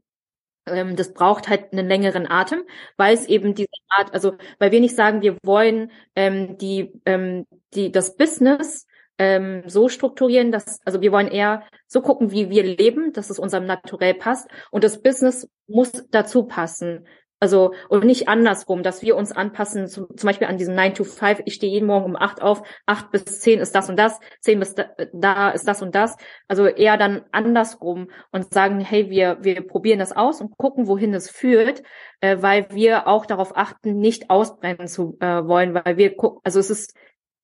ähm, 0.67 0.95
das 0.95 1.13
braucht 1.13 1.47
halt 1.47 1.71
einen 1.71 1.87
längeren 1.87 2.29
Atem, 2.29 2.63
weil 2.97 3.13
es 3.13 3.27
eben 3.27 3.53
diese 3.53 3.69
Art, 3.89 4.13
also 4.13 4.33
weil 4.59 4.71
wir 4.71 4.79
nicht 4.79 4.95
sagen, 4.95 5.21
wir 5.21 5.37
wollen 5.43 5.91
ähm, 6.15 6.57
die, 6.57 6.91
ähm, 7.05 7.45
die 7.73 7.91
das 7.91 8.15
Business 8.17 8.87
ähm, 9.17 9.63
so 9.67 9.87
strukturieren, 9.89 10.51
dass, 10.51 10.79
also 10.85 11.01
wir 11.01 11.11
wollen 11.11 11.27
eher 11.27 11.63
so 11.87 12.01
gucken, 12.01 12.31
wie 12.31 12.49
wir 12.49 12.63
leben, 12.63 13.13
dass 13.13 13.29
es 13.29 13.39
unserem 13.39 13.65
Naturell 13.65 14.13
passt 14.13 14.49
und 14.71 14.83
das 14.83 15.01
Business 15.01 15.49
muss 15.67 15.91
dazu 16.09 16.43
passen. 16.43 17.07
Also, 17.45 17.75
und 17.89 18.03
nicht 18.03 18.27
andersrum, 18.27 18.81
dass 18.81 19.03
wir 19.03 19.15
uns 19.15 19.31
anpassen, 19.31 19.87
zum, 19.87 20.07
zum 20.17 20.27
Beispiel 20.27 20.47
an 20.47 20.57
diesen 20.57 20.73
9 20.73 20.95
to 20.95 21.03
5, 21.03 21.43
ich 21.45 21.53
stehe 21.53 21.71
jeden 21.71 21.85
Morgen 21.85 22.05
um 22.05 22.15
8 22.15 22.41
auf, 22.41 22.63
8 22.87 23.11
bis 23.11 23.39
10 23.41 23.59
ist 23.59 23.75
das 23.75 23.87
und 23.87 23.97
das, 23.97 24.19
10 24.41 24.57
bis 24.59 24.73
da, 24.73 24.85
da 25.13 25.51
ist 25.51 25.67
das 25.67 25.83
und 25.83 25.93
das. 25.93 26.17
Also 26.47 26.65
eher 26.65 26.97
dann 26.97 27.21
andersrum 27.31 28.09
und 28.31 28.51
sagen, 28.51 28.79
hey, 28.79 29.11
wir, 29.11 29.37
wir 29.41 29.61
probieren 29.61 29.99
das 29.99 30.11
aus 30.11 30.41
und 30.41 30.57
gucken, 30.57 30.87
wohin 30.87 31.13
es 31.13 31.29
führt, 31.29 31.83
äh, 32.19 32.37
weil 32.39 32.65
wir 32.71 33.07
auch 33.07 33.27
darauf 33.27 33.55
achten, 33.55 33.99
nicht 33.99 34.31
ausbrennen 34.31 34.87
zu 34.87 35.15
äh, 35.19 35.45
wollen, 35.45 35.75
weil 35.75 35.97
wir 35.97 36.15
gucken, 36.15 36.41
also 36.43 36.59
es 36.59 36.71
ist 36.71 36.95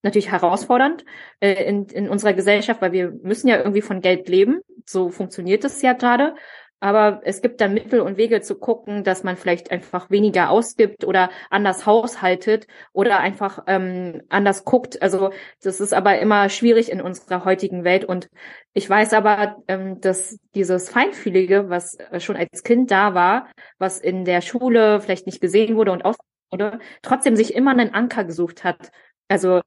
natürlich 0.01 0.31
herausfordernd 0.31 1.05
äh, 1.41 1.63
in, 1.65 1.85
in 1.85 2.09
unserer 2.09 2.33
Gesellschaft, 2.33 2.81
weil 2.81 2.91
wir 2.91 3.11
müssen 3.21 3.49
ja 3.49 3.57
irgendwie 3.57 3.83
von 3.83 4.01
Geld 4.01 4.27
leben. 4.27 4.61
So 4.87 5.09
funktioniert 5.09 5.63
es 5.63 5.79
ja 5.83 5.93
gerade. 5.93 6.33
Aber 6.81 7.21
es 7.23 7.41
gibt 7.41 7.61
dann 7.61 7.73
Mittel 7.75 8.01
und 8.01 8.17
Wege 8.17 8.41
zu 8.41 8.55
gucken, 8.55 9.03
dass 9.03 9.23
man 9.23 9.37
vielleicht 9.37 9.71
einfach 9.71 10.09
weniger 10.09 10.49
ausgibt 10.49 11.05
oder 11.05 11.29
anders 11.49 11.85
haushaltet 11.85 12.67
oder 12.91 13.19
einfach 13.19 13.63
ähm, 13.67 14.23
anders 14.29 14.65
guckt. 14.65 15.01
Also 15.01 15.31
das 15.61 15.79
ist 15.79 15.93
aber 15.93 16.19
immer 16.19 16.49
schwierig 16.49 16.91
in 16.91 16.99
unserer 16.99 17.45
heutigen 17.45 17.83
Welt. 17.83 18.03
Und 18.03 18.29
ich 18.73 18.89
weiß 18.89 19.13
aber, 19.13 19.57
ähm, 19.67 20.01
dass 20.01 20.39
dieses 20.55 20.89
Feinfühlige, 20.89 21.69
was 21.69 21.97
schon 22.17 22.35
als 22.35 22.63
Kind 22.63 22.91
da 22.91 23.13
war, 23.13 23.47
was 23.77 23.99
in 23.99 24.25
der 24.25 24.41
Schule 24.41 24.99
vielleicht 25.01 25.27
nicht 25.27 25.39
gesehen 25.39 25.75
wurde 25.75 25.91
und 25.91 26.03
aus 26.03 26.17
wurde, 26.51 26.79
trotzdem 27.01 27.35
sich 27.35 27.53
immer 27.55 27.71
einen 27.71 27.93
Anker 27.93 28.23
gesucht 28.25 28.63
hat. 28.63 28.91
Also 29.27 29.61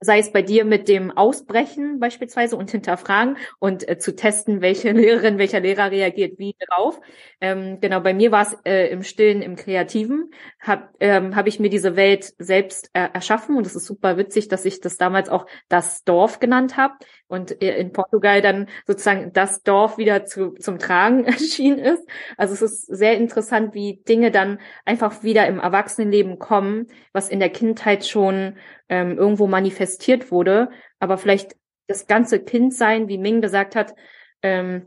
sei 0.00 0.18
es 0.18 0.32
bei 0.32 0.42
dir 0.42 0.64
mit 0.64 0.88
dem 0.88 1.10
Ausbrechen 1.10 2.00
beispielsweise 2.00 2.56
und 2.56 2.70
hinterfragen 2.70 3.36
und 3.58 3.86
äh, 3.88 3.98
zu 3.98 4.16
testen, 4.16 4.62
welche 4.62 4.92
Lehrerin, 4.92 5.38
welcher 5.38 5.60
Lehrer 5.60 5.90
reagiert 5.90 6.38
wie 6.38 6.56
drauf. 6.68 7.00
Ähm, 7.40 7.78
genau, 7.80 8.00
bei 8.00 8.14
mir 8.14 8.32
war 8.32 8.42
es 8.42 8.56
äh, 8.64 8.88
im 8.90 9.02
Stillen, 9.02 9.42
im 9.42 9.56
Kreativen, 9.56 10.30
habe 10.60 10.88
ähm, 11.00 11.36
hab 11.36 11.46
ich 11.46 11.60
mir 11.60 11.68
diese 11.68 11.96
Welt 11.96 12.32
selbst 12.38 12.90
äh, 12.94 13.08
erschaffen 13.12 13.56
und 13.56 13.66
es 13.66 13.76
ist 13.76 13.86
super 13.86 14.16
witzig, 14.16 14.48
dass 14.48 14.64
ich 14.64 14.80
das 14.80 14.96
damals 14.96 15.28
auch 15.28 15.46
das 15.68 16.04
Dorf 16.04 16.40
genannt 16.40 16.76
habe 16.76 16.94
und 17.28 17.62
äh, 17.62 17.78
in 17.78 17.92
Portugal 17.92 18.42
dann 18.42 18.68
sozusagen 18.86 19.32
das 19.32 19.62
Dorf 19.62 19.98
wieder 19.98 20.24
zu, 20.24 20.52
zum 20.54 20.78
Tragen 20.78 21.24
erschienen 21.26 21.78
ist. 21.78 22.06
Also 22.36 22.54
es 22.54 22.62
ist 22.62 22.86
sehr 22.86 23.16
interessant, 23.16 23.74
wie 23.74 24.02
Dinge 24.08 24.30
dann 24.30 24.58
einfach 24.84 25.22
wieder 25.22 25.46
im 25.46 25.60
Erwachsenenleben 25.60 26.38
kommen, 26.38 26.88
was 27.12 27.28
in 27.28 27.38
der 27.38 27.50
Kindheit 27.50 28.06
schon 28.06 28.56
ähm, 28.90 29.16
irgendwo 29.16 29.46
manifestiert 29.46 30.30
wurde, 30.30 30.68
aber 30.98 31.16
vielleicht 31.16 31.56
das 31.86 32.06
ganze 32.06 32.40
Kindsein, 32.44 33.08
wie 33.08 33.18
Ming 33.18 33.40
gesagt 33.40 33.74
hat, 33.74 33.94
ähm, 34.42 34.86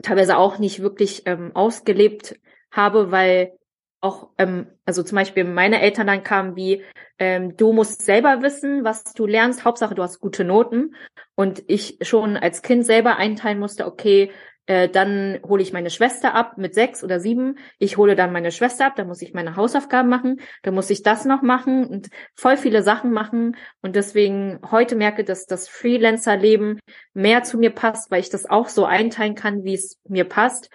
teilweise 0.00 0.38
auch 0.38 0.58
nicht 0.58 0.80
wirklich 0.80 1.24
ähm, 1.26 1.54
ausgelebt 1.54 2.40
habe, 2.70 3.10
weil 3.10 3.52
auch, 4.00 4.30
ähm, 4.38 4.66
also 4.84 5.02
zum 5.02 5.16
Beispiel 5.16 5.44
meine 5.44 5.80
Eltern 5.80 6.06
dann 6.06 6.24
kamen 6.24 6.56
wie, 6.56 6.82
ähm, 7.18 7.56
du 7.56 7.72
musst 7.72 8.02
selber 8.02 8.42
wissen, 8.42 8.84
was 8.84 9.04
du 9.04 9.26
lernst, 9.26 9.64
Hauptsache 9.64 9.94
du 9.94 10.02
hast 10.02 10.18
gute 10.18 10.44
Noten. 10.44 10.94
Und 11.34 11.62
ich 11.68 11.98
schon 12.02 12.36
als 12.36 12.62
Kind 12.62 12.84
selber 12.84 13.16
einteilen 13.16 13.60
musste, 13.60 13.86
okay, 13.86 14.32
äh, 14.66 14.88
dann 14.88 15.40
hole 15.44 15.62
ich 15.62 15.72
meine 15.72 15.90
Schwester 15.90 16.34
ab 16.34 16.56
mit 16.56 16.74
sechs 16.74 17.02
oder 17.02 17.18
sieben. 17.18 17.58
Ich 17.78 17.96
hole 17.96 18.14
dann 18.14 18.32
meine 18.32 18.52
Schwester 18.52 18.86
ab, 18.86 18.96
dann 18.96 19.08
muss 19.08 19.22
ich 19.22 19.34
meine 19.34 19.56
Hausaufgaben 19.56 20.08
machen, 20.08 20.40
dann 20.62 20.74
muss 20.74 20.90
ich 20.90 21.02
das 21.02 21.24
noch 21.24 21.42
machen 21.42 21.86
und 21.86 22.08
voll 22.34 22.56
viele 22.56 22.82
Sachen 22.82 23.12
machen. 23.12 23.56
Und 23.80 23.96
deswegen 23.96 24.60
heute 24.70 24.94
merke, 24.94 25.24
dass 25.24 25.46
das 25.46 25.68
Freelancer-Leben 25.68 26.78
mehr 27.12 27.42
zu 27.42 27.58
mir 27.58 27.70
passt, 27.70 28.10
weil 28.10 28.20
ich 28.20 28.30
das 28.30 28.48
auch 28.48 28.68
so 28.68 28.84
einteilen 28.84 29.34
kann, 29.34 29.64
wie 29.64 29.74
es 29.74 29.98
mir 30.08 30.24
passt 30.24 30.70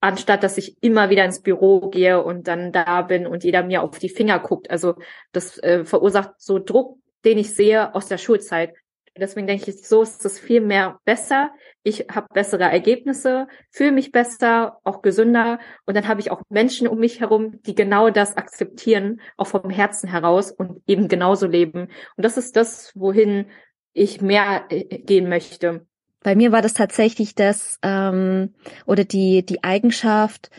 anstatt 0.00 0.42
dass 0.42 0.58
ich 0.58 0.76
immer 0.82 1.10
wieder 1.10 1.24
ins 1.24 1.42
Büro 1.42 1.88
gehe 1.88 2.22
und 2.22 2.46
dann 2.46 2.70
da 2.70 3.02
bin 3.02 3.26
und 3.26 3.44
jeder 3.44 3.62
mir 3.62 3.82
auf 3.82 3.98
die 3.98 4.08
Finger 4.08 4.38
guckt. 4.38 4.70
Also 4.70 4.94
das 5.32 5.58
äh, 5.62 5.84
verursacht 5.84 6.34
so 6.38 6.58
Druck, 6.58 6.98
den 7.24 7.38
ich 7.38 7.54
sehe 7.54 7.94
aus 7.94 8.06
der 8.06 8.18
Schulzeit. 8.18 8.74
Deswegen 9.18 9.46
denke 9.46 9.70
ich, 9.70 9.82
so 9.82 10.02
ist 10.02 10.24
es 10.24 10.38
viel 10.38 10.60
mehr 10.60 11.00
besser. 11.04 11.50
Ich 11.86 12.06
habe 12.12 12.26
bessere 12.34 12.64
Ergebnisse, 12.64 13.46
fühle 13.70 13.92
mich 13.92 14.10
besser, 14.10 14.80
auch 14.82 15.02
gesünder. 15.02 15.60
Und 15.84 15.96
dann 15.96 16.08
habe 16.08 16.18
ich 16.18 16.32
auch 16.32 16.42
Menschen 16.48 16.88
um 16.88 16.98
mich 16.98 17.20
herum, 17.20 17.62
die 17.62 17.76
genau 17.76 18.10
das 18.10 18.36
akzeptieren, 18.36 19.20
auch 19.36 19.46
vom 19.46 19.70
Herzen 19.70 20.08
heraus 20.08 20.50
und 20.50 20.82
eben 20.88 21.06
genauso 21.06 21.46
leben. 21.46 21.82
Und 22.16 22.24
das 22.24 22.38
ist 22.38 22.56
das, 22.56 22.90
wohin 22.96 23.46
ich 23.92 24.20
mehr 24.20 24.64
äh, 24.68 24.98
gehen 24.98 25.28
möchte. 25.28 25.86
Bei 26.24 26.34
mir 26.34 26.50
war 26.50 26.60
das 26.60 26.74
tatsächlich 26.74 27.36
das 27.36 27.78
ähm, 27.84 28.52
oder 28.84 29.04
die 29.04 29.46
die 29.46 29.62
Eigenschaft, 29.62 30.50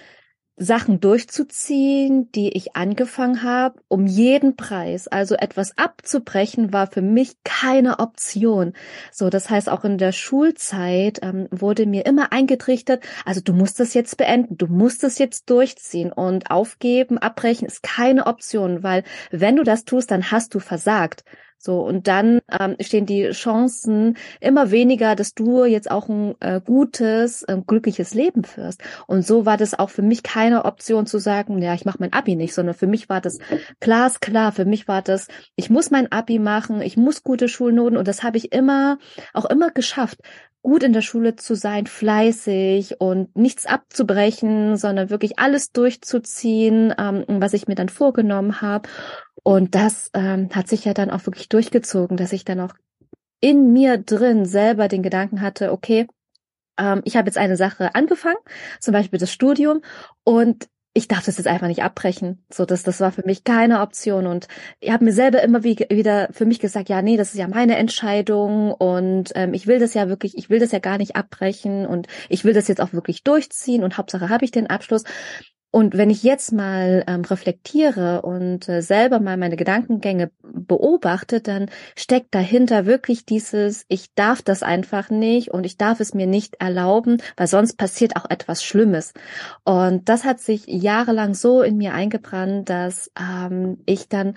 Sachen 0.58 1.00
durchzuziehen, 1.00 2.32
die 2.32 2.50
ich 2.50 2.76
angefangen 2.76 3.44
habe, 3.44 3.80
um 3.88 4.08
jeden 4.08 4.56
Preis. 4.56 5.08
Also 5.08 5.36
etwas 5.36 5.78
abzubrechen 5.78 6.74
war 6.74 6.88
für 6.88 7.04
mich 7.04 7.38
keine 7.44 8.00
Option. 8.00 8.74
So, 9.12 9.30
das 9.30 9.52
heißt 9.52 9.70
auch 9.70 9.86
in 9.86 10.00
der 10.00 10.12
Schulzeit 10.12 11.20
ähm, 11.22 11.48
wurde 11.52 11.86
mir 11.86 12.08
immer 12.08 12.32
eingetrichtert, 12.32 13.04
also 13.24 13.40
du 13.40 13.54
musst 13.54 13.80
das 13.80 13.94
jetzt 13.94 14.18
beenden, 14.18 14.58
du 14.58 14.66
musst 14.66 15.04
es 15.04 15.20
jetzt 15.20 15.50
durchziehen 15.52 16.12
und 16.12 16.50
aufgeben, 16.50 17.20
abbrechen 17.20 17.68
ist 17.68 17.84
keine 17.84 18.26
Option, 18.26 18.82
weil 18.82 19.04
wenn 19.30 19.56
du 19.56 19.64
das 19.64 19.86
tust, 19.86 20.10
dann 20.10 20.32
hast 20.32 20.56
du 20.56 20.60
versagt. 20.60 21.24
So, 21.60 21.82
und 21.82 22.08
dann 22.08 22.40
ähm, 22.60 22.76
stehen 22.80 23.06
die 23.06 23.32
Chancen 23.32 24.18
immer 24.40 24.72
weniger, 24.72 25.16
dass 25.16 25.34
du 25.34 25.66
jetzt 25.66 25.90
auch 25.90 26.08
ein 26.08 26.36
äh, 26.40 26.62
gutes, 26.64 27.44
äh, 27.44 27.58
glückliches 27.66 28.14
Leben 28.14 28.44
führst. 28.44 28.82
Und 29.08 29.26
so 29.26 29.46
war 29.46 29.58
das 29.58 29.78
auch 29.78 29.90
für 29.90 30.04
mich 30.04 30.24
keine 30.24 30.66
Option 30.66 31.08
zu 31.08 31.18
sagen, 31.18 31.62
ja, 31.62 31.74
ich 31.74 31.86
mache 31.86 31.98
mein 32.00 32.14
Abi 32.14 32.36
nicht, 32.36 32.54
sondern 32.54 32.76
für 32.76 32.88
mich 32.88 33.10
war 33.10 33.22
das 33.22 33.40
glasklar. 33.80 34.52
Für 34.52 34.66
mich 34.66 34.88
war 34.88 35.02
das, 35.02 35.28
ich 35.56 35.70
muss 35.70 35.90
mein 35.90 36.12
Abi 36.12 36.40
machen, 36.40 36.82
ich 36.82 36.96
muss 36.96 37.24
gute 37.24 37.50
Schulnoten 37.50 37.98
und 37.98 38.08
das 38.08 38.24
habe 38.24 38.38
ich 38.38 38.52
immer, 38.54 39.00
auch 39.34 39.46
immer 39.46 39.72
geschafft 39.72 40.20
gut 40.68 40.84
in 40.84 40.92
der 40.92 41.02
Schule 41.02 41.38
zu 41.38 41.56
sein, 41.56 41.88
fleißig 41.88 43.00
und 43.00 43.34
nichts 43.38 43.66
abzubrechen, 43.66 44.76
sondern 44.76 45.10
wirklich 45.10 45.40
alles 45.40 45.72
durchzuziehen, 45.72 46.94
ähm, 46.98 47.24
was 47.30 47.54
ich 47.54 47.70
mir 47.70 47.76
dann 47.76 47.88
vorgenommen 47.88 48.60
habe. 48.60 48.90
Und 49.44 49.76
das 49.76 50.10
ähm, 50.14 50.50
hat 50.52 50.68
sich 50.68 50.84
ja 50.84 50.94
dann 50.94 51.10
auch 51.10 51.26
wirklich 51.26 51.48
durchgezogen, 51.48 52.18
dass 52.18 52.34
ich 52.34 52.44
dann 52.44 52.60
auch 52.60 52.74
in 53.40 53.72
mir 53.72 53.98
drin 53.98 54.44
selber 54.44 54.90
den 54.90 55.04
Gedanken 55.04 55.40
hatte, 55.40 55.72
okay, 55.72 56.06
ähm, 56.78 57.00
ich 57.06 57.16
habe 57.16 57.28
jetzt 57.28 57.38
eine 57.38 57.56
Sache 57.56 57.96
angefangen, 57.96 58.36
zum 58.82 58.92
Beispiel 58.92 59.20
das 59.20 59.32
Studium, 59.32 59.80
und 60.26 60.68
ich 60.98 61.08
darf 61.08 61.26
das 61.26 61.38
jetzt 61.38 61.46
einfach 61.46 61.68
nicht 61.68 61.84
abbrechen. 61.84 62.44
So, 62.52 62.66
das, 62.66 62.82
das 62.82 63.00
war 63.00 63.12
für 63.12 63.24
mich 63.24 63.44
keine 63.44 63.82
Option. 63.82 64.26
Und 64.26 64.48
ich 64.80 64.92
habe 64.92 65.06
mir 65.06 65.14
selber 65.14 65.44
immer 65.44 65.64
wie, 65.64 65.78
wieder 65.92 66.28
für 66.32 66.48
mich 66.48 66.60
gesagt, 66.60 66.90
ja, 66.90 67.04
nee, 67.04 67.18
das 67.18 67.34
ist 67.34 67.38
ja 67.38 67.48
meine 67.48 67.78
Entscheidung 67.78 68.74
und 68.74 69.32
ähm, 69.36 69.54
ich 69.54 69.68
will 69.68 69.78
das 69.78 69.94
ja 69.94 70.10
wirklich, 70.10 70.36
ich 70.36 70.50
will 70.50 70.60
das 70.60 70.72
ja 70.72 70.80
gar 70.80 70.98
nicht 70.98 71.16
abbrechen 71.16 71.86
und 71.86 72.08
ich 72.30 72.46
will 72.46 72.54
das 72.54 72.68
jetzt 72.68 72.82
auch 72.82 72.94
wirklich 72.94 73.24
durchziehen 73.24 73.84
und 73.84 74.00
Hauptsache 74.00 74.30
habe 74.30 74.44
ich 74.44 74.50
den 74.50 74.72
Abschluss. 74.72 75.04
Und 75.70 75.98
wenn 75.98 76.10
ich 76.10 76.24
jetzt 76.24 76.54
mal 76.54 77.04
ähm, 77.08 77.22
reflektiere 77.22 78.22
und 78.22 78.70
äh, 78.70 78.82
selber 78.82 79.20
mal 79.20 79.38
meine 79.38 79.58
Gedankengänge 79.58 80.32
beobachte, 80.42 81.42
dann 81.42 81.70
steckt 81.96 82.34
dahinter 82.34 82.86
wirklich 82.86 83.26
dieses, 83.26 83.86
ich 83.90 84.14
darf 84.16 84.42
das 84.42 84.64
einfach 84.64 85.10
nicht 85.10 85.52
und 85.52 85.66
ich 85.66 85.78
darf 85.78 86.00
es 86.00 86.14
mir 86.14 86.26
nicht 86.26 86.56
erlauben, 86.62 87.22
weil 87.36 87.48
sonst 87.48 87.78
passiert 87.78 88.16
auch 88.16 88.30
etwas 88.30 88.64
Schlimmes. 88.64 89.14
Und 89.66 90.08
das 90.08 90.24
hat 90.24 90.40
sich 90.40 90.66
jahrelang 90.68 91.34
so 91.34 91.62
in 91.62 91.78
mir 91.78 91.94
eingebrannt, 91.94 92.70
dass 92.70 93.12
ähm, 93.20 93.80
ich 93.86 94.08
dann 94.08 94.36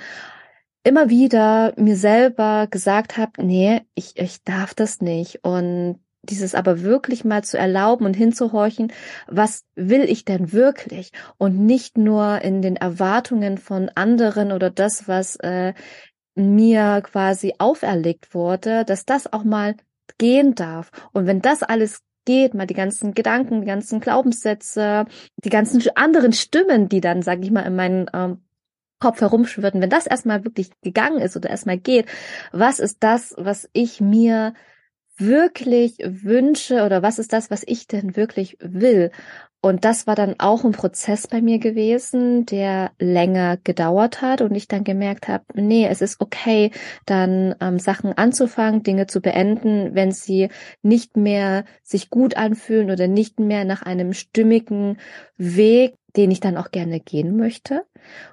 immer 0.82 1.10
wieder 1.10 1.74
mir 1.76 1.96
selber 1.96 2.66
gesagt 2.68 3.18
habe, 3.18 3.44
nee, 3.44 3.82
ich, 3.94 4.18
ich 4.18 4.42
darf 4.44 4.74
das 4.74 5.00
nicht. 5.00 5.44
Und 5.44 6.00
dieses 6.22 6.54
aber 6.54 6.82
wirklich 6.82 7.24
mal 7.24 7.42
zu 7.42 7.58
erlauben 7.58 8.04
und 8.06 8.14
hinzuhorchen, 8.14 8.92
was 9.26 9.64
will 9.74 10.02
ich 10.02 10.24
denn 10.24 10.52
wirklich 10.52 11.12
und 11.38 11.58
nicht 11.58 11.96
nur 11.96 12.42
in 12.42 12.62
den 12.62 12.76
Erwartungen 12.76 13.58
von 13.58 13.88
anderen 13.94 14.52
oder 14.52 14.70
das, 14.70 15.08
was 15.08 15.36
äh, 15.36 15.72
mir 16.34 17.02
quasi 17.02 17.54
auferlegt 17.58 18.34
wurde, 18.34 18.84
dass 18.84 19.04
das 19.04 19.32
auch 19.32 19.44
mal 19.44 19.76
gehen 20.18 20.54
darf. 20.54 20.90
Und 21.12 21.26
wenn 21.26 21.40
das 21.40 21.62
alles 21.62 22.02
geht, 22.24 22.54
mal 22.54 22.66
die 22.66 22.74
ganzen 22.74 23.14
Gedanken, 23.14 23.62
die 23.62 23.66
ganzen 23.66 24.00
Glaubenssätze, 24.00 25.06
die 25.42 25.50
ganzen 25.50 25.82
anderen 25.96 26.32
Stimmen, 26.32 26.88
die 26.88 27.00
dann, 27.00 27.22
sage 27.22 27.42
ich 27.42 27.50
mal, 27.50 27.62
in 27.62 27.76
meinen 27.76 28.10
ähm, 28.12 28.42
Kopf 29.00 29.20
herumschwirren, 29.20 29.80
wenn 29.80 29.90
das 29.90 30.06
erstmal 30.06 30.44
wirklich 30.44 30.70
gegangen 30.82 31.20
ist 31.20 31.36
oder 31.36 31.48
erstmal 31.48 31.78
geht, 31.78 32.06
was 32.52 32.78
ist 32.78 32.98
das, 33.00 33.34
was 33.38 33.68
ich 33.72 34.00
mir 34.00 34.52
wirklich 35.20 35.98
wünsche 36.02 36.84
oder 36.84 37.02
was 37.02 37.18
ist 37.18 37.32
das, 37.32 37.50
was 37.50 37.62
ich 37.66 37.86
denn 37.86 38.16
wirklich 38.16 38.56
will. 38.60 39.10
Und 39.62 39.84
das 39.84 40.06
war 40.06 40.14
dann 40.14 40.36
auch 40.38 40.64
ein 40.64 40.72
Prozess 40.72 41.26
bei 41.26 41.42
mir 41.42 41.58
gewesen, 41.58 42.46
der 42.46 42.92
länger 42.98 43.58
gedauert 43.58 44.22
hat 44.22 44.40
und 44.40 44.54
ich 44.54 44.68
dann 44.68 44.84
gemerkt 44.84 45.28
habe, 45.28 45.44
nee, 45.54 45.86
es 45.86 46.00
ist 46.00 46.18
okay, 46.18 46.70
dann 47.04 47.54
ähm, 47.60 47.78
Sachen 47.78 48.16
anzufangen, 48.16 48.82
Dinge 48.82 49.06
zu 49.06 49.20
beenden, 49.20 49.94
wenn 49.94 50.12
sie 50.12 50.48
nicht 50.80 51.18
mehr 51.18 51.64
sich 51.82 52.08
gut 52.08 52.38
anfühlen 52.38 52.90
oder 52.90 53.06
nicht 53.06 53.38
mehr 53.38 53.66
nach 53.66 53.82
einem 53.82 54.14
stimmigen 54.14 54.96
Weg 55.36 55.94
den 56.16 56.30
ich 56.30 56.40
dann 56.40 56.56
auch 56.56 56.70
gerne 56.70 57.00
gehen 57.00 57.36
möchte. 57.36 57.84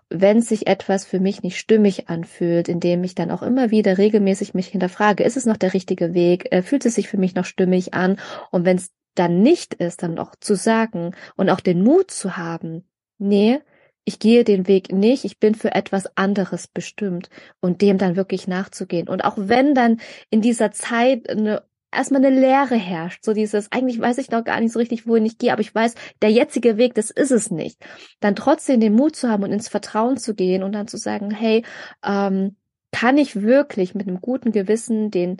Wenn 0.09 0.41
sich 0.41 0.67
etwas 0.67 1.05
für 1.05 1.19
mich 1.19 1.43
nicht 1.43 1.57
stimmig 1.57 2.09
anfühlt, 2.09 2.69
indem 2.69 3.03
ich 3.03 3.15
dann 3.15 3.31
auch 3.31 3.43
immer 3.43 3.71
wieder 3.71 3.97
regelmäßig 3.97 4.53
mich 4.53 4.67
hinterfrage, 4.67 5.23
ist 5.23 5.37
es 5.37 5.45
noch 5.45 5.57
der 5.57 5.73
richtige 5.73 6.13
Weg? 6.13 6.51
Äh, 6.51 6.61
fühlt 6.61 6.85
es 6.85 6.95
sich 6.95 7.07
für 7.07 7.17
mich 7.17 7.35
noch 7.35 7.45
stimmig 7.45 7.93
an? 7.93 8.17
Und 8.51 8.65
wenn 8.65 8.77
es 8.77 8.91
dann 9.15 9.41
nicht 9.41 9.73
ist, 9.75 10.03
dann 10.03 10.19
auch 10.19 10.35
zu 10.39 10.55
sagen 10.55 11.15
und 11.35 11.49
auch 11.49 11.59
den 11.59 11.83
Mut 11.83 12.11
zu 12.11 12.37
haben, 12.37 12.87
nee, 13.17 13.59
ich 14.05 14.19
gehe 14.19 14.45
den 14.45 14.67
Weg 14.67 14.93
nicht, 14.93 15.25
ich 15.25 15.37
bin 15.37 15.53
für 15.53 15.75
etwas 15.75 16.15
anderes 16.15 16.67
bestimmt 16.67 17.29
und 17.59 17.81
dem 17.81 17.97
dann 17.97 18.15
wirklich 18.15 18.47
nachzugehen. 18.47 19.09
Und 19.09 19.25
auch 19.25 19.35
wenn 19.37 19.75
dann 19.75 19.99
in 20.29 20.41
dieser 20.41 20.71
Zeit 20.71 21.29
eine 21.29 21.63
erstmal 21.97 22.23
eine 22.23 22.39
Leere 22.39 22.75
herrscht. 22.75 23.23
So 23.23 23.33
dieses, 23.33 23.71
eigentlich 23.71 23.99
weiß 23.99 24.17
ich 24.19 24.31
noch 24.31 24.43
gar 24.43 24.59
nicht 24.61 24.71
so 24.71 24.79
richtig, 24.79 25.07
wohin 25.07 25.25
ich 25.25 25.37
gehe, 25.37 25.51
aber 25.51 25.61
ich 25.61 25.73
weiß, 25.73 25.95
der 26.21 26.31
jetzige 26.31 26.77
Weg, 26.77 26.93
das 26.93 27.09
ist 27.09 27.31
es 27.31 27.51
nicht. 27.51 27.83
Dann 28.19 28.35
trotzdem 28.35 28.79
den 28.79 28.93
Mut 28.93 29.15
zu 29.15 29.29
haben 29.29 29.43
und 29.43 29.51
ins 29.51 29.67
Vertrauen 29.67 30.17
zu 30.17 30.35
gehen 30.35 30.63
und 30.63 30.71
dann 30.73 30.87
zu 30.87 30.97
sagen, 30.97 31.31
hey, 31.31 31.63
ähm, 32.05 32.55
kann 32.91 33.17
ich 33.17 33.41
wirklich 33.41 33.95
mit 33.95 34.07
einem 34.07 34.21
guten 34.21 34.51
Gewissen 34.51 35.11
den 35.11 35.37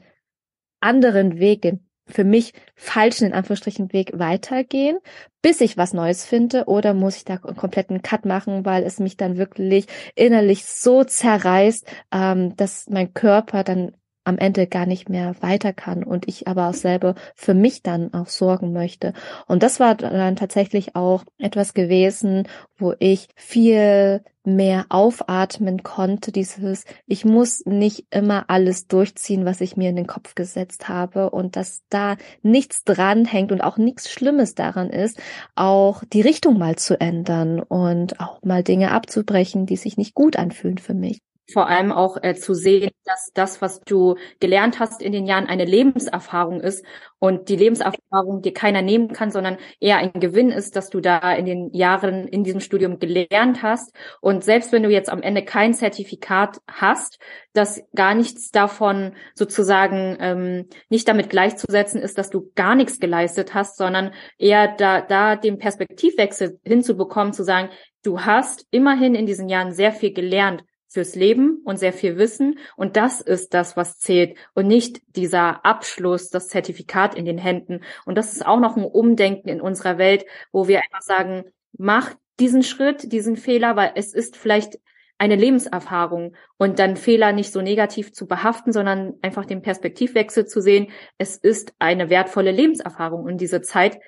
anderen 0.80 1.39
Weg, 1.39 1.62
den 1.62 1.88
für 2.10 2.24
mich 2.24 2.53
falschen, 2.76 3.28
in 3.28 3.34
Anführungsstrichen, 3.34 3.91
Weg 3.91 4.12
weitergehen, 4.18 4.97
bis 5.41 5.62
ich 5.62 5.78
was 5.78 5.93
Neues 5.93 6.26
finde, 6.26 6.66
oder 6.66 6.93
muss 6.93 7.18
ich 7.18 7.26
da 7.26 7.36
einen 7.36 7.58
kompletten 7.58 8.01
Cut 8.01 8.26
machen, 8.26 8.66
weil 8.66 8.84
es 8.84 8.99
mich 8.99 9.18
dann 9.18 9.38
wirklich 9.38 9.88
innerlich 10.16 10.66
so 10.66 11.03
zerreißt, 11.03 11.86
ähm, 12.14 12.55
dass 12.55 12.88
mein 12.89 13.14
Körper 13.14 13.64
dann 13.64 13.91
am 14.28 14.38
Ende 14.38 14.67
gar 14.67 14.86
nicht 14.86 15.09
mehr 15.09 15.36
weiter 15.41 15.73
kann 15.73 16.03
und 16.03 16.28
ich 16.28 16.47
aber 16.47 16.69
auch 16.69 16.73
selber 16.73 17.15
für 17.36 17.53
mich 17.53 17.82
dann 17.82 18.13
auch 18.13 18.28
sorgen 18.28 18.73
möchte. 18.73 19.13
Und 19.47 19.63
das 19.63 19.80
war 19.80 19.95
dann 19.95 20.36
tatsächlich 20.36 20.95
auch 20.95 21.23
etwas 21.38 21.73
gewesen, 21.73 22.47
wo 22.78 22.93
ich 22.99 23.30
viel 23.36 24.21
mehr 24.43 24.86
aufatmen 24.89 25.84
konnte, 25.84 26.32
dieses, 26.32 26.86
ich 27.05 27.25
muss 27.25 27.65
nicht 27.65 28.05
immer 28.11 28.45
alles 28.49 28.88
durchziehen, 28.88 29.43
was 29.43 29.59
ich 29.59 29.75
mir 29.75 29.89
in 29.89 29.97
den 29.97 30.07
Kopf 30.07 30.36
gesetzt 30.36 30.88
habe 30.88 31.30
und 31.32 31.57
dass 31.57 31.84
da 31.89 32.15
nichts 32.43 32.86
dran 32.86 33.25
hängt 33.25 33.51
und 33.51 33.61
auch 33.61 33.78
nichts 33.78 34.09
Schlimmes 34.09 34.55
daran 34.55 34.89
ist, 34.89 35.19
auch 35.55 36.03
die 36.13 36.21
Richtung 36.21 36.57
mal 36.57 36.78
zu 36.78 36.99
ändern 36.99 37.59
und 37.59 38.21
auch 38.21 38.41
mal 38.41 38.63
Dinge 38.63 38.91
abzubrechen, 38.91 39.65
die 39.65 39.75
sich 39.75 39.97
nicht 39.97 40.13
gut 40.13 40.38
anfühlen 40.38 40.78
für 40.78 40.93
mich 40.93 41.19
vor 41.52 41.68
allem 41.68 41.91
auch 41.91 42.18
äh, 42.22 42.36
zu 42.36 42.54
sehen, 42.54 42.91
dass 43.06 43.32
das, 43.34 43.62
was 43.62 43.80
du 43.82 44.16
gelernt 44.39 44.80
hast 44.80 45.02
in 45.02 45.14
den 45.14 45.26
Jahren, 45.26 45.48
eine 45.48 45.66
Lebenserfahrung 45.66 46.60
ist 46.60 46.86
und 47.20 47.50
die 47.50 47.56
Lebenserfahrung 47.56 48.41
dir 48.41 48.54
keiner 48.54 48.82
nehmen 48.82 49.14
kann, 49.14 49.32
sondern 49.32 49.58
eher 49.80 49.98
ein 49.98 50.12
Gewinn 50.14 50.52
ist, 50.52 50.76
dass 50.76 50.89
du 50.89 51.00
da 51.00 51.34
in 51.34 51.45
den 51.45 51.74
Jahren 51.74 52.28
in 52.28 52.43
diesem 52.43 52.60
Studium 52.60 53.00
gelernt 53.00 53.64
hast. 53.64 53.95
Und 54.20 54.43
selbst 54.43 54.72
wenn 54.72 54.84
du 54.84 54.89
jetzt 54.89 55.10
am 55.10 55.22
Ende 55.22 55.43
kein 55.43 55.74
Zertifikat 55.74 56.60
hast, 56.70 57.20
dass 57.54 57.82
gar 57.95 58.14
nichts 58.14 58.52
davon 58.52 59.16
sozusagen 59.34 60.18
ähm, 60.20 60.66
nicht 60.89 61.08
damit 61.08 61.30
gleichzusetzen 61.30 62.02
ist, 62.02 62.18
dass 62.18 62.30
du 62.30 62.52
gar 62.56 62.76
nichts 62.76 63.00
geleistet 63.00 63.54
hast, 63.54 63.78
sondern 63.78 64.12
eher 64.38 64.76
da, 64.76 65.02
da 65.02 65.38
den 65.38 65.58
Perspektivwechsel 65.58 66.60
hinzubekommen, 66.64 67.34
zu 67.34 67.43
sagen, 67.43 67.70
du 68.04 68.22
hast 68.22 68.68
immerhin 68.70 69.16
in 69.16 69.26
diesen 69.26 69.50
Jahren 69.50 69.72
sehr 69.72 69.91
viel 69.91 70.14
gelernt 70.14 70.64
fürs 70.88 71.15
Leben 71.15 71.61
und 71.65 71.77
sehr 71.77 71.93
viel 71.93 72.17
Wissen. 72.17 72.59
Und 72.75 72.95
das 72.95 73.21
ist 73.21 73.53
das, 73.53 73.77
was 73.77 73.99
zählt 73.99 74.38
und 74.53 74.67
nicht 74.67 75.01
dieser 75.15 75.65
Abschluss, 75.65 76.29
das 76.29 76.47
Zertifikat 76.47 77.15
in 77.15 77.25
den 77.25 77.38
Händen. 77.38 77.81
Und 78.05 78.17
das 78.17 78.33
ist 78.33 78.45
auch 78.45 78.59
noch 78.59 78.77
ein 78.77 78.85
Umdenken 78.85 79.49
in 79.49 79.61
unserer 79.61 79.97
Welt, 79.97 80.25
wo 80.51 80.67
wir 80.67 80.79
einfach 80.79 81.01
sagen, 81.01 81.45
mach 81.77 82.15
diesen 82.39 82.63
Schritt, 82.63 83.11
diesen 83.11 83.35
Fehler, 83.35 83.75
weil 83.75 83.91
es 83.95 84.13
ist 84.13 84.38
vielleicht 84.38 84.79
eine 85.17 85.35
Lebenserfahrung 85.35 86.35
und 86.57 86.79
dann 86.79 86.95
Fehler 86.95 87.31
nicht 87.31 87.51
so 87.51 87.61
negativ 87.61 88.13
zu 88.13 88.27
behaften, 88.27 88.71
sondern 88.71 89.15
einfach 89.21 89.45
den 89.45 89.61
Perspektivwechsel 89.63 90.45
zu 90.45 90.61
sehen. 90.61 90.91
Es 91.17 91.38
ist 91.38 91.73
eine 91.79 92.09
wertvolle 92.09 92.51
Lebenserfahrung 92.51 93.23
und 93.23 93.41
diese 93.41 93.61
Zeit 93.61 93.99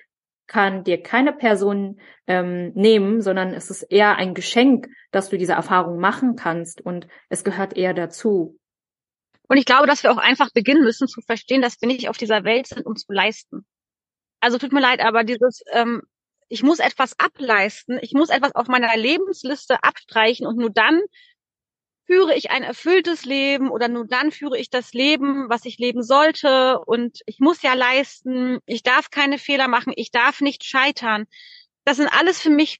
kann 0.50 0.84
dir 0.84 1.02
keine 1.02 1.32
Person 1.32 2.02
ähm, 2.28 2.74
nehmen, 2.74 3.22
sondern 3.22 3.54
es 3.54 3.70
ist 3.70 3.84
eher 3.84 4.18
ein 4.18 4.34
Geschenk, 4.34 4.88
dass 5.12 5.30
du 5.30 5.38
diese 5.38 5.54
Erfahrung 5.54 6.00
machen 6.00 6.36
kannst 6.36 6.82
und 6.82 7.08
es 7.30 7.45
gehört 7.45 7.78
eher 7.78 7.93
dazu. 7.93 8.60
Und 9.47 9.58
ich 9.58 9.66
glaube, 9.66 9.88
dass 9.88 10.04
wir 10.04 10.12
auch 10.12 10.18
einfach 10.18 10.50
beginnen 10.52 10.84
müssen 10.84 11.08
zu 11.08 11.22
verstehen, 11.22 11.62
dass 11.62 11.80
wir 11.80 11.88
nicht 11.88 12.10
auf 12.10 12.18
dieser 12.18 12.43
Welt 12.43 12.68
sind, 12.68 12.86
um 12.86 12.95
zu 12.95 13.12
leisten. 13.14 13.66
Also 14.41 14.58
tut 14.58 14.74
mir 14.74 14.82
leid, 14.82 15.02
aber 15.02 15.24
dieses, 15.24 15.62
ähm, 15.72 16.02
ich 16.50 16.64
muss 16.64 16.80
etwas 16.80 17.18
ableisten, 17.20 18.00
ich 18.02 18.14
muss 18.14 18.30
etwas 18.30 18.56
auf 18.56 18.68
meiner 18.68 18.95
Lebensliste 18.97 19.84
abstreichen 19.84 20.47
und 20.47 20.58
nur 20.58 20.72
dann 20.72 21.00
führe 22.10 22.36
ich 22.36 22.49
ein 22.49 22.64
erfülltes 22.64 23.24
Leben 23.24 23.70
oder 23.70 23.88
nur 23.88 24.07
dann 24.07 24.32
führe 24.32 24.57
ich 24.57 24.72
das 24.72 24.93
Leben, 24.93 25.47
was 25.47 25.66
ich 25.66 25.78
leben 25.78 26.01
sollte 26.01 26.80
und 26.80 27.20
ich 27.28 27.39
muss 27.39 27.62
ja 27.62 27.76
leisten, 27.76 28.57
ich 28.66 28.82
darf 28.82 29.12
keine 29.12 29.38
Fehler 29.38 29.68
machen, 29.68 29.93
ich 29.95 30.10
darf 30.10 30.41
nicht 30.41 30.64
scheitern. 30.64 31.26
Das 31.86 31.97
sind 31.97 32.07
alles 32.07 32.41
für 32.41 32.49
mich, 32.49 32.80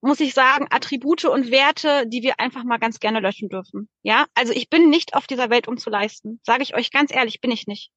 muss 0.00 0.18
ich 0.20 0.32
sagen, 0.32 0.66
Attribute 0.70 1.26
und 1.26 1.50
Werte, 1.50 2.04
die 2.06 2.22
wir 2.22 2.40
einfach 2.40 2.64
mal 2.64 2.78
ganz 2.78 3.00
gerne 3.00 3.20
löschen 3.20 3.50
dürfen. 3.50 3.90
Ja, 4.02 4.24
also 4.34 4.54
ich 4.54 4.70
bin 4.70 4.88
nicht 4.88 5.12
auf 5.14 5.26
dieser 5.26 5.50
Welt, 5.50 5.68
um 5.68 5.76
zu 5.76 5.90
leisten. 5.90 6.40
Sage 6.46 6.62
ich 6.62 6.74
euch 6.74 6.90
ganz 6.90 7.12
ehrlich, 7.12 7.42
bin 7.42 7.50
ich 7.50 7.66
nicht. 7.66 7.90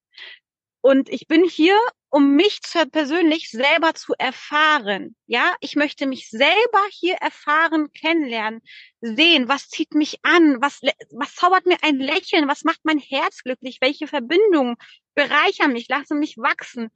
Und 0.86 1.08
ich 1.08 1.28
bin 1.28 1.46
hier, 1.46 1.80
um 2.10 2.36
mich 2.36 2.62
zu, 2.62 2.86
persönlich 2.86 3.50
selber 3.52 3.94
zu 3.94 4.16
erfahren. 4.18 5.16
Ja, 5.28 5.56
ich 5.62 5.78
möchte 5.78 6.06
mich 6.06 6.30
selber 6.30 6.82
hier 6.92 7.16
erfahren, 7.16 7.94
kennenlernen, 7.94 8.62
sehen, 9.00 9.48
was 9.48 9.70
zieht 9.70 9.94
mich 9.94 10.20
an, 10.24 10.62
was, 10.62 10.82
was 11.12 11.36
zaubert 11.36 11.66
mir 11.68 11.78
ein 11.84 12.00
Lächeln, 12.00 12.50
was 12.50 12.66
macht 12.66 12.82
mein 12.84 13.00
Herz 13.00 13.44
glücklich, 13.44 13.78
welche 13.80 14.08
Verbindungen 14.08 14.76
bereichern 15.16 15.72
mich, 15.72 15.88
lassen 15.88 16.20
mich 16.20 16.36
wachsen, 16.36 16.90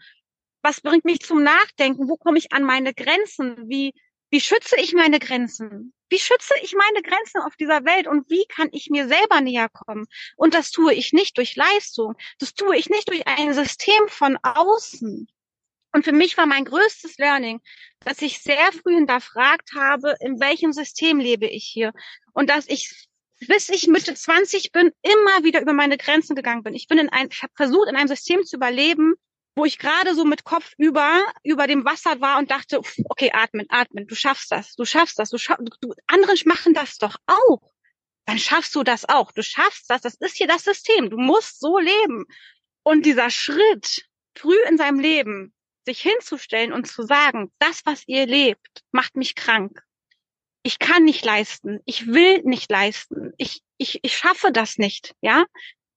was 0.61 0.81
bringt 0.81 1.05
mich 1.05 1.21
zum 1.21 1.41
Nachdenken, 1.41 2.09
wo 2.09 2.17
komme 2.17 2.39
ich 2.39 2.51
an 2.51 2.63
meine 2.63 2.93
Grenzen, 2.93 3.69
wie, 3.69 3.93
wie 4.31 4.41
schütze 4.41 4.75
ich 4.81 4.93
meine 4.93 5.19
Grenzen? 5.19 5.93
Wie 6.09 6.19
schütze 6.19 6.53
ich 6.61 6.73
meine 6.73 7.01
Grenzen 7.01 7.41
auf 7.41 7.55
dieser 7.55 7.83
Welt 7.85 8.07
und 8.07 8.29
wie 8.29 8.45
kann 8.47 8.69
ich 8.71 8.89
mir 8.89 9.07
selber 9.07 9.41
näher 9.41 9.69
kommen? 9.69 10.05
Und 10.35 10.53
das 10.53 10.71
tue 10.71 10.93
ich 10.93 11.13
nicht 11.13 11.37
durch 11.37 11.55
Leistung. 11.55 12.15
Das 12.39 12.53
tue 12.53 12.77
ich 12.77 12.89
nicht 12.89 13.09
durch 13.09 13.27
ein 13.27 13.53
System 13.53 14.07
von 14.07 14.37
außen. 14.41 15.27
Und 15.93 16.03
für 16.03 16.11
mich 16.11 16.37
war 16.37 16.45
mein 16.45 16.65
größtes 16.65 17.17
Learning, 17.17 17.61
dass 18.01 18.21
ich 18.21 18.39
sehr 18.39 18.71
früh 18.71 18.93
hinterfragt 18.93 19.71
habe, 19.75 20.15
in 20.19 20.39
welchem 20.39 20.71
System 20.71 21.19
lebe 21.19 21.47
ich 21.47 21.65
hier? 21.65 21.93
Und 22.33 22.49
dass 22.49 22.67
ich, 22.67 23.07
bis 23.47 23.69
ich 23.69 23.87
Mitte 23.87 24.13
20 24.13 24.71
bin, 24.71 24.91
immer 25.01 25.43
wieder 25.43 25.61
über 25.61 25.73
meine 25.73 25.97
Grenzen 25.97 26.35
gegangen 26.35 26.63
bin. 26.63 26.73
Ich 26.73 26.87
bin 26.87 26.99
in 26.99 27.09
ein, 27.09 27.29
ich 27.31 27.41
habe 27.41 27.53
versucht, 27.55 27.89
in 27.89 27.95
einem 27.95 28.07
System 28.07 28.43
zu 28.43 28.57
überleben, 28.57 29.15
wo 29.57 29.65
ich 29.65 29.79
gerade 29.79 30.13
so 30.13 30.23
mit 30.23 30.43
Kopf 30.43 30.73
über 30.77 31.25
über 31.43 31.65
dem 31.67 31.83
Wasser 31.83 32.21
war 32.21 32.37
und 32.37 32.51
dachte, 32.51 32.79
okay, 33.09 33.31
atmen, 33.33 33.65
atmen, 33.69 34.05
du 34.05 34.15
schaffst 34.15 34.51
das, 34.51 34.75
du 34.75 34.85
schaffst 34.85 35.17
das, 35.17 35.31
du 35.31 35.37
schaffst, 35.37 35.63
du, 35.81 35.93
andere 36.05 36.33
machen 36.45 36.73
das 36.73 36.97
doch 36.97 37.17
auch. 37.25 37.73
Dann 38.25 38.37
schaffst 38.37 38.75
du 38.75 38.83
das 38.83 39.07
auch. 39.07 39.31
Du 39.31 39.41
schaffst 39.41 39.89
das. 39.89 40.01
Das 40.01 40.15
ist 40.15 40.35
hier 40.35 40.47
das 40.47 40.63
System. 40.63 41.09
Du 41.09 41.17
musst 41.17 41.59
so 41.59 41.79
leben. 41.79 42.25
Und 42.83 43.05
dieser 43.05 43.29
Schritt 43.29 44.05
früh 44.37 44.57
in 44.69 44.77
seinem 44.77 44.99
Leben, 44.99 45.53
sich 45.85 46.01
hinzustellen 46.01 46.73
und 46.73 46.87
zu 46.87 47.03
sagen, 47.03 47.51
das, 47.57 47.85
was 47.85 48.03
ihr 48.05 48.25
lebt, 48.25 48.83
macht 48.91 49.15
mich 49.15 49.35
krank. 49.35 49.81
Ich 50.61 50.77
kann 50.77 51.05
nicht 51.05 51.23
leisten. 51.23 51.79
Ich 51.85 52.07
will 52.07 52.41
nicht 52.43 52.69
leisten. 52.69 53.31
Ich, 53.37 53.61
ich, 53.77 53.99
ich 54.03 54.17
schaffe 54.17 54.51
das 54.51 54.77
nicht. 54.77 55.15
Ja, 55.21 55.45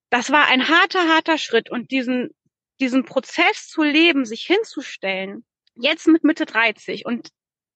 das 0.08 0.30
war 0.30 0.46
ein 0.46 0.68
harter, 0.68 1.08
harter 1.08 1.36
Schritt. 1.36 1.68
Und 1.68 1.90
diesen 1.90 2.30
diesen 2.80 3.04
Prozess 3.04 3.68
zu 3.68 3.82
leben, 3.82 4.24
sich 4.24 4.42
hinzustellen, 4.42 5.44
jetzt 5.74 6.06
mit 6.06 6.24
Mitte 6.24 6.46
30 6.46 7.06
und 7.06 7.28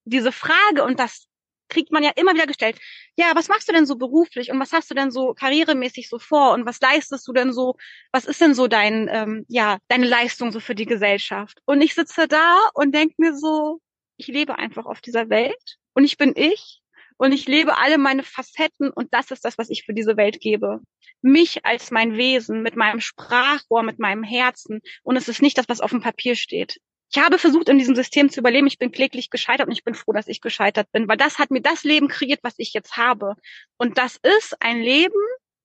diese 0.05 0.31
Frage, 0.31 0.83
und 0.83 0.99
das 0.99 1.27
kriegt 1.69 1.91
man 1.91 2.03
ja 2.03 2.11
immer 2.15 2.33
wieder 2.33 2.47
gestellt, 2.47 2.77
ja, 3.15 3.31
was 3.33 3.47
machst 3.47 3.67
du 3.67 3.73
denn 3.73 3.85
so 3.85 3.95
beruflich 3.95 4.51
und 4.51 4.59
was 4.59 4.71
hast 4.71 4.89
du 4.91 4.95
denn 4.95 5.11
so 5.11 5.33
karrieremäßig 5.33 6.09
so 6.09 6.19
vor 6.19 6.53
und 6.53 6.65
was 6.65 6.79
leistest 6.79 7.27
du 7.27 7.33
denn 7.33 7.53
so, 7.53 7.75
was 8.11 8.25
ist 8.25 8.41
denn 8.41 8.53
so 8.53 8.67
dein, 8.67 9.09
ähm, 9.11 9.45
ja, 9.47 9.79
deine 9.87 10.07
Leistung 10.07 10.51
so 10.51 10.59
für 10.59 10.75
die 10.75 10.85
Gesellschaft? 10.85 11.59
Und 11.65 11.81
ich 11.81 11.95
sitze 11.95 12.27
da 12.27 12.57
und 12.73 12.93
denke 12.93 13.15
mir 13.17 13.35
so, 13.35 13.79
ich 14.17 14.27
lebe 14.27 14.57
einfach 14.57 14.85
auf 14.85 15.01
dieser 15.01 15.29
Welt 15.29 15.77
und 15.93 16.03
ich 16.03 16.17
bin 16.17 16.33
ich 16.35 16.81
und 17.17 17.31
ich 17.31 17.47
lebe 17.47 17.77
alle 17.77 17.97
meine 17.97 18.23
Facetten 18.23 18.89
und 18.89 19.13
das 19.13 19.31
ist 19.31 19.45
das, 19.45 19.57
was 19.57 19.69
ich 19.69 19.83
für 19.83 19.93
diese 19.93 20.17
Welt 20.17 20.39
gebe. 20.39 20.81
Mich 21.21 21.65
als 21.65 21.91
mein 21.91 22.17
Wesen, 22.17 22.61
mit 22.61 22.75
meinem 22.75 22.99
Sprachrohr, 22.99 23.83
mit 23.83 23.99
meinem 23.99 24.23
Herzen. 24.23 24.81
Und 25.03 25.15
es 25.15 25.27
ist 25.27 25.41
nicht 25.41 25.57
das, 25.57 25.69
was 25.69 25.81
auf 25.81 25.91
dem 25.91 26.01
Papier 26.01 26.35
steht. 26.35 26.77
Ich 27.11 27.21
habe 27.21 27.37
versucht, 27.37 27.69
in 27.69 27.77
diesem 27.77 27.95
System 27.95 28.29
zu 28.29 28.41
überleben. 28.41 28.67
Ich 28.67 28.77
bin 28.77 28.91
kläglich 28.91 29.29
gescheitert 29.29 29.67
und 29.67 29.73
ich 29.73 29.83
bin 29.83 29.95
froh, 29.95 30.11
dass 30.11 30.27
ich 30.27 30.41
gescheitert 30.41 30.91
bin, 30.91 31.07
weil 31.07 31.17
das 31.17 31.39
hat 31.39 31.51
mir 31.51 31.61
das 31.61 31.83
Leben 31.83 32.09
kreiert, 32.09 32.39
was 32.43 32.55
ich 32.57 32.73
jetzt 32.73 32.97
habe. 32.97 33.35
Und 33.77 33.97
das 33.97 34.19
ist 34.21 34.55
ein 34.59 34.81
Leben, 34.81 35.13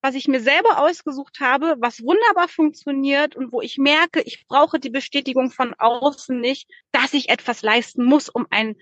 was 0.02 0.14
ich 0.14 0.28
mir 0.28 0.40
selber 0.40 0.78
ausgesucht 0.78 1.40
habe, 1.40 1.76
was 1.78 2.02
wunderbar 2.02 2.48
funktioniert 2.48 3.36
und 3.36 3.52
wo 3.52 3.60
ich 3.60 3.76
merke, 3.78 4.22
ich 4.22 4.46
brauche 4.46 4.78
die 4.78 4.90
Bestätigung 4.90 5.50
von 5.50 5.74
außen 5.76 6.40
nicht, 6.40 6.70
dass 6.92 7.12
ich 7.12 7.28
etwas 7.28 7.62
leisten 7.62 8.04
muss, 8.04 8.28
um 8.28 8.46
ein 8.50 8.76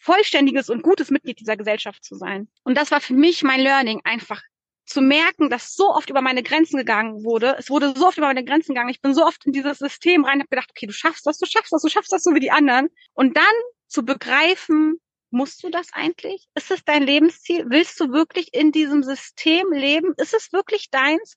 vollständiges 0.00 0.70
und 0.70 0.82
gutes 0.82 1.10
Mitglied 1.10 1.38
dieser 1.38 1.56
Gesellschaft 1.56 2.04
zu 2.04 2.16
sein. 2.16 2.48
Und 2.64 2.76
das 2.76 2.90
war 2.90 3.00
für 3.00 3.14
mich 3.14 3.42
mein 3.42 3.60
Learning, 3.60 4.00
einfach 4.04 4.42
zu 4.86 5.00
merken, 5.00 5.50
dass 5.50 5.74
so 5.74 5.90
oft 5.90 6.10
über 6.10 6.20
meine 6.20 6.42
Grenzen 6.42 6.76
gegangen 6.76 7.22
wurde. 7.22 7.54
Es 7.58 7.70
wurde 7.70 7.94
so 7.96 8.08
oft 8.08 8.18
über 8.18 8.26
meine 8.26 8.44
Grenzen 8.44 8.74
gegangen. 8.74 8.90
Ich 8.90 9.00
bin 9.00 9.14
so 9.14 9.24
oft 9.24 9.46
in 9.46 9.52
dieses 9.52 9.78
System 9.78 10.24
rein, 10.24 10.40
habe 10.40 10.48
gedacht, 10.48 10.70
okay, 10.70 10.86
du 10.86 10.92
schaffst 10.92 11.26
das, 11.26 11.38
du 11.38 11.46
schaffst 11.46 11.72
das, 11.72 11.82
du 11.82 11.88
schaffst 11.88 12.12
das 12.12 12.24
so 12.24 12.34
wie 12.34 12.40
die 12.40 12.50
anderen. 12.50 12.88
Und 13.12 13.36
dann 13.36 13.44
zu 13.86 14.04
begreifen, 14.04 14.96
musst 15.30 15.62
du 15.62 15.70
das 15.70 15.92
eigentlich? 15.92 16.48
Ist 16.54 16.70
es 16.70 16.84
dein 16.84 17.04
Lebensziel? 17.04 17.66
Willst 17.68 18.00
du 18.00 18.10
wirklich 18.10 18.52
in 18.52 18.72
diesem 18.72 19.04
System 19.04 19.70
leben? 19.72 20.12
Ist 20.16 20.34
es 20.34 20.52
wirklich 20.52 20.90
deins? 20.90 21.36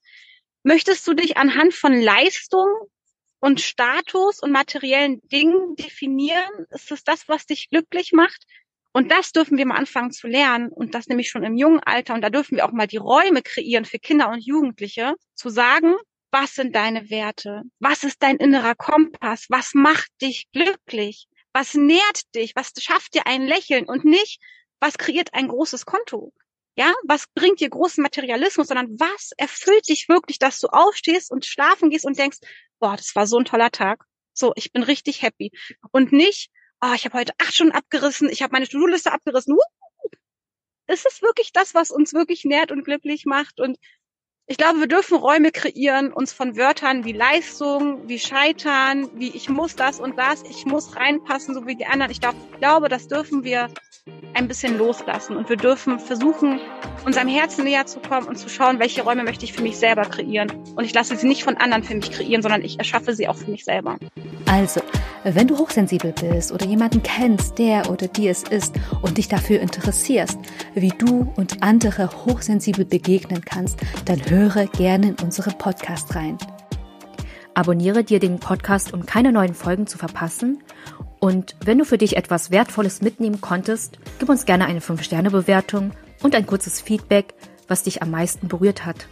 Möchtest 0.64 1.07
du 1.07 1.14
dich 1.14 1.38
anhand 1.38 1.74
von 1.74 1.93
Leistung 1.93 2.68
und 3.43 3.59
Status 3.59 4.39
und 4.41 4.53
materiellen 4.53 5.19
Dingen 5.27 5.75
definieren? 5.75 6.65
Ist 6.69 6.93
es 6.93 7.03
das, 7.03 7.27
was 7.27 7.45
dich 7.45 7.69
glücklich 7.69 8.13
macht? 8.13 8.45
Und 8.93 9.11
das 9.11 9.33
dürfen 9.33 9.57
wir 9.57 9.65
mal 9.65 9.75
anfangen 9.75 10.11
zu 10.11 10.27
lernen 10.27 10.69
und 10.69 10.95
das 10.95 11.07
nämlich 11.07 11.29
schon 11.29 11.43
im 11.43 11.57
jungen 11.57 11.81
Alter. 11.81 12.13
Und 12.13 12.21
da 12.21 12.29
dürfen 12.29 12.55
wir 12.55 12.65
auch 12.65 12.71
mal 12.71 12.87
die 12.87 12.95
Räume 12.95 13.41
kreieren 13.41 13.83
für 13.83 13.99
Kinder 13.99 14.29
und 14.29 14.45
Jugendliche, 14.45 15.15
zu 15.35 15.49
sagen, 15.49 15.93
was 16.31 16.55
sind 16.55 16.73
deine 16.73 17.09
Werte? 17.09 17.63
Was 17.79 18.05
ist 18.05 18.23
dein 18.23 18.37
innerer 18.37 18.75
Kompass? 18.75 19.47
Was 19.49 19.73
macht 19.73 20.09
dich 20.21 20.45
glücklich? 20.53 21.27
Was 21.51 21.73
nährt 21.73 22.33
dich? 22.35 22.55
Was 22.55 22.71
schafft 22.79 23.13
dir 23.13 23.27
ein 23.27 23.45
Lächeln? 23.45 23.89
Und 23.89 24.05
nicht, 24.05 24.39
was 24.79 24.97
kreiert 24.97 25.33
ein 25.33 25.49
großes 25.49 25.85
Konto? 25.85 26.31
Ja, 26.75 26.93
was 27.03 27.25
bringt 27.35 27.59
dir 27.59 27.69
großen 27.69 28.01
Materialismus, 28.01 28.67
sondern 28.67 28.97
was 28.97 29.31
erfüllt 29.37 29.89
dich 29.89 30.07
wirklich, 30.07 30.39
dass 30.39 30.59
du 30.59 30.67
aufstehst 30.67 31.29
und 31.29 31.45
schlafen 31.45 31.89
gehst 31.91 32.05
und 32.05 32.17
denkst, 32.17 32.39
boah, 32.84 32.97
das 32.97 33.15
war 33.15 33.27
so 33.27 33.38
ein 33.38 33.45
toller 33.45 33.71
Tag. 33.71 34.03
So, 34.34 34.51
ich 34.57 34.73
bin 34.73 34.84
richtig 34.84 35.21
happy. 35.21 35.51
Und 35.91 36.11
nicht, 36.11 36.51
oh, 36.81 36.91
ich 36.93 37.05
habe 37.05 37.17
heute 37.17 37.31
acht 37.38 37.53
Stunden 37.53 37.73
abgerissen, 37.73 38.27
ich 38.27 38.41
habe 38.41 38.51
meine 38.51 38.67
To-Do-Liste 38.67 39.13
abgerissen. 39.13 39.53
Uh, 39.53 40.09
ist 40.88 41.05
es 41.05 41.21
wirklich 41.21 41.53
das, 41.53 41.73
was 41.73 41.91
uns 41.91 42.13
wirklich 42.13 42.43
nährt 42.43 42.73
und 42.73 42.84
glücklich 42.84 43.23
macht? 43.25 43.61
Und 43.61 43.77
ich 44.45 44.57
glaube, 44.57 44.79
wir 44.79 44.87
dürfen 44.87 45.17
Räume 45.17 45.51
kreieren, 45.51 46.11
uns 46.11 46.33
von 46.33 46.57
Wörtern 46.57 47.05
wie 47.05 47.13
Leistung, 47.13 48.09
wie 48.09 48.19
Scheitern, 48.19 49.09
wie 49.15 49.29
ich 49.29 49.47
muss 49.47 49.75
das 49.75 50.01
und 50.01 50.17
das, 50.17 50.43
ich 50.43 50.65
muss 50.65 50.97
reinpassen, 50.97 51.53
so 51.53 51.65
wie 51.65 51.75
die 51.75 51.85
anderen. 51.85 52.11
Ich 52.11 52.19
glaube, 52.59 52.89
das 52.89 53.07
dürfen 53.07 53.45
wir 53.45 53.69
ein 54.33 54.49
bisschen 54.49 54.77
loslassen 54.77 55.37
und 55.37 55.47
wir 55.47 55.55
dürfen 55.55 55.97
versuchen, 55.97 56.59
unserem 57.05 57.29
Herzen 57.29 57.63
näher 57.63 57.85
zu 57.85 58.01
kommen 58.01 58.27
und 58.27 58.35
zu 58.35 58.49
schauen, 58.49 58.79
welche 58.79 59.03
Räume 59.03 59.23
möchte 59.23 59.45
ich 59.45 59.53
für 59.53 59.61
mich 59.61 59.77
selber 59.77 60.03
kreieren. 60.03 60.51
Und 60.75 60.83
ich 60.83 60.93
lasse 60.93 61.15
sie 61.15 61.27
nicht 61.27 61.43
von 61.43 61.55
anderen 61.55 61.83
für 61.83 61.95
mich 61.95 62.11
kreieren, 62.11 62.41
sondern 62.41 62.63
ich 62.63 62.79
erschaffe 62.79 63.13
sie 63.13 63.29
auch 63.29 63.37
für 63.37 63.49
mich 63.49 63.63
selber. 63.63 63.97
Also, 64.45 64.81
wenn 65.23 65.47
du 65.47 65.57
hochsensibel 65.57 66.11
bist 66.11 66.51
oder 66.51 66.65
jemanden 66.65 67.01
kennst, 67.01 67.57
der 67.57 67.89
oder 67.89 68.07
die 68.07 68.27
es 68.27 68.43
ist 68.43 68.75
und 69.01 69.17
dich 69.17 69.29
dafür 69.29 69.61
interessierst, 69.61 70.37
wie 70.75 70.89
du 70.89 71.31
und 71.37 71.63
andere 71.63 72.09
hochsensibel 72.25 72.83
begegnen 72.83 73.41
kannst, 73.45 73.79
dann 74.05 74.19
höre 74.34 74.65
gerne 74.65 75.09
in 75.09 75.15
unseren 75.23 75.55
Podcast 75.59 76.15
rein. 76.15 76.39
Abonniere 77.53 78.03
dir 78.03 78.19
den 78.19 78.39
Podcast, 78.39 78.91
um 78.91 79.05
keine 79.05 79.31
neuen 79.31 79.53
Folgen 79.53 79.86
zu 79.86 79.99
verpassen. 79.99 80.63
Und 81.19 81.55
wenn 81.63 81.77
du 81.77 81.86
für 81.86 81.99
dich 81.99 82.17
etwas 82.17 82.49
Wertvolles 82.49 83.01
mitnehmen 83.03 83.41
konntest, 83.41 83.99
gib 84.17 84.29
uns 84.29 84.45
gerne 84.45 84.65
eine 84.65 84.79
5-Sterne-Bewertung 84.79 85.91
und 86.23 86.34
ein 86.34 86.47
kurzes 86.47 86.81
Feedback, 86.81 87.36
was 87.67 87.84
dich 87.84 88.01
am 88.01 88.09
meisten 88.09 88.47
berührt 88.47 88.88
hat. 88.88 89.07